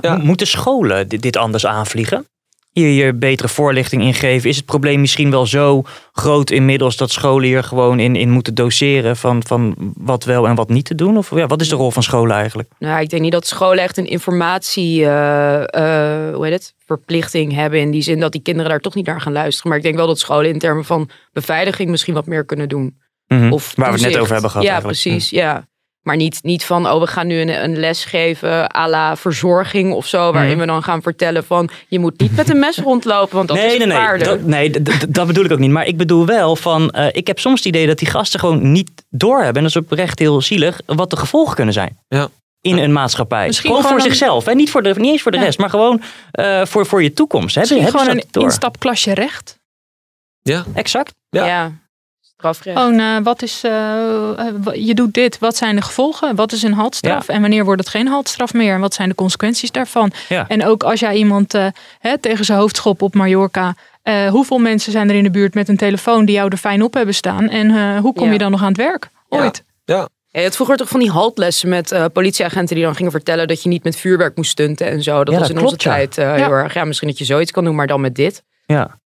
Mo- 0.00 0.16
Moeten 0.24 0.46
scholen 0.46 1.08
dit, 1.08 1.22
dit 1.22 1.36
anders 1.36 1.66
aanvliegen? 1.66 2.26
Hier 2.74 3.04
je 3.04 3.14
betere 3.14 3.48
voorlichting 3.48 4.02
ingeven? 4.02 4.48
Is 4.48 4.56
het 4.56 4.64
probleem 4.64 5.00
misschien 5.00 5.30
wel 5.30 5.46
zo 5.46 5.82
groot 6.12 6.50
inmiddels 6.50 6.96
dat 6.96 7.10
scholen 7.10 7.48
hier 7.48 7.64
gewoon 7.64 8.00
in, 8.00 8.16
in 8.16 8.30
moeten 8.30 8.54
doseren 8.54 9.16
van, 9.16 9.42
van 9.46 9.74
wat 9.96 10.24
wel 10.24 10.48
en 10.48 10.54
wat 10.54 10.68
niet 10.68 10.84
te 10.84 10.94
doen? 10.94 11.16
Of 11.16 11.30
ja, 11.34 11.46
wat 11.46 11.60
is 11.60 11.68
de 11.68 11.76
rol 11.76 11.90
van 11.90 12.02
scholen 12.02 12.36
eigenlijk? 12.36 12.68
Nou, 12.78 13.00
ik 13.00 13.10
denk 13.10 13.22
niet 13.22 13.32
dat 13.32 13.46
scholen 13.46 13.82
echt 13.82 13.96
een 13.96 14.06
informatie, 14.06 15.04
eh, 15.04 15.62
eh, 15.62 16.34
hoe 16.34 16.44
heet 16.44 16.52
het, 16.52 16.74
verplichting 16.86 17.52
hebben. 17.52 17.80
In 17.80 17.90
die 17.90 18.02
zin 18.02 18.20
dat 18.20 18.32
die 18.32 18.42
kinderen 18.42 18.70
daar 18.70 18.80
toch 18.80 18.94
niet 18.94 19.06
naar 19.06 19.20
gaan 19.20 19.32
luisteren. 19.32 19.68
Maar 19.68 19.78
ik 19.78 19.84
denk 19.84 19.96
wel 19.96 20.06
dat 20.06 20.18
scholen 20.18 20.50
in 20.50 20.58
termen 20.58 20.84
van 20.84 21.08
beveiliging 21.32 21.90
misschien 21.90 22.14
wat 22.14 22.26
meer 22.26 22.44
kunnen 22.44 22.68
doen. 22.68 22.98
Mhm. 23.26 23.52
Of 23.52 23.72
Waar 23.76 23.92
we 23.92 24.00
het 24.00 24.10
net 24.10 24.18
over 24.18 24.32
hebben 24.32 24.50
gehad 24.50 24.66
Ja, 24.66 24.72
eigenlijk. 24.72 25.00
precies. 25.00 25.30
Ja. 25.30 25.66
Maar 26.04 26.16
niet, 26.16 26.38
niet 26.42 26.64
van, 26.64 26.86
oh, 26.90 27.00
we 27.00 27.06
gaan 27.06 27.26
nu 27.26 27.40
een, 27.40 27.62
een 27.64 27.76
les 27.78 28.04
geven 28.04 28.76
à 28.76 28.88
la 28.88 29.16
verzorging 29.16 29.92
of 29.92 30.06
zo. 30.06 30.32
Waarin 30.32 30.50
Mhm. 30.50 30.60
we 30.60 30.66
dan 30.66 30.82
gaan 30.82 31.02
vertellen 31.02 31.44
van, 31.44 31.68
je 31.88 31.98
moet 31.98 32.18
niet 32.20 32.36
met 32.36 32.50
een 32.50 32.58
mes 32.58 32.78
rondlopen, 32.78 33.36
want 33.36 33.48
dat 33.48 33.56
nee, 33.56 33.66
is 33.66 33.78
nee, 33.78 33.86
nee, 33.86 34.18
dat, 34.18 34.42
nee 34.42 34.70
dat 35.08 35.26
bedoel 35.26 35.44
ik 35.44 35.52
ook 35.52 35.58
niet. 35.58 35.70
Maar 35.70 35.86
ik 35.86 35.96
bedoel 35.96 36.26
wel 36.26 36.56
van, 36.56 36.90
eh, 36.90 37.06
ik 37.12 37.26
heb 37.26 37.38
soms 37.38 37.58
het 37.58 37.68
idee 37.68 37.86
dat 37.86 37.98
die 37.98 38.08
gasten 38.08 38.40
gewoon 38.40 38.72
niet 38.72 38.90
doorhebben. 39.10 39.56
En 39.56 39.62
dat 39.62 39.70
is 39.76 39.76
oprecht 39.90 40.18
heel 40.18 40.42
zielig, 40.42 40.80
wat 40.86 41.10
de 41.10 41.16
gevolgen 41.16 41.54
kunnen 41.54 41.74
zijn. 41.74 41.98
Ja. 42.08 42.28
In 42.60 42.78
een 42.78 42.92
maatschappij. 42.92 43.46
Misschien 43.46 43.70
gewoon 43.70 43.84
voor 43.86 43.96
een- 43.96 44.02
zichzelf. 44.02 44.44
Hè? 44.44 44.54
Niet, 44.54 44.70
voor 44.70 44.82
de, 44.82 44.94
niet 44.96 45.10
eens 45.12 45.22
voor 45.22 45.32
de 45.32 45.38
Ja. 45.38 45.44
rest, 45.44 45.58
maar 45.58 45.70
gewoon 45.70 46.02
eh, 46.30 46.64
voor, 46.64 46.86
voor 46.86 47.02
je 47.02 47.12
toekomst. 47.12 47.56
Misschien 47.56 47.82
hebben 47.82 48.00
gewoon 48.00 48.16
een 48.32 48.42
instapklasje 48.42 49.14
recht. 49.14 49.58
Ja. 50.42 50.64
Exact. 50.74 51.12
Ja. 51.28 51.46
ja. 51.46 51.72
Strafrecht. 52.36 52.78
Gewoon, 52.78 52.98
eh, 52.98 53.16
wat 53.22 53.42
is, 53.42 53.60
eh, 53.64 54.38
eh, 54.38 54.46
je 54.74 54.94
doet 54.94 55.14
dit, 55.14 55.38
wat 55.38 55.56
zijn 55.56 55.76
de 55.76 55.82
gevolgen? 55.82 56.34
Wat 56.36 56.52
is 56.52 56.62
een 56.62 56.72
haltstraf? 56.72 57.28
En 57.28 57.40
wanneer 57.40 57.64
wordt 57.64 57.80
het 57.80 57.90
geen 57.90 58.06
haltstraf 58.08 58.52
meer? 58.52 58.74
En 58.74 58.80
wat 58.80 58.94
zijn 58.94 59.08
de 59.08 59.14
consequenties 59.14 59.70
daarvan? 59.70 60.12
Ja. 60.28 60.44
En 60.48 60.64
ook 60.66 60.82
als 60.82 61.00
jij 61.00 61.14
iemand 61.14 61.54
eh, 61.54 61.66
hè, 61.98 62.18
tegen 62.18 62.44
zijn 62.44 62.58
hoofd 62.58 62.76
schopt 62.76 63.02
op 63.02 63.14
Mallorca. 63.14 63.74
eh, 64.02 64.26
hoeveel 64.28 64.58
mensen 64.58 64.92
zijn 64.92 65.08
er 65.08 65.14
in 65.14 65.22
de 65.22 65.30
buurt 65.30 65.54
met 65.54 65.68
een 65.68 65.76
telefoon 65.76 66.24
die 66.24 66.34
jou 66.34 66.48
er 66.50 66.56
fijn 66.56 66.82
op 66.82 66.94
hebben 66.94 67.14
staan? 67.14 67.48
En 67.48 67.70
eh, 67.70 67.98
hoe 68.00 68.12
kom 68.14 68.26
Ja. 68.26 68.32
je 68.32 68.38
dan 68.38 68.50
nog 68.50 68.60
aan 68.62 68.68
het 68.68 68.76
werk? 68.76 69.08
Ooit. 69.28 69.64
Ja. 69.84 70.08
Ja, 70.28 70.40
je 70.40 70.46
had 70.46 70.54
vroeger 70.54 70.76
toch 70.76 70.88
van 70.88 71.00
die 71.00 71.10
haltlessen 71.10 71.68
met 71.68 71.92
eh, 71.92 72.04
politieagenten 72.12 72.74
die 72.76 72.84
dan 72.84 72.94
gingen 72.94 73.10
vertellen 73.12 73.48
dat 73.48 73.62
je 73.62 73.68
niet 73.68 73.84
met 73.84 73.96
vuurwerk 73.96 74.36
moest 74.36 74.50
stunten 74.50 74.86
en 74.86 75.02
zo. 75.02 75.24
Dat 75.24 75.34
Ja, 75.34 75.38
was 75.38 75.48
dat 75.48 75.50
in 75.50 75.56
klopt, 75.62 75.72
onze 75.72 75.88
ja. 75.88 75.94
tijd 75.94 76.18
eh, 76.18 76.24
Ja. 76.24 76.34
heel 76.34 76.54
erg. 76.54 76.74
Ja, 76.74 76.84
misschien 76.84 77.08
dat 77.08 77.18
je 77.18 77.24
zoiets 77.24 77.50
kan 77.50 77.64
doen, 77.64 77.74
maar 77.74 77.86
dan 77.86 78.00
met 78.00 78.14
dit. 78.14 78.42
Ja. 78.66 78.98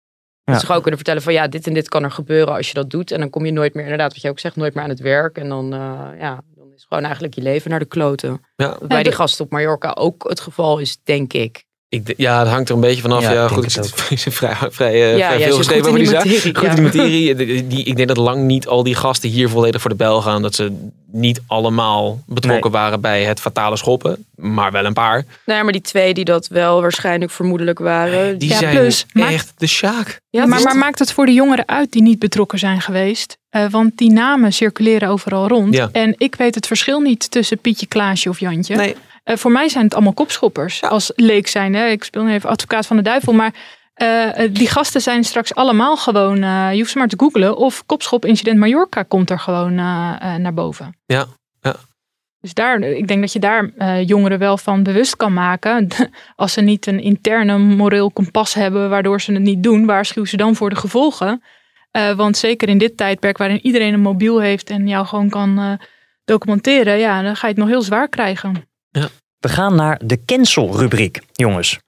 Dat 0.46 0.54
Ja. 0.54 0.60
ze 0.60 0.66
gewoon 0.66 0.80
kunnen 0.80 1.00
vertellen 1.00 1.22
van 1.22 1.32
ja, 1.32 1.48
dit 1.48 1.66
en 1.66 1.74
dit 1.74 1.88
kan 1.88 2.04
er 2.04 2.10
gebeuren 2.10 2.54
als 2.54 2.68
je 2.68 2.74
dat 2.74 2.90
doet. 2.90 3.10
En 3.10 3.20
dan 3.20 3.30
kom 3.30 3.44
je 3.44 3.52
nooit 3.52 3.74
meer, 3.74 3.82
inderdaad, 3.82 4.12
wat 4.12 4.22
je 4.22 4.28
ook 4.28 4.38
zegt, 4.38 4.56
nooit 4.56 4.74
meer 4.74 4.82
aan 4.82 4.88
het 4.88 5.00
werk. 5.00 5.38
En 5.38 5.48
dan, 5.48 5.72
eh, 5.72 6.08
ja, 6.18 6.40
dan 6.56 6.72
is 6.76 6.84
gewoon 6.88 7.02
eigenlijk 7.04 7.34
je 7.34 7.42
leven 7.42 7.70
naar 7.70 7.78
de 7.78 7.84
kloten. 7.84 8.40
Ja. 8.56 8.78
Bij 8.88 9.02
die 9.02 9.12
gasten 9.12 9.44
op 9.44 9.50
Mallorca 9.50 9.90
ook 9.98 10.28
het 10.28 10.40
geval 10.40 10.78
is, 10.78 10.98
denk 11.04 11.32
ik. 11.32 11.64
Ik, 11.88 12.14
ja, 12.16 12.38
het 12.38 12.48
hangt 12.48 12.68
er 12.68 12.74
een 12.74 12.80
beetje 12.80 13.02
vanaf. 13.02 13.22
Ja, 13.22 13.48
goed, 13.48 13.62
denk 13.62 13.66
ik 13.66 13.74
het 14.10 14.20
zit, 14.20 14.34
vrij, 14.38 14.54
vrij, 14.70 14.92
eh, 14.92 15.16
Ja, 15.18 15.26
vrij 15.32 15.42
veel 15.46 15.56
geschreven 15.56 15.86
over 15.86 15.98
die 15.98 16.08
zaak. 16.08 16.22
Goed 16.22 16.60
ja. 16.62 16.68
in 16.68 16.74
die 16.74 16.84
materie. 16.84 17.34
Die, 17.34 17.66
die- 17.66 17.84
ik 17.84 17.96
denk 17.96 18.08
dat 18.08 18.16
lang 18.16 18.42
niet 18.42 18.66
al 18.66 18.82
die 18.82 18.94
gasten 18.94 19.30
hier 19.30 19.48
volledig 19.48 19.80
voor 19.80 19.90
de 19.90 19.96
bel 19.96 20.22
gaan. 20.22 20.42
Dat 20.42 20.54
ze 20.54 20.88
niet 21.12 21.40
allemaal 21.46 22.20
betrokken 22.26 22.70
waren 22.70 23.00
bij 23.00 23.22
het 23.24 23.40
fatale 23.40 23.76
schoppen. 23.76 24.24
Maar 24.36 24.72
wel 24.72 24.84
een 24.84 24.92
paar. 24.92 25.24
Nee, 25.46 25.62
maar 25.62 25.72
die 25.72 25.80
twee 25.80 26.14
die 26.14 26.24
dat 26.24 26.48
wel 26.48 26.80
waarschijnlijk 26.80 27.30
vermoedelijk 27.30 27.78
waren. 27.78 28.38
Die 28.38 28.48
Ja, 28.48 28.56
zijn 28.58 28.76
plus, 28.76 29.06
maakt- 29.12 29.32
echt 29.32 29.52
de 29.56 29.66
sjaak. 29.66 30.20
Ja, 30.30 30.46
maar, 30.46 30.56
dus- 30.58 30.66
maar 30.66 30.76
maakt 30.76 30.98
het 30.98 31.12
voor 31.12 31.26
de 31.26 31.32
jongeren 31.32 31.68
uit 31.68 31.92
die 31.92 32.02
niet 32.02 32.18
betrokken 32.18 32.58
zijn 32.58 32.80
geweest? 32.80 33.36
Eh, 33.50 33.64
want 33.70 33.98
die 33.98 34.12
namen 34.12 34.52
circuleren 34.52 35.08
overal 35.08 35.48
rond. 35.48 35.74
Ja. 35.74 35.88
En 35.92 36.14
ik 36.18 36.34
weet 36.34 36.54
het 36.54 36.66
verschil 36.66 37.00
niet 37.00 37.30
tussen 37.30 37.58
Pietje, 37.58 37.86
Klaasje 37.86 38.28
of 38.28 38.40
Jantje. 38.40 38.76
Nee. 38.76 38.96
Eh, 39.26 39.36
voor 39.36 39.50
mij 39.50 39.68
zijn 39.68 39.84
het 39.84 39.94
allemaal 39.94 40.12
kopschoppers. 40.12 40.82
Als 40.82 41.12
leek 41.14 41.46
zijn. 41.46 41.74
Hè? 41.74 41.86
Ik 41.86 42.04
speel 42.04 42.22
nu 42.22 42.32
even 42.32 42.50
advocaat 42.50 42.86
van 42.86 42.96
de 42.96 43.02
duivel. 43.02 43.32
Maar 43.32 43.54
eh, 43.94 44.44
eh, 44.44 44.54
die 44.54 44.68
gasten 44.68 45.00
zijn 45.00 45.24
straks 45.24 45.54
allemaal 45.54 45.96
gewoon... 45.96 46.42
eh, 46.42 46.72
je 46.72 46.78
hoeft 46.78 46.90
ze 46.90 46.98
maar 46.98 47.08
te 47.08 47.18
googlen. 47.18 47.56
Of 47.56 47.86
kopschop 47.86 48.24
incident 48.24 48.58
Mallorca 48.58 49.02
komt 49.02 49.30
er 49.30 49.38
gewoon 49.38 49.74
naar 49.74 50.54
boven. 50.54 50.96
Ja, 51.06 51.26
ja. 51.60 51.76
Dus 52.46 52.54
daar, 52.54 52.80
ik 52.80 53.08
denk 53.08 53.20
dat 53.20 53.32
je 53.32 53.38
daar 53.38 53.70
eh, 53.76 54.08
jongeren 54.08 54.38
wel 54.38 54.58
van 54.58 54.82
bewust 54.82 55.16
kan 55.16 55.32
maken. 55.32 55.88
Als 56.36 56.52
ze 56.52 56.60
niet 56.60 56.86
een 56.86 57.00
interne 57.00 57.58
moreel 57.58 58.10
kompas 58.10 58.54
hebben 58.54 58.90
waardoor 58.90 59.20
ze 59.20 59.32
het 59.32 59.42
niet 59.42 59.62
doen, 59.62 59.86
waarschuw 59.86 60.24
ze 60.24 60.36
dan 60.36 60.54
voor 60.54 60.70
de 60.70 60.76
gevolgen. 60.76 61.42
Eh, 61.90 62.12
want 62.12 62.36
zeker 62.36 62.68
in 62.68 62.78
dit 62.78 62.96
tijdperk 62.96 63.38
waarin 63.38 63.66
iedereen 63.66 63.94
een 63.94 64.00
mobiel 64.00 64.40
heeft 64.40 64.70
en 64.70 64.88
jou 64.88 65.06
gewoon 65.06 65.28
kan 65.28 65.58
eh, 65.58 65.72
documenteren, 66.24 66.98
ja, 66.98 67.22
dan 67.22 67.36
ga 67.36 67.46
je 67.46 67.52
het 67.52 67.62
nog 67.62 67.72
heel 67.72 67.82
zwaar 67.82 68.08
krijgen. 68.08 68.68
We 69.38 69.48
gaan 69.48 69.74
naar 69.74 70.00
de 70.04 70.24
cancel-rubriek, 70.24 71.20
jongens. 71.32 71.78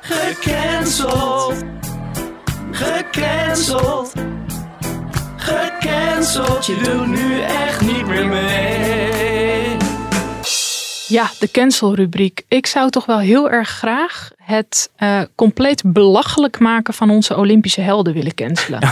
Gecanceld. 0.00 1.54
Gecanceld. 2.70 4.12
Gecanceld. 5.36 6.66
Je 6.66 6.80
doet 6.82 7.06
nu 7.06 7.40
echt 7.40 7.80
niet 7.80 8.06
meer 8.06 8.26
mee. 8.26 9.76
Ja, 11.06 11.30
de 11.38 11.50
cancelrubriek. 11.50 12.42
Ik 12.48 12.66
zou 12.66 12.90
toch 12.90 13.06
wel 13.06 13.18
heel 13.18 13.50
erg 13.50 13.68
graag 13.68 14.30
het 14.36 14.90
eh, 14.96 15.22
compleet 15.34 15.82
belachelijk 15.86 16.58
maken 16.58 16.94
van 16.94 17.10
onze 17.10 17.36
Olympische 17.36 17.80
helden 17.80 18.12
willen 18.12 18.34
cancelen. 18.34 18.80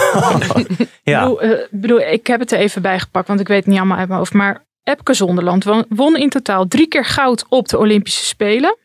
Ja. 1.03 1.23
Ik 1.23 1.29
bedoel, 1.29 1.41
eh, 1.41 1.67
bedoel, 1.71 2.01
ik 2.01 2.27
heb 2.27 2.41
het 2.41 2.53
er 2.53 2.59
even 2.59 2.83
bij 2.83 2.99
gepakt, 2.99 3.29
want 3.29 3.41
ik 3.41 3.49
weet 3.49 3.59
het 3.59 3.67
niet 3.67 3.79
allemaal 3.79 3.99
uit 3.99 4.09
mijn 4.09 4.19
hoofd. 4.19 4.33
Maar 4.33 4.67
Epke 4.85 5.15
Zonderland 5.15 5.65
won, 5.89 6.17
in 6.17 6.29
totaal 6.29 6.67
drie 6.69 6.87
keer 6.87 7.05
goud 7.05 7.45
op 7.49 7.69
de 7.69 7.79
Olympische 7.79 8.25
Spelen. 8.25 8.77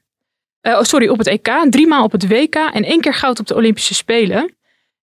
Oh, 0.62 0.82
sorry, 0.82 1.08
op 1.08 1.18
het 1.18 1.28
EK. 1.28 1.50
Drie 1.70 1.88
maal 1.88 2.04
op 2.04 2.12
het 2.12 2.28
WK 2.28 2.56
en 2.56 2.84
één 2.84 3.02
keer 3.02 3.14
goud 3.14 3.40
op 3.40 3.48
de 3.48 3.56
Olympische 3.56 3.94
Spelen. 3.94 4.56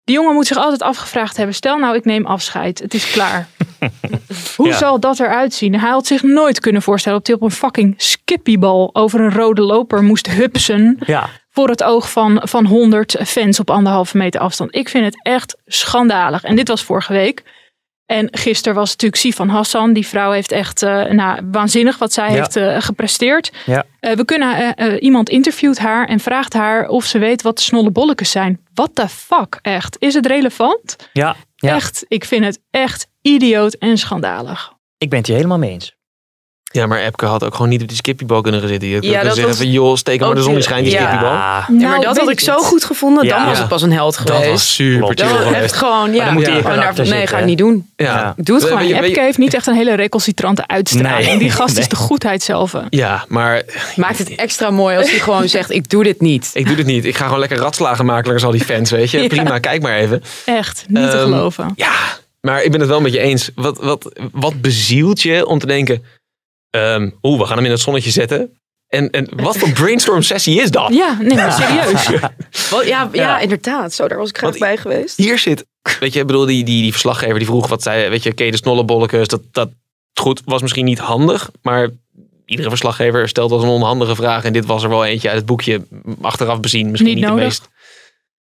Die 0.04 0.16
jongen 0.16 0.34
moet 0.34 0.46
zich 0.46 0.56
altijd 0.56 0.82
afgevraagd 0.82 1.36
hebben. 1.36 1.54
Stel 1.54 1.78
nou, 1.78 1.96
ik 1.96 2.04
neem 2.04 2.26
afscheid. 2.26 2.78
Het 2.78 2.94
is 2.94 3.10
klaar. 3.10 3.48
Hoe 4.56 4.66
Ja. 4.68 4.76
zal 4.76 5.00
dat 5.00 5.20
eruit 5.20 5.54
zien? 5.54 5.78
Hij 5.80 5.90
had 5.90 6.06
zich 6.06 6.22
nooit 6.22 6.60
kunnen 6.60 6.82
voorstellen 6.82 7.18
dat 7.18 7.26
hij 7.26 7.36
op 7.36 7.42
een 7.42 7.50
fucking 7.50 7.94
skippiebal 7.96 8.90
over 8.92 9.20
een 9.20 9.32
rode 9.32 9.62
loper 9.62 10.02
moest 10.02 10.26
hupsen 10.30 10.98
Ja. 11.06 11.28
voor 11.50 11.68
het 11.68 11.82
oog 11.82 12.10
van, 12.10 12.40
van 12.44 12.66
100 12.66 13.16
fans 13.26 13.60
op 13.60 13.70
anderhalve 13.70 14.16
meter 14.16 14.40
afstand. 14.40 14.74
Ik 14.74 14.88
vind 14.88 15.04
het 15.04 15.20
echt 15.22 15.56
schandalig. 15.66 16.44
En 16.44 16.56
dit 16.56 16.68
was 16.68 16.82
vorige 16.84 17.12
week. 17.12 17.42
En 18.08 18.28
gisteren 18.30 18.74
was 18.74 18.90
het 18.90 19.02
natuurlijk 19.02 19.22
Sifan 19.34 19.48
Hassan. 19.48 19.92
Die 19.92 20.06
vrouw 20.06 20.30
heeft 20.30 20.52
echt 20.52 20.82
eh, 20.82 21.04
nou, 21.04 21.40
waanzinnig 21.50 21.98
wat 21.98 22.12
zij 22.12 22.28
Ja. 22.28 22.34
heeft 22.34 22.56
eh, 22.56 22.76
gepresteerd. 22.80 23.52
Ja. 23.66 23.84
Eh, 24.00 24.16
we 24.16 24.24
kunnen, 24.24 24.74
iemand 25.00 25.28
interviewt 25.28 25.78
haar 25.78 26.06
en 26.08 26.20
vraagt 26.20 26.52
haar 26.52 26.88
of 26.88 27.04
ze 27.04 27.18
weet 27.18 27.42
wat 27.42 27.56
de 27.56 27.62
snolle 27.62 27.90
bolletjes 27.90 28.30
zijn. 28.30 28.60
What 28.74 28.90
the 28.94 29.08
fuck, 29.08 29.58
echt? 29.62 29.96
Is 29.98 30.14
het 30.14 30.26
relevant? 30.26 30.96
Ja. 31.12 31.36
ja. 31.56 31.74
Echt, 31.74 32.04
ik 32.08 32.24
vind 32.24 32.44
het 32.44 32.60
echt 32.70 33.06
idioot 33.22 33.74
en 33.74 33.98
schandalig. 33.98 34.72
Ik 34.98 35.08
ben 35.10 35.18
het 35.18 35.26
hier 35.26 35.36
helemaal 35.36 35.58
mee 35.58 35.70
eens. 35.70 35.96
Ja, 36.70 36.86
maar 36.86 36.98
Epke 37.00 37.26
had 37.26 37.44
ook 37.44 37.54
gewoon 37.54 37.68
niet 37.68 37.82
op 37.82 37.88
die 37.88 37.96
skippiebal 37.96 38.40
kunnen 38.40 38.68
zitten. 38.68 38.88
Je 38.88 39.02
Ja, 39.02 39.12
dat 39.22 39.24
zeggen 39.24 39.46
was 39.46 39.56
van 39.56 39.70
joh, 39.70 39.96
steek 39.96 40.20
maar 40.20 40.34
de 40.34 40.42
zon 40.42 40.62
schijnt 40.62 40.84
die 40.84 40.92
ja. 40.92 40.98
skippiebal. 40.98 41.30
Ja. 41.32 41.38
Ja, 41.38 41.64
maar 41.68 41.88
Nou, 41.88 42.00
dat 42.02 42.18
had 42.18 42.30
ik 42.30 42.40
zo 42.40 42.56
goed 42.58 42.84
gevonden. 42.84 43.24
Ja. 43.24 43.36
Dan 43.36 43.44
was 43.46 43.54
Ja. 43.54 43.60
het 43.60 43.68
pas 43.68 43.82
een 43.82 43.92
held 43.92 44.16
Dat 44.16 44.26
geweest. 44.30 44.50
was 44.50 44.74
super 44.74 44.98
Klopt. 44.98 45.20
chill 45.20 45.28
geweest. 45.36 45.54
echt 45.54 45.72
gewoon, 45.76 46.12
ja. 46.14 46.24
dan 46.24 46.34
moet 46.34 46.48
in 46.48 46.54
gewoon 46.62 46.78
nee, 46.78 46.94
zitten, 47.06 47.28
ga 47.28 47.38
ik 47.38 47.44
niet 47.44 47.58
doen. 47.58 47.90
Ja. 47.96 48.34
Doe 48.36 48.56
het 48.56 48.64
gewoon 48.64 48.82
Epke 48.82 49.20
heeft 49.20 49.38
niet 49.38 49.54
echt 49.54 49.66
een 49.66 49.74
hele 49.74 49.94
recalcitrante 49.94 50.66
uitstraling. 50.66 51.26
Nee. 51.28 51.38
Die 51.38 51.50
gast 51.50 51.72
Nee. 51.74 51.82
is 51.82 51.88
de 51.88 51.96
goedheid 51.96 52.42
zelf. 52.42 52.74
Ja, 52.90 53.24
maar 53.28 53.62
Maakt 53.96 54.18
het 54.18 54.34
extra 54.34 54.70
mooi 54.70 54.96
als 54.96 55.10
hij 55.10 55.18
gewoon 55.18 55.48
zegt, 55.58 55.70
ik 55.70 55.88
doe 55.90 56.04
dit 56.04 56.20
niet. 56.20 56.50
ik 56.54 56.66
doe 56.66 56.76
dit 56.76 56.86
niet. 56.86 57.04
Ik 57.04 57.16
ga 57.16 57.24
gewoon 57.24 57.40
lekker 57.40 57.58
ratslagen 57.58 58.04
maken 58.06 58.26
langs 58.28 58.44
al 58.44 58.50
die 58.50 58.64
fans, 58.64 58.90
weet 58.90 59.10
je. 59.10 59.18
Ja. 59.22 59.26
Prima, 59.28 59.58
kijk 59.58 59.82
maar 59.82 59.96
even. 59.96 60.22
Echt, 60.44 60.84
niet 60.88 61.10
te 61.10 61.16
Ehm, 61.16 61.22
geloven. 61.22 61.72
Ja, 61.76 61.92
maar 62.40 62.62
ik 62.62 62.70
ben 62.70 62.80
het 62.80 62.88
wel 62.88 63.00
met 63.00 63.12
je 63.12 63.18
eens. 63.18 63.50
Wat, 63.54 63.78
wat, 63.80 64.12
wat 64.32 64.60
bezielt 64.60 65.22
je 65.22 65.46
om 65.46 65.58
te 65.58 65.66
denken... 65.66 66.02
ehm 66.70 67.10
Oeh, 67.22 67.40
we 67.40 67.46
gaan 67.46 67.56
hem 67.56 67.64
in 67.64 67.70
het 67.70 67.80
zonnetje 67.80 68.10
zetten. 68.10 68.52
En, 68.88 69.10
en 69.10 69.28
wat 69.36 69.56
voor 69.56 69.70
brainstorm 69.72 70.22
sessie 70.22 70.60
is 70.60 70.70
dat? 70.70 70.94
Ja, 70.94 71.16
nee, 71.20 71.36
maar 71.36 71.52
serieus. 71.52 72.06
Ja, 72.70 72.80
ja, 72.84 73.08
Ja. 73.12 73.38
inderdaad. 73.38 73.92
Zo, 73.92 74.08
daar 74.08 74.18
was 74.18 74.28
ik 74.28 74.36
graag 74.36 74.48
Want- 74.50 74.62
bij 74.62 74.76
geweest. 74.76 75.16
Hier 75.16 75.38
zit... 75.38 75.66
Weet 76.00 76.12
je, 76.12 76.20
ik 76.20 76.26
bedoel, 76.26 76.46
die, 76.46 76.64
die, 76.64 76.82
die 76.82 76.90
verslaggever 76.90 77.38
die 77.38 77.46
vroeg... 77.46 77.68
Wat 77.68 77.82
zei, 77.82 78.08
weet 78.08 78.22
je, 78.22 78.30
oké, 78.30 78.50
de 78.50 78.56
snollebolletjes, 78.56 79.28
dat, 79.28 79.40
dat 79.52 79.70
goed 80.14 80.42
was 80.44 80.62
misschien 80.62 80.84
niet 80.84 80.98
handig. 80.98 81.50
Maar 81.62 81.88
iedere 82.46 82.68
verslaggever 82.68 83.28
stelt 83.28 83.50
wel 83.50 83.58
eens 83.58 83.68
een 83.68 83.74
onhandige 83.74 84.14
vraag. 84.14 84.44
En 84.44 84.52
dit 84.52 84.66
was 84.66 84.82
er 84.82 84.88
wel 84.88 85.04
eentje 85.04 85.28
uit 85.28 85.36
het 85.36 85.46
boekje. 85.46 85.82
Achteraf 86.20 86.60
bezien 86.60 86.90
misschien 86.90 87.14
Niet 87.14 87.24
niet, 87.24 87.34
de 87.34 87.40
meest. 87.42 87.68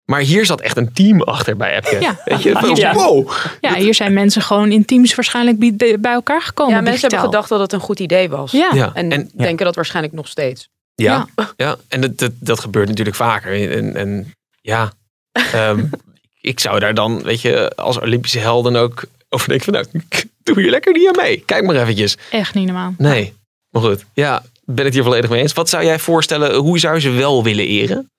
Maar 0.06 0.20
hier 0.20 0.46
zat 0.46 0.62
echt 0.62 0.78
een 0.78 0.94
team 0.94 1.22
achter 1.22 1.58
bij 1.58 1.76
Epke. 1.76 2.00
Ja. 2.02 2.22
Weet 2.26 2.42
je, 2.44 2.52
van, 2.52 2.66
Hier 2.66 2.76
zijn- 2.78 2.96
wow. 2.96 3.32
Ja, 3.62 3.74
hier 3.76 3.94
zijn 3.94 4.14
mensen 4.14 4.42
gewoon 4.42 4.72
in 4.72 4.86
teams 4.86 5.16
waarschijnlijk 5.16 5.78
bij 5.78 6.00
bij 6.00 6.14
elkaar 6.14 6.42
gekomen. 6.42 6.76
Ja, 6.76 6.82
mensen 6.82 7.02
hebben 7.02 7.20
gedacht 7.20 7.50
dat 7.50 7.60
het 7.60 7.74
een 7.74 7.80
goed 7.80 8.00
idee 8.00 8.30
was. 8.30 8.52
Ja. 8.52 8.70
Ja, 8.74 8.92
En, 8.94 9.12
en- 9.12 9.30
denken 9.34 9.66
dat 9.66 9.76
waarschijnlijk 9.76 10.14
nog 10.16 10.28
steeds. 10.28 10.70
Ja, 10.96 11.28
ja. 11.58 11.76
en 11.88 12.02
dat, 12.02 12.18
dat, 12.18 12.32
dat 12.40 12.60
gebeurt 12.60 12.88
natuurlijk 12.88 13.16
vaker. 13.16 13.72
En, 13.72 13.96
en 13.96 14.34
ja, 14.62 14.92
ehm, 15.32 15.86
ik 16.42 16.60
zou 16.60 16.80
daar 16.80 16.94
dan, 16.94 17.24
weet 17.24 17.42
je, 17.42 17.72
als 17.76 18.00
Olympische 18.00 18.40
helden 18.40 18.76
ook 18.76 19.04
over 19.30 19.48
denken 19.48 19.66
van, 19.66 19.74
nou, 19.74 20.06
doe 20.44 20.62
hier 20.62 20.70
lekker 20.70 20.94
niet 20.94 21.08
aan 21.08 21.24
mee. 21.24 21.44
Kijk 21.46 21.64
maar 21.66 21.76
eventjes. 21.76 22.18
Echt 22.32 22.54
niet 22.54 22.66
normaal. 22.66 22.94
Nee, 22.98 23.34
maar 23.70 23.82
goed. 23.82 24.06
Ja, 24.14 24.44
ben 24.64 24.86
het 24.86 24.94
hier 24.94 25.04
volledig 25.04 25.30
mee 25.30 25.42
eens. 25.42 25.54
Wat 25.54 25.70
zou 25.70 25.84
jij 25.84 26.00
voorstellen, 26.00 26.56
hoe 26.56 26.80
zou 26.80 26.96
je 26.96 27.02
ze 27.02 27.10
wel 27.10 27.44
willen 27.44 27.66
eren? 27.68 28.10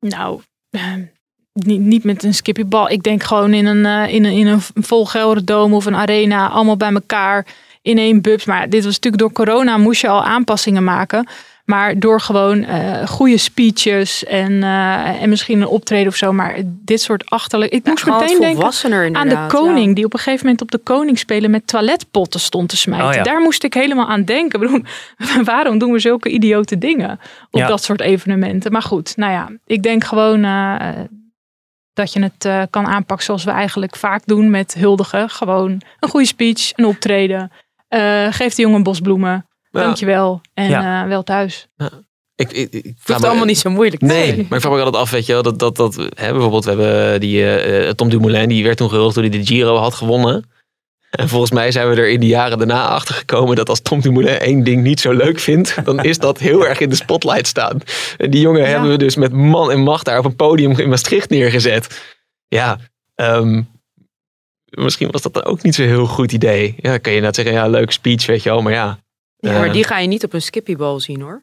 Nou, 0.00 0.40
niet, 1.52 1.80
niet 1.80 2.04
met 2.04 2.22
een 2.22 2.34
skippiebal. 2.34 2.90
Ik 2.90 3.02
denk 3.02 3.22
gewoon 3.22 3.52
in 3.52 3.66
een, 3.66 3.86
eh, 3.86 4.14
in 4.14 4.24
een, 4.24 4.32
in 4.32 4.46
een 4.46 4.60
of 5.72 5.86
een 5.86 5.96
arena. 5.96 6.48
Allemaal 6.48 6.76
bij 6.76 6.92
elkaar 6.92 7.46
in 7.82 7.98
één 7.98 8.20
bubs. 8.20 8.44
Maar 8.44 8.68
dit 8.68 8.84
was 8.84 8.94
natuurlijk 8.94 9.22
door 9.22 9.32
corona 9.32 9.76
moest 9.76 10.00
je 10.00 10.08
al 10.08 10.24
aanpassingen 10.24 10.84
maken. 10.84 11.28
Maar 11.64 11.98
door 11.98 12.20
gewoon 12.20 12.64
eh, 12.64 13.06
goede 13.06 13.36
speeches 13.36 14.24
en, 14.24 14.62
eh, 14.62 15.22
en 15.22 15.28
misschien 15.28 15.60
een 15.60 15.66
optreden 15.66 16.06
of 16.06 16.16
zo. 16.16 16.32
Maar 16.32 16.54
dit 16.64 17.00
soort 17.00 17.30
achterlijk. 17.30 17.72
Ik 17.72 17.86
moest 17.86 18.06
meteen 18.06 18.40
denken 18.40 19.16
aan 19.16 19.28
de 19.28 19.44
koning. 19.48 19.88
ja. 19.88 19.94
Die 19.94 20.04
op 20.04 20.12
een 20.12 20.18
gegeven 20.18 20.44
moment 20.44 20.62
op 20.62 20.70
de 20.70 20.78
koning 20.78 21.18
spelen 21.18 21.50
met 21.50 21.66
toiletpotten 21.66 22.40
stond 22.40 22.68
te 22.68 22.76
smijten. 22.76 23.08
Oh 23.08 23.14
ja. 23.14 23.22
Daar 23.22 23.40
moest 23.40 23.64
ik 23.64 23.74
helemaal 23.74 24.06
aan 24.06 24.24
denken. 24.24 24.60
Bedoel, 24.60 24.82
waarom 25.44 25.78
doen 25.78 25.92
we 25.92 25.98
zulke 25.98 26.28
idiote 26.28 26.78
dingen 26.78 27.20
op 27.50 27.60
dat 27.60 27.82
soort 27.82 28.00
evenementen? 28.00 28.72
Maar 28.72 28.82
goed, 28.82 29.16
nou 29.16 29.32
ja, 29.32 29.50
ik 29.66 29.82
denk 29.82 30.04
gewoon 30.04 30.44
eh, 30.44 30.88
dat 31.92 32.12
je 32.12 32.22
het 32.22 32.70
kan 32.70 32.86
aanpakken 32.86 33.26
zoals 33.26 33.44
we 33.44 33.50
eigenlijk 33.50 33.96
vaak 33.96 34.26
doen 34.26 34.50
met 34.50 34.74
huldigen. 34.74 35.30
Gewoon 35.30 35.80
een 36.00 36.08
goede 36.08 36.26
speech, 36.26 36.72
een 36.76 36.84
optreden. 36.84 37.50
Geef 38.30 38.54
de 38.54 38.62
jongen 38.62 38.76
een 38.76 38.82
bos 38.82 39.00
bloemen. 39.00 39.30
Ja. 39.30 39.52
Dankjewel. 39.82 40.40
En 40.54 40.68
Ja. 40.68 41.02
eh, 41.02 41.08
wel 41.08 41.22
thuis. 41.22 41.68
Ik, 42.36 42.52
ik, 42.52 42.72
ik 42.72 42.94
me- 43.06 43.14
allemaal 43.14 43.44
niet 43.44 43.58
zo 43.58 43.70
moeilijk 43.70 43.98
te 44.00 44.06
Nee, 44.06 44.26
zijn. 44.26 44.36
maar 44.36 44.42
ik 44.58 44.60
vraag 44.60 44.72
me 44.72 44.78
ook 44.78 44.84
altijd 44.84 45.02
af, 45.02 45.10
weet 45.10 45.26
je 45.26 45.32
wel, 45.32 45.42
dat, 45.42 45.58
dat, 45.58 45.76
dat 45.76 45.94
hè, 45.94 46.32
bijvoorbeeld, 46.32 46.64
we 46.64 46.70
hebben 46.70 47.20
die 47.20 47.56
eh, 47.56 47.90
Tom 47.90 48.08
Dumoulin, 48.08 48.48
die 48.48 48.64
werd 48.64 48.76
toen 48.76 48.88
gehuldigd 48.88 49.14
toen 49.14 49.24
hij 49.30 49.38
de 49.38 49.46
Giro 49.46 49.76
had 49.76 49.94
gewonnen. 49.94 50.50
En 51.10 51.28
volgens 51.28 51.50
mij 51.50 51.70
zijn 51.72 51.88
we 51.88 51.96
er 51.96 52.08
in 52.08 52.20
de 52.20 52.26
jaren 52.26 52.58
daarna 52.58 52.88
achter 52.88 53.14
gekomen 53.14 53.56
dat 53.56 53.68
als 53.68 53.80
Tom 53.80 54.00
Dumoulin 54.00 54.38
één 54.38 54.64
ding 54.64 54.82
niet 54.82 55.00
zo 55.00 55.12
leuk 55.12 55.38
vindt, 55.38 55.84
dan 55.84 56.02
is 56.04 56.18
dat 56.18 56.38
heel 56.38 56.66
erg 56.66 56.80
in 56.80 56.88
de 56.88 56.94
spotlight 56.94 57.46
staan. 57.46 57.80
En 58.16 58.30
die 58.30 58.40
jongen 58.40 58.68
hebben 58.68 58.90
we 58.90 58.96
dus 58.96 59.16
met 59.16 59.32
man 59.32 59.70
en 59.70 59.80
macht 59.80 60.04
daar 60.04 60.18
op 60.18 60.24
een 60.24 60.36
podium 60.36 60.78
in 60.78 60.88
Maastricht 60.88 61.30
neergezet. 61.30 62.14
Ja, 62.48 62.78
ehm, 63.14 63.62
misschien 64.70 65.10
was 65.10 65.22
dat 65.22 65.34
dan 65.34 65.44
ook 65.44 65.62
niet 65.62 65.74
zo'n 65.74 65.86
heel 65.86 66.06
goed 66.06 66.32
idee. 66.32 66.74
Ja, 66.76 66.98
kan 66.98 67.12
je 67.12 67.20
net 67.20 67.34
zeggen, 67.34 67.54
ja, 67.54 67.66
leuke 67.68 67.92
speech, 67.92 68.26
weet 68.26 68.42
je 68.42 68.48
wel, 68.50 68.62
maar 68.62 68.72
ja. 68.72 68.98
Ja, 69.52 69.58
maar 69.58 69.72
die 69.72 69.84
ga 69.84 69.98
je 69.98 70.08
niet 70.08 70.24
op 70.24 70.32
een 70.32 70.42
skippybal 70.42 71.00
zien 71.00 71.20
hoor. 71.20 71.42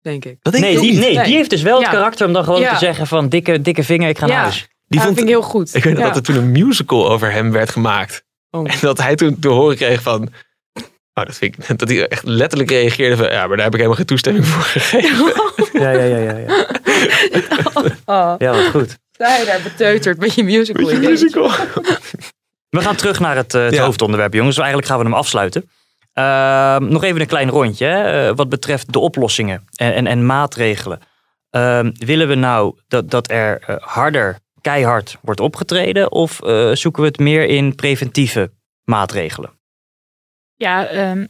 Denk 0.00 0.24
ik. 0.24 0.36
Dat 0.42 0.52
denk 0.52 0.64
ik 0.64 0.70
Nee, 0.70 0.78
ook 0.78 0.84
die, 0.84 0.92
niet. 0.92 1.00
nee, 1.14 1.24
die 1.24 1.34
heeft 1.36 1.50
dus 1.50 1.62
wel 1.62 1.80
het 1.80 1.88
karakter 1.88 2.26
om 2.26 2.32
dan 2.32 2.44
gewoon 2.44 2.60
Ja. 2.60 2.72
te 2.72 2.78
zeggen 2.78 3.06
van 3.06 3.28
dikke, 3.28 3.60
dikke 3.62 3.82
vinger, 3.84 4.08
ik 4.08 4.18
ga 4.18 4.26
naar 4.26 4.36
Ja. 4.36 4.42
huis. 4.42 4.68
Die 4.86 4.98
Ja, 4.98 5.04
vond, 5.04 5.16
vind 5.16 5.28
ik 5.28 5.34
heel 5.34 5.42
goed. 5.44 5.74
Ik 5.74 5.84
weet 5.84 5.96
dat 5.96 6.16
er 6.16 6.22
toen 6.22 6.36
een 6.36 6.52
musical 6.52 7.10
over 7.10 7.32
hem 7.32 7.52
werd 7.52 7.70
gemaakt. 7.70 8.22
Oh. 8.50 8.72
En 8.72 8.78
dat 8.80 8.98
hij 9.02 9.14
toen 9.14 9.38
te 9.38 9.48
horen 9.48 9.76
kreeg 9.76 10.02
van... 10.02 10.28
Oh, 11.14 11.24
dat, 11.24 11.36
vind 11.36 11.58
ik, 11.68 11.78
dat 11.78 11.88
hij 11.88 12.08
echt 12.08 12.24
letterlijk 12.24 12.70
reageerde 12.70 13.16
van... 13.16 13.26
Ja, 13.30 13.46
maar 13.46 13.56
daar 13.56 13.64
heb 13.64 13.74
ik 13.74 13.80
helemaal 13.80 13.96
geen 13.96 14.06
toestemming 14.06 14.46
voor 14.46 14.62
gegeven. 14.80 15.32
Ja, 15.82 15.90
ja, 15.90 16.04
ja, 16.04 16.18
ja. 16.18 16.36
Ja, 16.38 16.66
Oh, 18.04 18.34
ja 18.38 18.50
wat 18.52 18.64
goed. 18.70 18.96
sta 19.12 19.36
je 19.36 19.44
daar 19.44 19.60
beteuterd 19.62 20.18
met 20.18 20.34
je 20.34 20.44
musical. 20.44 20.84
Met 20.84 20.92
je 21.02 21.08
musical. 21.08 21.50
We 22.68 22.80
gaan 22.80 22.96
terug 22.96 23.20
naar 23.20 23.36
het, 23.36 23.54
eh, 23.54 23.62
het 23.64 23.74
Ja. 23.74 23.84
hoofdonderwerp, 23.84 24.34
jongens. 24.34 24.56
Eigenlijk 24.56 24.88
gaan 24.88 24.98
we 24.98 25.04
hem 25.04 25.14
afsluiten. 25.14 25.70
Ehm, 26.18 26.88
nog 26.88 27.04
even 27.04 27.20
een 27.20 27.26
klein 27.26 27.48
rondje 27.48 27.86
eh, 27.86 28.36
wat 28.36 28.48
betreft 28.48 28.92
de 28.92 28.98
oplossingen 28.98 29.64
en, 29.74 29.94
en, 29.94 30.06
en 30.06 30.26
maatregelen. 30.26 31.00
Ehm, 31.50 31.90
willen 31.94 32.28
we 32.28 32.34
nou 32.34 32.78
dat, 32.88 33.10
dat 33.10 33.30
er 33.30 33.62
eh, 33.66 33.76
harder, 33.78 34.38
keihard 34.60 35.16
wordt 35.22 35.40
opgetreden? 35.40 36.12
Of 36.12 36.42
eh, 36.42 36.70
zoeken 36.72 37.02
we 37.02 37.08
het 37.08 37.18
meer 37.18 37.46
in 37.46 37.74
preventieve 37.74 38.50
maatregelen? 38.84 39.50
Ja, 40.54 40.86
ehm, 40.86 41.26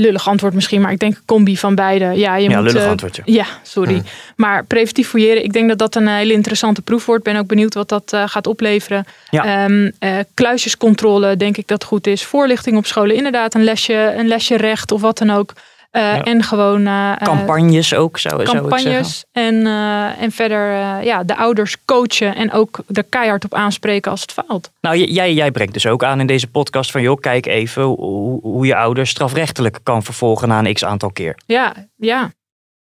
lullig 0.00 0.28
antwoord 0.28 0.54
misschien, 0.54 0.80
maar 0.80 0.92
ik 0.92 0.98
denk 0.98 1.14
een 1.14 1.22
combi 1.26 1.56
van 1.56 1.74
beide. 1.74 2.04
Ja, 2.04 2.36
je 2.36 2.50
Ja, 2.50 2.60
moet, 2.60 2.66
lullig 2.66 2.82
eh, 2.82 2.90
antwoordje. 2.90 3.22
Ja, 3.24 3.44
sorry. 3.62 3.92
Hmm. 3.92 4.02
Maar 4.36 4.64
preventief 4.64 5.08
fouilleren, 5.08 5.44
ik 5.44 5.52
denk 5.52 5.68
dat 5.68 5.78
dat 5.78 5.94
een 5.94 6.08
hele 6.08 6.32
interessante 6.32 6.82
proef 6.82 7.06
wordt. 7.06 7.24
Ben 7.24 7.36
ook 7.36 7.46
benieuwd 7.46 7.74
wat 7.74 7.88
dat 7.88 8.12
eh, 8.12 8.22
gaat 8.26 8.46
opleveren. 8.46 9.04
Ja. 9.30 9.68
Eh, 9.98 10.18
kluisjescontrole, 10.34 11.36
denk 11.36 11.56
ik 11.56 11.66
dat 11.66 11.84
goed 11.84 12.06
is. 12.06 12.24
Voorlichting 12.24 12.76
op 12.76 12.86
scholen, 12.86 13.16
inderdaad 13.16 13.54
een 13.54 13.64
lesje, 13.64 14.14
een 14.16 14.28
lesje 14.28 14.56
recht 14.56 14.92
of 14.92 15.00
wat 15.00 15.18
dan 15.18 15.30
ook. 15.30 15.52
Eh, 15.90 16.02
Ja. 16.02 16.22
En 16.22 16.42
gewoon 16.42 16.86
eh, 16.86 17.10
eh, 17.12 17.16
Campagnes 17.16 17.94
ook, 17.94 18.18
zou, 18.18 18.34
zou 18.34 18.42
ik 18.42 18.48
zeggen. 18.48 18.68
campagnes. 18.68 19.24
En, 19.32 19.66
eh, 19.66 20.22
en 20.22 20.30
verder 20.32 20.72
eh, 20.72 21.04
ja, 21.04 21.24
de 21.24 21.36
ouders 21.36 21.76
coachen 21.84 22.34
en 22.34 22.52
ook 22.52 22.78
er 22.92 23.04
keihard 23.04 23.44
op 23.44 23.54
aanspreken 23.54 24.10
als 24.10 24.20
het 24.20 24.32
faalt. 24.32 24.70
Nou, 24.80 24.96
jij, 24.96 25.32
jij 25.34 25.50
brengt 25.50 25.72
dus 25.72 25.86
ook 25.86 26.04
aan 26.04 26.20
in 26.20 26.26
deze 26.26 26.46
podcast 26.46 26.90
van... 26.90 27.02
joh, 27.02 27.20
kijk 27.20 27.46
even 27.46 27.82
hoe, 27.82 28.40
hoe 28.40 28.66
je 28.66 28.76
ouders 28.76 29.10
strafrechtelijk 29.10 29.78
kan 29.82 30.02
vervolgen 30.02 30.48
na 30.48 30.58
een 30.58 30.74
x 30.74 30.84
aantal 30.84 31.10
keer. 31.10 31.38
Ja, 31.46 31.74
ja. 31.96 32.30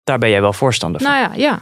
Daar 0.03 0.17
ben 0.17 0.29
jij 0.29 0.41
wel 0.41 0.53
voorstander 0.53 1.01
van. 1.01 1.11
Nou 1.11 1.23
ja, 1.23 1.31
ja. 1.35 1.61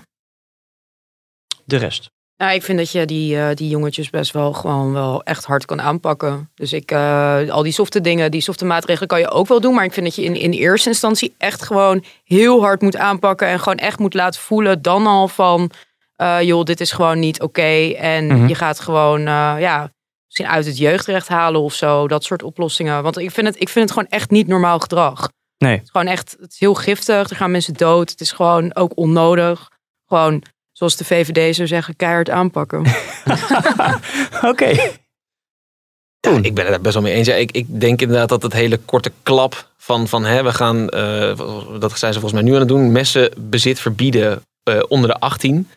De 1.66 1.78
rest. 1.78 2.10
Nou, 2.40 2.54
ik 2.54 2.64
vind 2.64 2.78
dat 2.78 2.92
je 2.92 3.06
die, 3.06 3.40
eh, 3.40 3.56
die 3.56 3.70
jongetjes 3.70 4.10
best 4.10 4.32
wel 4.32 4.54
gewoon 4.54 4.94
wel 4.94 5.24
echt 5.24 5.46
hard 5.46 5.66
kan 5.66 5.82
aanpakken. 5.82 6.50
Dus 6.56 6.74
ik, 6.74 6.92
eh, 6.92 7.50
al 7.50 7.64
die 7.64 7.72
softe 7.72 8.02
dingen, 8.02 8.32
die 8.32 8.42
softe 8.42 8.66
maatregelen 8.66 9.08
kan 9.08 9.20
je 9.20 9.30
ook 9.30 9.48
wel 9.48 9.62
doen. 9.62 9.74
Maar 9.74 9.84
ik 9.84 9.94
vind 9.94 10.06
dat 10.06 10.16
je 10.16 10.24
in, 10.24 10.36
in 10.36 10.52
eerste 10.52 10.90
instantie 10.90 11.34
echt 11.38 11.62
gewoon 11.64 12.04
heel 12.24 12.62
hard 12.62 12.82
moet 12.82 12.98
aanpakken. 12.98 13.48
En 13.48 13.60
gewoon 13.60 13.78
echt 13.78 14.00
moet 14.00 14.14
laten 14.14 14.42
voelen 14.42 14.82
dan 14.82 15.08
al 15.08 15.28
van, 15.28 15.72
eh, 16.16 16.42
joh, 16.42 16.64
dit 16.64 16.82
is 16.82 16.92
gewoon 16.92 17.20
niet 17.20 17.42
oké. 17.42 17.92
En 17.98 18.26
Mhm. 18.28 18.48
je 18.48 18.56
gaat 18.56 18.80
gewoon, 18.80 19.22
ja, 19.22 19.92
misschien 20.26 20.48
uit 20.48 20.66
het 20.66 20.78
jeugdrecht 20.78 21.28
halen 21.28 21.62
of 21.62 21.74
zo. 21.74 22.08
Dat 22.08 22.24
soort 22.24 22.44
oplossingen. 22.44 23.04
Want 23.04 23.18
ik 23.18 23.32
vind 23.32 23.48
het, 23.48 23.62
ik 23.62 23.70
vind 23.70 23.86
het 23.90 23.94
gewoon 23.98 24.10
echt 24.20 24.30
niet 24.30 24.48
normaal 24.48 24.80
gedrag. 24.80 25.30
Nee. 25.58 25.72
Het 25.74 25.84
is 25.84 25.90
gewoon 25.92 26.08
echt, 26.08 26.36
het 26.40 26.52
is 26.52 26.60
heel 26.60 26.74
giftig. 26.74 27.30
Er 27.30 27.36
gaan 27.36 27.52
mensen 27.52 27.74
dood. 27.74 28.10
Het 28.10 28.22
is 28.22 28.32
gewoon 28.32 28.76
ook 28.76 28.92
onnodig. 28.96 29.70
Gewoon, 30.08 30.44
zoals 30.80 30.96
de 30.96 31.06
VVD 31.06 31.56
zou 31.56 31.68
zeggen, 31.68 31.96
keihard 31.96 32.30
aanpakken. 32.30 32.80
Oké. 34.52 34.66
Ja, 36.20 36.32
ik 36.42 36.54
ben 36.54 36.64
het 36.64 36.74
daar 36.74 36.82
best 36.82 36.94
wel 36.94 37.04
mee 37.04 37.14
eens. 37.14 37.28
Ja, 37.28 37.36
ik, 37.36 37.52
ik 37.52 37.66
denk 37.80 38.02
inderdaad 38.02 38.30
dat 38.30 38.42
het 38.44 38.54
hele 38.54 38.78
korte 38.78 39.12
klap 39.24 39.70
van, 39.78 40.08
van 40.08 40.26
hè, 40.26 40.44
we 40.44 40.54
gaan, 40.54 40.90
eh, 40.90 41.38
dat 41.80 42.00
zijn 42.00 42.14
ze 42.14 42.20
volgens 42.20 42.42
mij 42.42 42.42
nu 42.42 42.54
aan 42.54 42.60
het 42.60 42.68
doen, 42.68 42.92
messenbezit 42.92 43.80
verbieden 43.80 44.42
eh, 44.64 44.80
onder 44.88 45.10
de 45.10 45.20
18. 45.20 45.70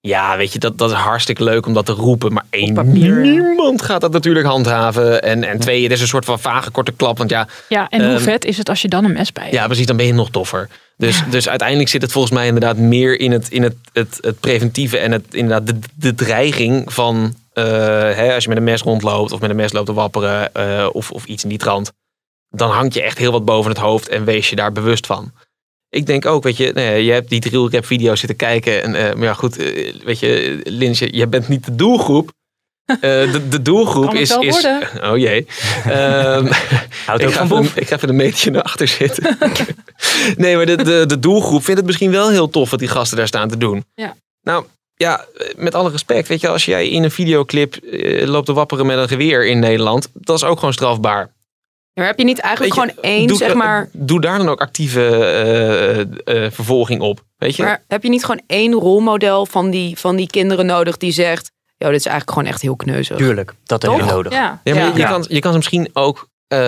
Ja, 0.00 0.36
weet 0.36 0.52
je, 0.52 0.58
dat, 0.58 0.78
dat 0.78 0.90
is 0.90 0.96
hartstikke 0.96 1.44
leuk 1.44 1.66
om 1.66 1.72
dat 1.74 1.86
te 1.86 1.92
roepen. 1.92 2.32
Maar 2.32 2.44
één, 2.50 2.92
niemand 2.92 3.82
gaat 3.82 4.00
dat 4.00 4.12
natuurlijk 4.12 4.46
handhaven. 4.46 5.22
En, 5.22 5.44
en 5.44 5.58
twee, 5.58 5.82
het 5.82 5.92
is 5.92 6.00
een 6.00 6.06
soort 6.06 6.24
van 6.24 6.40
vage 6.40 6.70
korte 6.70 6.92
klap. 6.92 7.18
Want 7.18 7.30
ja, 7.30 7.48
Ja, 7.68 7.88
en 7.88 8.04
hoe 8.04 8.14
Ehm, 8.14 8.22
vet 8.22 8.44
is 8.44 8.58
het 8.58 8.68
als 8.68 8.82
je 8.82 8.88
dan 8.88 9.04
een 9.04 9.12
mes 9.12 9.32
bij 9.32 9.42
hebt? 9.42 9.54
ja, 9.56 9.66
precies, 9.66 9.86
dan 9.86 9.96
ben 9.96 10.06
je 10.06 10.12
nog 10.14 10.30
toffer. 10.30 10.68
Dus, 10.98 11.22
dus 11.30 11.48
uiteindelijk 11.48 11.88
zit 11.88 12.02
het 12.02 12.12
volgens 12.12 12.34
mij 12.34 12.46
inderdaad 12.46 12.76
meer 12.76 13.20
in 13.20 13.32
het, 13.32 13.50
in 13.50 13.62
het, 13.62 13.76
het, 13.92 14.18
het 14.20 14.40
preventieve 14.40 14.98
en 14.98 15.12
het, 15.12 15.34
inderdaad 15.34 15.66
de, 15.66 15.78
de 15.94 16.14
dreiging 16.14 16.92
van 16.92 17.34
eh, 17.52 17.64
hè, 18.14 18.34
als 18.34 18.42
je 18.42 18.48
met 18.48 18.58
een 18.58 18.64
mes 18.64 18.82
rondloopt 18.82 19.32
of 19.32 19.40
met 19.40 19.50
een 19.50 19.56
mes 19.56 19.72
loopt 19.72 19.86
te 19.86 19.92
wapperen 19.92 20.54
eh, 20.54 20.88
of, 20.92 21.10
of 21.10 21.24
iets 21.24 21.42
in 21.42 21.48
die 21.48 21.58
trant. 21.58 21.92
Dan 22.50 22.70
hangt 22.70 22.94
je 22.94 23.02
echt 23.02 23.18
heel 23.18 23.32
wat 23.32 23.44
boven 23.44 23.70
het 23.70 23.80
hoofd 23.80 24.08
en 24.08 24.24
wees 24.24 24.50
je 24.50 24.56
daar 24.56 24.72
bewust 24.72 25.06
van. 25.06 25.32
Ik 25.88 26.06
denk 26.06 26.26
ook, 26.26 26.42
weet 26.42 26.56
je, 26.56 26.72
nou 26.74 26.86
ja, 26.86 26.92
je 26.92 27.12
hebt 27.12 27.28
die 27.28 27.40
drill 27.40 27.68
rap 27.70 27.86
video's 27.86 28.18
zitten 28.18 28.38
kijken. 28.38 28.82
En, 28.82 28.94
eh, 28.94 29.14
maar 29.14 29.24
ja, 29.24 29.34
goed, 29.34 29.56
weet 30.04 30.18
je, 30.18 30.60
Lins, 30.64 30.98
je, 30.98 31.16
je 31.16 31.26
bent 31.26 31.48
niet 31.48 31.64
de 31.64 31.74
doelgroep. 31.74 32.32
Eh, 32.88 33.00
de, 33.32 33.48
de 33.48 33.62
doelgroep 33.62 34.04
Kan 34.04 34.12
het 34.12 34.22
is. 34.22 34.28
wel 34.28 34.42
is 34.42 34.62
worden. 34.62 35.10
oh 35.10 35.18
jee. 35.18 35.46
Ehm, 35.84 36.52
Houdt 37.06 37.22
ik, 37.22 37.28
ook 37.28 37.34
ga 37.34 37.46
van 37.46 37.62
even, 37.62 37.80
ik 37.80 37.88
ga 37.88 37.96
even 37.96 38.08
een 38.08 38.16
metertje 38.16 38.50
naar 38.50 38.62
achter 38.62 38.88
zitten. 38.88 39.38
nee, 40.36 40.56
maar 40.56 40.66
de, 40.66 40.76
de, 40.76 41.04
de 41.06 41.18
doelgroep 41.18 41.64
vindt 41.64 41.78
het 41.80 41.86
misschien 41.86 42.10
wel 42.10 42.30
heel 42.30 42.50
tof 42.50 42.70
wat 42.70 42.78
die 42.78 42.88
gasten 42.88 43.16
daar 43.16 43.26
staan 43.26 43.48
te 43.48 43.56
doen. 43.56 43.84
Ja. 43.94 44.14
Nou, 44.42 44.64
ja, 44.94 45.24
met 45.56 45.74
alle 45.74 45.90
respect, 45.90 46.28
weet 46.28 46.40
je, 46.40 46.48
als 46.48 46.64
jij 46.64 46.88
in 46.88 47.04
een 47.04 47.10
videoclip 47.10 47.74
eh, 47.74 48.26
loopt 48.26 48.46
te 48.46 48.52
wapperen 48.52 48.86
met 48.86 48.98
een 48.98 49.08
geweer 49.08 49.46
in 49.46 49.58
Nederland, 49.58 50.08
dat 50.14 50.36
is 50.36 50.44
ook 50.44 50.58
gewoon 50.58 50.74
strafbaar. 50.74 51.30
Maar 51.98 52.06
heb 52.06 52.18
je 52.18 52.24
niet 52.24 52.38
eigenlijk 52.38 52.74
je, 52.74 52.80
gewoon 52.80 52.96
één, 53.00 53.26
doe, 53.26 53.36
zeg 53.36 53.50
eh, 53.50 53.56
maar... 53.56 53.88
Doe 53.92 54.20
daar 54.20 54.38
dan 54.38 54.48
ook 54.48 54.60
actieve 54.60 55.00
eh, 55.06 56.00
eh, 56.00 56.52
vervolging 56.52 57.00
op, 57.00 57.24
weet 57.36 57.56
je? 57.56 57.62
Maar 57.62 57.84
heb 57.88 58.02
je 58.02 58.08
niet 58.08 58.24
gewoon 58.24 58.42
één 58.46 58.72
rolmodel 58.72 59.46
van 59.46 59.70
die, 59.70 59.98
van 59.98 60.16
die 60.16 60.26
kinderen 60.26 60.66
nodig 60.66 60.96
die 60.96 61.12
zegt... 61.12 61.50
Yo, 61.78 61.90
dit 61.90 61.98
is 61.98 62.06
eigenlijk 62.06 62.30
gewoon 62.38 62.52
echt 62.52 62.62
heel 62.62 62.76
kneuzig. 62.76 63.16
Tuurlijk, 63.16 63.54
dat 63.64 63.82
heb 63.82 63.92
je 63.92 64.02
nodig. 64.02 64.32
Ja. 64.32 64.60
ja, 64.64 64.74
maar 64.74 64.98
je, 64.98 65.04
kan, 65.04 65.24
je 65.28 65.40
kan 65.40 65.50
ze 65.50 65.56
misschien 65.56 65.90
ook 65.92 66.28
eh, 66.48 66.58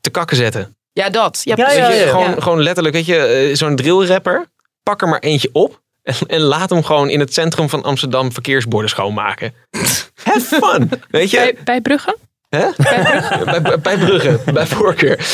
te 0.00 0.10
kakken 0.10 0.36
zetten. 0.36 0.76
Ja, 0.92 1.10
dat. 1.10 1.40
Ja, 1.44 1.54
gewoon, 1.68 2.30
Ja. 2.30 2.34
gewoon 2.38 2.62
letterlijk, 2.62 2.94
weet 2.94 3.06
je, 3.06 3.16
eh, 3.16 3.56
zo'n 3.56 3.76
drillrapper. 3.76 4.46
Pak 4.82 5.02
er 5.02 5.08
maar 5.08 5.18
eentje 5.18 5.48
op. 5.52 5.82
En, 6.02 6.14
en 6.26 6.40
laat 6.40 6.70
hem 6.70 6.84
gewoon 6.84 7.10
in 7.10 7.20
het 7.20 7.34
centrum 7.34 7.68
van 7.68 7.82
Amsterdam 7.82 8.32
verkeersborden 8.32 8.90
schoonmaken. 8.90 9.54
Have 10.24 10.40
fun. 10.40 10.90
Weet 11.10 11.30
je? 11.30 11.36
Bij, 11.36 11.56
bij 11.64 11.80
Brugge? 11.80 12.16
Hè? 12.48 12.66
bij, 13.44 13.62
bij, 13.62 13.78
bij 13.80 13.96
Brugge, 13.98 14.40
bij 14.52 14.66
voorkeur. 14.66 15.26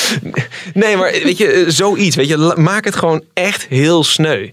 Nee, 0.74 0.96
maar 0.96 1.10
weet 1.10 1.38
je, 1.38 1.46
eh, 1.52 1.64
zoiets. 1.68 2.16
Weet 2.16 2.28
je, 2.28 2.54
maak 2.56 2.84
het 2.84 2.96
gewoon 2.96 3.24
echt 3.32 3.66
heel 3.66 4.04
sneu. 4.04 4.48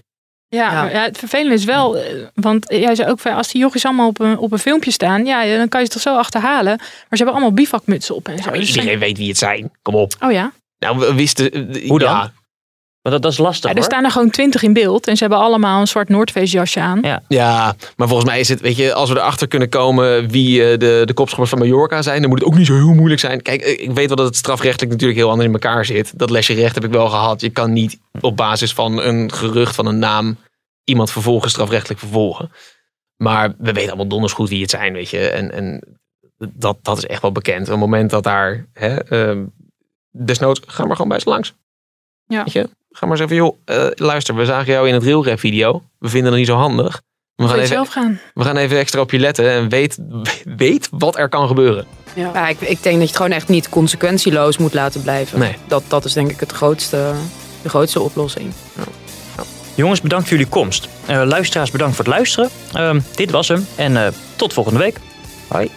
Ja, 0.50 0.88
Ja. 0.88 1.00
het 1.00 1.18
vervelende 1.18 1.54
is 1.54 1.64
wel, 1.64 1.96
eh, 1.98 2.14
want 2.34 2.66
jij 2.68 2.94
zei 2.94 3.10
ook 3.10 3.26
als 3.26 3.48
die 3.52 3.60
jochies 3.60 3.84
allemaal 3.84 4.08
op 4.08 4.20
een, 4.20 4.38
op 4.38 4.52
een 4.52 4.58
filmpje 4.58 4.90
staan, 4.90 5.24
ja, 5.26 5.56
dan 5.56 5.68
kan 5.68 5.80
je 5.80 5.86
ze 5.86 5.92
toch 5.92 6.02
zo 6.02 6.16
achterhalen. 6.16 6.76
Maar 6.76 6.86
ze 7.10 7.16
hebben 7.16 7.32
allemaal 7.32 7.52
bivakmutsen 7.52 8.14
op 8.14 8.28
en 8.28 8.42
zo. 8.42 8.50
Dus 8.50 8.68
iedereen 8.76 8.98
weet 8.98 9.18
wie 9.18 9.28
het 9.28 9.38
zijn. 9.38 9.70
Kom 9.82 9.94
op. 9.94 10.12
Oh 10.24 10.32
ja. 10.32 10.52
Nou, 10.78 10.98
we 10.98 11.14
wisten... 11.14 11.52
eh, 11.52 11.88
Hoe 11.88 11.98
dan? 11.98 12.08
Ja, 12.12 12.32
Want 13.02 13.14
dat, 13.14 13.22
dat 13.22 13.32
is 13.32 13.38
lastig 13.38 13.64
ja, 13.64 13.70
er 13.70 13.76
hoor. 13.76 13.84
staan 13.84 14.04
er 14.04 14.10
gewoon 14.10 14.30
twintig 14.30 14.62
in 14.62 14.72
beeld 14.72 15.06
en 15.06 15.16
ze 15.16 15.22
hebben 15.22 15.42
allemaal 15.42 15.80
een 15.80 15.86
zwart 15.86 16.08
Noordfeestjasje 16.08 16.80
aan. 16.80 16.98
Ja. 17.02 17.22
Ja, 17.28 17.76
maar 17.96 18.08
volgens 18.08 18.28
mij 18.28 18.40
is 18.40 18.48
het, 18.48 18.60
weet 18.60 18.76
je, 18.76 18.94
als 18.94 19.10
we 19.10 19.16
erachter 19.16 19.48
kunnen 19.48 19.68
komen 19.68 20.28
wie 20.28 20.70
eh, 20.70 20.78
de, 20.78 21.02
de 21.04 21.14
kopschoppers 21.14 21.50
van 21.50 21.58
Mallorca 21.58 22.02
zijn, 22.02 22.20
dan 22.20 22.30
moet 22.30 22.38
het 22.38 22.48
ook 22.48 22.56
niet 22.56 22.66
zo 22.66 22.74
heel 22.74 22.94
moeilijk 22.94 23.20
zijn. 23.20 23.42
Kijk, 23.42 23.60
eh, 23.60 23.72
ik 23.82 23.90
weet 23.90 24.06
wel 24.06 24.16
dat 24.16 24.26
het 24.26 24.36
strafrechtelijk 24.36 24.90
natuurlijk 24.90 25.18
heel 25.18 25.28
anders 25.30 25.48
in 25.48 25.54
elkaar 25.54 25.84
zit. 25.84 26.18
Dat 26.18 26.30
lesje 26.30 26.54
recht 26.54 26.74
heb 26.74 26.84
ik 26.84 26.90
wel 26.90 27.08
gehad. 27.08 27.40
Je 27.40 27.50
kan 27.50 27.72
niet 27.72 27.98
op 28.20 28.36
basis 28.36 28.72
van 28.72 29.02
een 29.02 29.32
gerucht 29.32 29.74
van 29.74 29.86
een 29.86 29.98
naam 29.98 30.36
iemand 30.84 31.10
vervolgens 31.10 31.52
strafrechtelijk 31.52 32.00
vervolgen. 32.00 32.50
Maar 33.16 33.54
we 33.58 33.72
weten 33.72 33.88
allemaal 33.88 34.08
donders 34.08 34.32
goed 34.32 34.48
wie 34.48 34.60
het 34.60 34.70
zijn, 34.70 34.92
weet 34.92 35.10
je. 35.10 35.28
En, 35.28 35.52
en 35.52 35.98
dat, 36.38 36.78
dat 36.82 36.98
is 36.98 37.06
echt 37.06 37.22
wel 37.22 37.32
bekend. 37.32 37.62
Op 37.62 37.68
het 37.68 37.78
moment 37.78 38.10
dat 38.10 38.22
daar, 38.22 38.66
hè, 38.72 39.02
ehm, 39.04 39.44
desnoods, 40.10 40.60
ga 40.66 40.84
maar 40.84 40.96
gewoon 40.96 41.10
bij 41.10 41.20
ze 41.20 41.28
langs. 41.28 41.54
Ja. 42.26 42.44
Weet 42.44 42.52
je, 42.52 42.68
ga 42.98 43.06
maar 43.06 43.16
zeggen 43.16 43.36
joh, 43.36 43.56
eh, 43.64 43.86
luister, 43.94 44.34
we 44.34 44.44
zagen 44.44 44.72
jou 44.72 44.88
in 44.88 44.94
het 44.94 45.02
railrap 45.02 45.38
video. 45.38 45.82
We 45.98 46.08
vinden 46.08 46.30
het 46.30 46.38
niet 46.38 46.48
zo 46.48 46.56
handig. 46.56 47.02
We 47.34 47.48
gaan, 47.48 47.54
even, 47.54 47.68
zelf 47.68 47.88
gaan. 47.88 48.20
we 48.34 48.44
gaan 48.44 48.56
even 48.56 48.78
extra 48.78 49.00
op 49.00 49.10
je 49.10 49.18
letten 49.18 49.50
en 49.50 49.68
weet, 49.68 49.98
weet 50.56 50.88
wat 50.90 51.18
er 51.18 51.28
kan 51.28 51.46
gebeuren. 51.46 51.86
Ja, 52.14 52.48
ik, 52.48 52.60
ik 52.60 52.82
denk 52.82 52.82
dat 52.82 52.92
je 52.92 53.00
het 53.00 53.16
gewoon 53.16 53.30
echt 53.32 53.48
niet 53.48 53.68
consequentieloos 53.68 54.58
moet 54.58 54.74
laten 54.74 55.02
blijven. 55.02 55.38
Nee. 55.38 55.56
Dat, 55.66 55.82
dat 55.88 56.04
is 56.04 56.12
denk 56.12 56.30
ik 56.30 56.40
het 56.40 56.52
grootste, 56.52 57.12
de 57.62 57.68
grootste 57.68 58.00
oplossing. 58.00 58.52
Jongens, 59.74 60.00
bedankt 60.00 60.28
voor 60.28 60.36
jullie 60.36 60.52
komst. 60.52 60.88
Eh, 61.06 61.22
luisteraars, 61.24 61.70
bedankt 61.70 61.96
voor 61.96 62.04
het 62.04 62.14
luisteren. 62.14 62.50
Ehm, 62.72 63.00
dit 63.14 63.30
was 63.30 63.48
hem 63.48 63.66
en 63.76 63.96
eh, 63.96 64.12
tot 64.36 64.52
volgende 64.52 64.78
week. 64.78 65.00
Hoi. 65.48 65.70